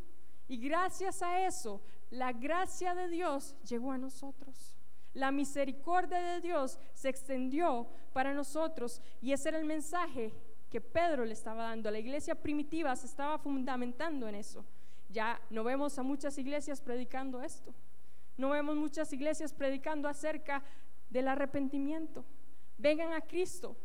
Y 0.49 0.57
gracias 0.57 1.23
a 1.23 1.47
eso, 1.47 1.81
la 2.11 2.33
gracia 2.33 2.93
de 2.93 3.07
Dios 3.07 3.55
llegó 3.62 3.93
a 3.93 3.99
nosotros. 3.99 4.72
La 5.14 5.30
misericordia 5.30 6.20
de 6.20 6.40
Dios 6.40 6.78
se 6.94 7.09
extendió 7.09 7.86
para 8.12 8.32
nosotros 8.32 9.02
y 9.20 9.32
ese 9.32 9.51
era 9.51 9.59
el 9.59 9.64
mensaje 9.64 10.32
que 10.70 10.80
Pedro 10.80 11.24
le 11.24 11.34
estaba 11.34 11.64
dando. 11.64 11.90
La 11.90 11.98
iglesia 11.98 12.34
primitiva 12.34 12.97
se 12.97 13.06
estaba 13.06 13.39
fundamentando 13.39 14.26
en 14.26 14.34
eso. 14.34 14.64
Ya 15.10 15.39
no 15.51 15.64
vemos 15.64 15.98
a 15.98 16.02
muchas 16.02 16.39
iglesias 16.39 16.80
predicando 16.80 17.43
esto. 17.43 17.74
No 18.39 18.51
vemos 18.51 18.76
muchas 18.76 19.12
iglesias 19.12 19.52
predicando 19.52 20.09
acerca 20.09 20.62
del 21.10 21.28
arrepentimiento. 21.28 22.24
Vengan 22.78 23.12
a 23.12 23.20
Cristo. 23.20 23.76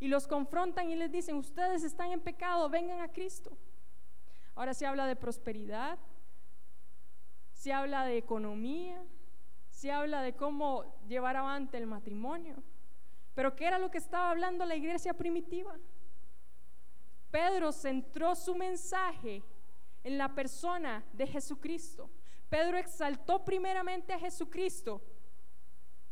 Y 0.00 0.08
los 0.08 0.26
confrontan 0.26 0.90
y 0.90 0.96
les 0.96 1.12
dicen, 1.12 1.36
ustedes 1.36 1.84
están 1.84 2.10
en 2.10 2.20
pecado, 2.20 2.68
vengan 2.68 3.00
a 3.00 3.12
Cristo. 3.12 3.56
Ahora 4.56 4.74
se 4.74 4.86
habla 4.86 5.06
de 5.06 5.16
prosperidad, 5.16 5.98
se 7.52 7.72
habla 7.72 8.04
de 8.04 8.18
economía, 8.18 9.02
se 9.84 9.92
habla 9.92 10.22
de 10.22 10.32
cómo 10.32 10.82
llevar 11.06 11.36
adelante 11.36 11.76
el 11.76 11.86
matrimonio. 11.86 12.56
Pero 13.34 13.54
¿qué 13.54 13.66
era 13.66 13.78
lo 13.78 13.90
que 13.90 13.98
estaba 13.98 14.30
hablando 14.30 14.64
la 14.64 14.76
iglesia 14.76 15.12
primitiva? 15.12 15.76
Pedro 17.30 17.70
centró 17.70 18.34
su 18.34 18.54
mensaje 18.54 19.42
en 20.02 20.16
la 20.16 20.34
persona 20.34 21.04
de 21.12 21.26
Jesucristo. 21.26 22.08
Pedro 22.48 22.78
exaltó 22.78 23.44
primeramente 23.44 24.14
a 24.14 24.18
Jesucristo. 24.18 25.02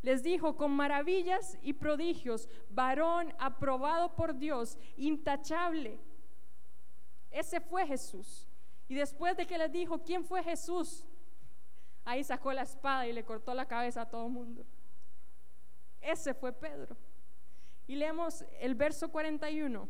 Les 0.03 0.23
dijo 0.23 0.55
con 0.55 0.73
maravillas 0.73 1.57
y 1.63 1.73
prodigios, 1.73 2.51
varón 2.69 3.33
aprobado 3.39 4.15
por 4.15 4.37
Dios, 4.37 4.77
intachable. 4.99 5.99
Ese 7.31 7.59
fue 7.59 7.87
Jesús. 7.87 8.51
Y 8.87 8.97
después 8.97 9.35
de 9.35 9.47
que 9.47 9.57
les 9.57 9.73
dijo 9.73 10.03
quién 10.03 10.27
fue 10.27 10.45
Jesús, 10.45 11.07
ahí 12.05 12.25
sacó 12.25 12.53
la 12.53 12.63
espada 12.63 13.07
y 13.07 13.13
le 13.13 13.25
cortó 13.25 13.55
la 13.55 13.67
cabeza 13.67 14.03
a 14.03 14.09
todo 14.09 14.27
el 14.27 14.33
mundo. 14.33 14.65
Ese 16.01 16.35
fue 16.35 16.53
Pedro. 16.53 16.97
Y 17.87 17.97
leemos 17.97 18.45
el 18.61 18.75
verso 18.75 19.11
41. 19.11 19.89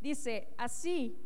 Dice, 0.00 0.52
así 0.58 1.18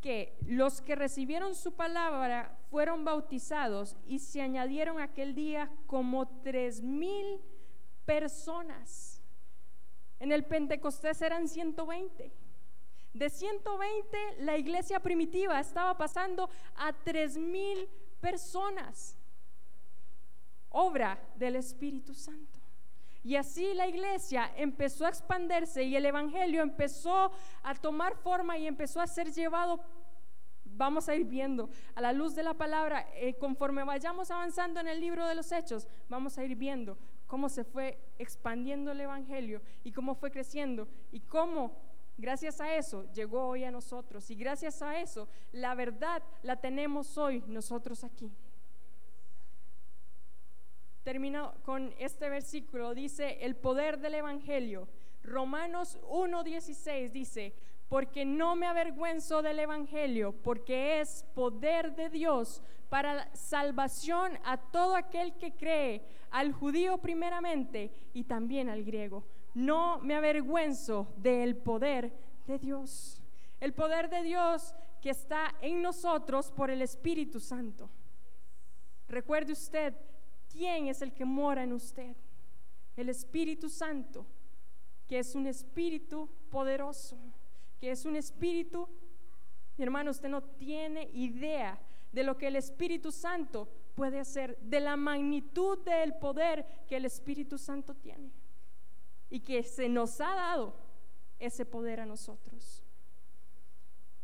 que 0.00 0.38
los 0.46 0.80
que 0.80 0.94
recibieron 0.94 1.54
su 1.54 1.72
palabra 1.72 2.58
fueron 2.70 3.04
bautizados 3.04 3.96
y 4.06 4.18
se 4.18 4.40
añadieron 4.40 5.00
aquel 5.00 5.34
día 5.34 5.70
como 5.86 6.26
tres 6.42 6.82
mil 6.82 7.40
personas. 8.06 9.22
En 10.18 10.32
el 10.32 10.44
Pentecostés 10.44 11.20
eran 11.22 11.48
120. 11.48 12.32
De 13.12 13.28
120 13.28 14.18
la 14.38 14.56
iglesia 14.56 15.00
primitiva 15.00 15.58
estaba 15.58 15.96
pasando 15.98 16.48
a 16.76 16.92
tres 16.92 17.36
mil 17.36 17.88
personas. 18.20 19.16
Obra 20.70 21.18
del 21.36 21.56
Espíritu 21.56 22.14
Santo. 22.14 22.60
Y 23.22 23.36
así 23.36 23.74
la 23.74 23.86
iglesia 23.86 24.50
empezó 24.56 25.04
a 25.04 25.10
expandirse 25.10 25.82
y 25.82 25.94
el 25.94 26.06
Evangelio 26.06 26.62
empezó 26.62 27.30
a 27.62 27.74
tomar 27.74 28.16
forma 28.16 28.56
y 28.56 28.66
empezó 28.66 29.00
a 29.00 29.06
ser 29.06 29.30
llevado, 29.30 29.80
vamos 30.64 31.08
a 31.08 31.14
ir 31.14 31.24
viendo, 31.24 31.68
a 31.94 32.00
la 32.00 32.12
luz 32.12 32.34
de 32.34 32.42
la 32.42 32.54
palabra, 32.54 33.06
eh, 33.14 33.34
conforme 33.34 33.84
vayamos 33.84 34.30
avanzando 34.30 34.80
en 34.80 34.88
el 34.88 35.00
libro 35.00 35.26
de 35.26 35.34
los 35.34 35.52
hechos, 35.52 35.86
vamos 36.08 36.38
a 36.38 36.44
ir 36.44 36.56
viendo 36.56 36.96
cómo 37.26 37.50
se 37.50 37.62
fue 37.62 37.98
expandiendo 38.18 38.90
el 38.92 39.00
Evangelio 39.02 39.60
y 39.84 39.92
cómo 39.92 40.14
fue 40.14 40.30
creciendo 40.30 40.88
y 41.12 41.20
cómo 41.20 41.76
gracias 42.20 42.60
a 42.60 42.74
eso 42.76 43.04
llegó 43.12 43.48
hoy 43.48 43.64
a 43.64 43.70
nosotros 43.70 44.30
y 44.30 44.34
gracias 44.34 44.82
a 44.82 45.00
eso 45.00 45.28
la 45.52 45.74
verdad 45.74 46.22
la 46.42 46.56
tenemos 46.56 47.16
hoy 47.18 47.42
nosotros 47.46 48.04
aquí. 48.04 48.30
Termino 51.02 51.54
con 51.64 51.94
este 51.98 52.28
versículo, 52.28 52.94
dice 52.94 53.38
el 53.40 53.56
poder 53.56 53.98
del 53.98 54.14
Evangelio. 54.14 54.86
Romanos 55.22 55.98
1.16 56.02 57.10
dice, 57.10 57.54
porque 57.88 58.24
no 58.24 58.54
me 58.54 58.66
avergüenzo 58.66 59.42
del 59.42 59.58
Evangelio, 59.58 60.32
porque 60.32 61.00
es 61.00 61.24
poder 61.34 61.96
de 61.96 62.08
Dios 62.10 62.62
para 62.88 63.34
salvación 63.34 64.38
a 64.44 64.58
todo 64.58 64.94
aquel 64.94 65.36
que 65.38 65.52
cree, 65.52 66.02
al 66.30 66.52
judío 66.52 66.98
primeramente 66.98 67.90
y 68.12 68.24
también 68.24 68.68
al 68.68 68.84
griego. 68.84 69.24
No 69.54 69.98
me 69.98 70.14
avergüenzo 70.14 71.12
del 71.16 71.56
poder 71.56 72.12
de 72.46 72.58
Dios. 72.58 73.20
El 73.60 73.74
poder 73.74 74.08
de 74.08 74.22
Dios 74.22 74.74
que 75.00 75.10
está 75.10 75.54
en 75.60 75.82
nosotros 75.82 76.50
por 76.52 76.70
el 76.70 76.82
Espíritu 76.82 77.40
Santo. 77.40 77.90
Recuerde 79.08 79.52
usted 79.52 79.94
¿quién 80.50 80.88
es 80.88 81.02
el 81.02 81.12
que 81.12 81.24
mora 81.24 81.62
en 81.62 81.72
usted? 81.72 82.16
El 82.96 83.08
Espíritu 83.08 83.68
Santo, 83.68 84.26
que 85.06 85.18
es 85.18 85.34
un 85.34 85.46
espíritu 85.46 86.28
poderoso, 86.50 87.16
que 87.78 87.90
es 87.90 88.04
un 88.04 88.16
espíritu, 88.16 88.88
mi 89.76 89.84
hermano, 89.84 90.10
usted 90.10 90.28
no 90.28 90.42
tiene 90.42 91.08
idea 91.14 91.80
de 92.12 92.24
lo 92.24 92.36
que 92.36 92.48
el 92.48 92.56
Espíritu 92.56 93.10
Santo 93.10 93.68
puede 93.94 94.18
hacer, 94.18 94.58
de 94.60 94.80
la 94.80 94.96
magnitud 94.96 95.78
del 95.84 96.14
poder 96.14 96.84
que 96.86 96.96
el 96.96 97.04
Espíritu 97.04 97.56
Santo 97.56 97.94
tiene 97.94 98.30
y 99.30 99.40
que 99.40 99.62
se 99.62 99.88
nos 99.88 100.20
ha 100.20 100.34
dado 100.34 100.74
ese 101.38 101.64
poder 101.64 102.00
a 102.00 102.06
nosotros. 102.06 102.84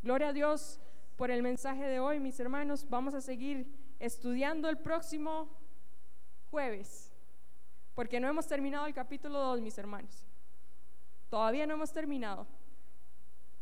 Gloria 0.02 0.28
a 0.28 0.32
Dios 0.32 0.80
por 1.16 1.30
el 1.30 1.42
mensaje 1.42 1.84
de 1.84 2.00
hoy, 2.00 2.20
mis 2.20 2.38
hermanos. 2.38 2.86
Vamos 2.88 3.14
a 3.14 3.20
seguir 3.20 3.66
estudiando 3.98 4.68
el 4.68 4.78
próximo 4.78 5.48
jueves, 6.50 7.12
porque 7.94 8.20
no 8.20 8.28
hemos 8.28 8.46
terminado 8.46 8.86
el 8.86 8.94
capítulo 8.94 9.38
2, 9.38 9.60
mis 9.62 9.78
hermanos. 9.78 10.26
Todavía 11.30 11.66
no 11.66 11.74
hemos 11.74 11.92
terminado, 11.92 12.46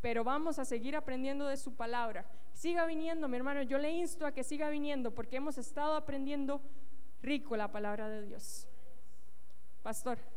pero 0.00 0.24
vamos 0.24 0.58
a 0.58 0.64
seguir 0.64 0.96
aprendiendo 0.96 1.46
de 1.46 1.56
su 1.56 1.74
palabra. 1.74 2.26
Siga 2.52 2.84
viniendo, 2.86 3.28
mi 3.28 3.36
hermano, 3.36 3.62
yo 3.62 3.78
le 3.78 3.90
insto 3.90 4.26
a 4.26 4.32
que 4.32 4.44
siga 4.44 4.68
viniendo, 4.68 5.14
porque 5.14 5.36
hemos 5.36 5.58
estado 5.58 5.94
aprendiendo 5.94 6.60
rico 7.22 7.56
la 7.56 7.70
palabra 7.70 8.08
de 8.08 8.26
Dios. 8.26 8.68
Pastor. 9.82 10.33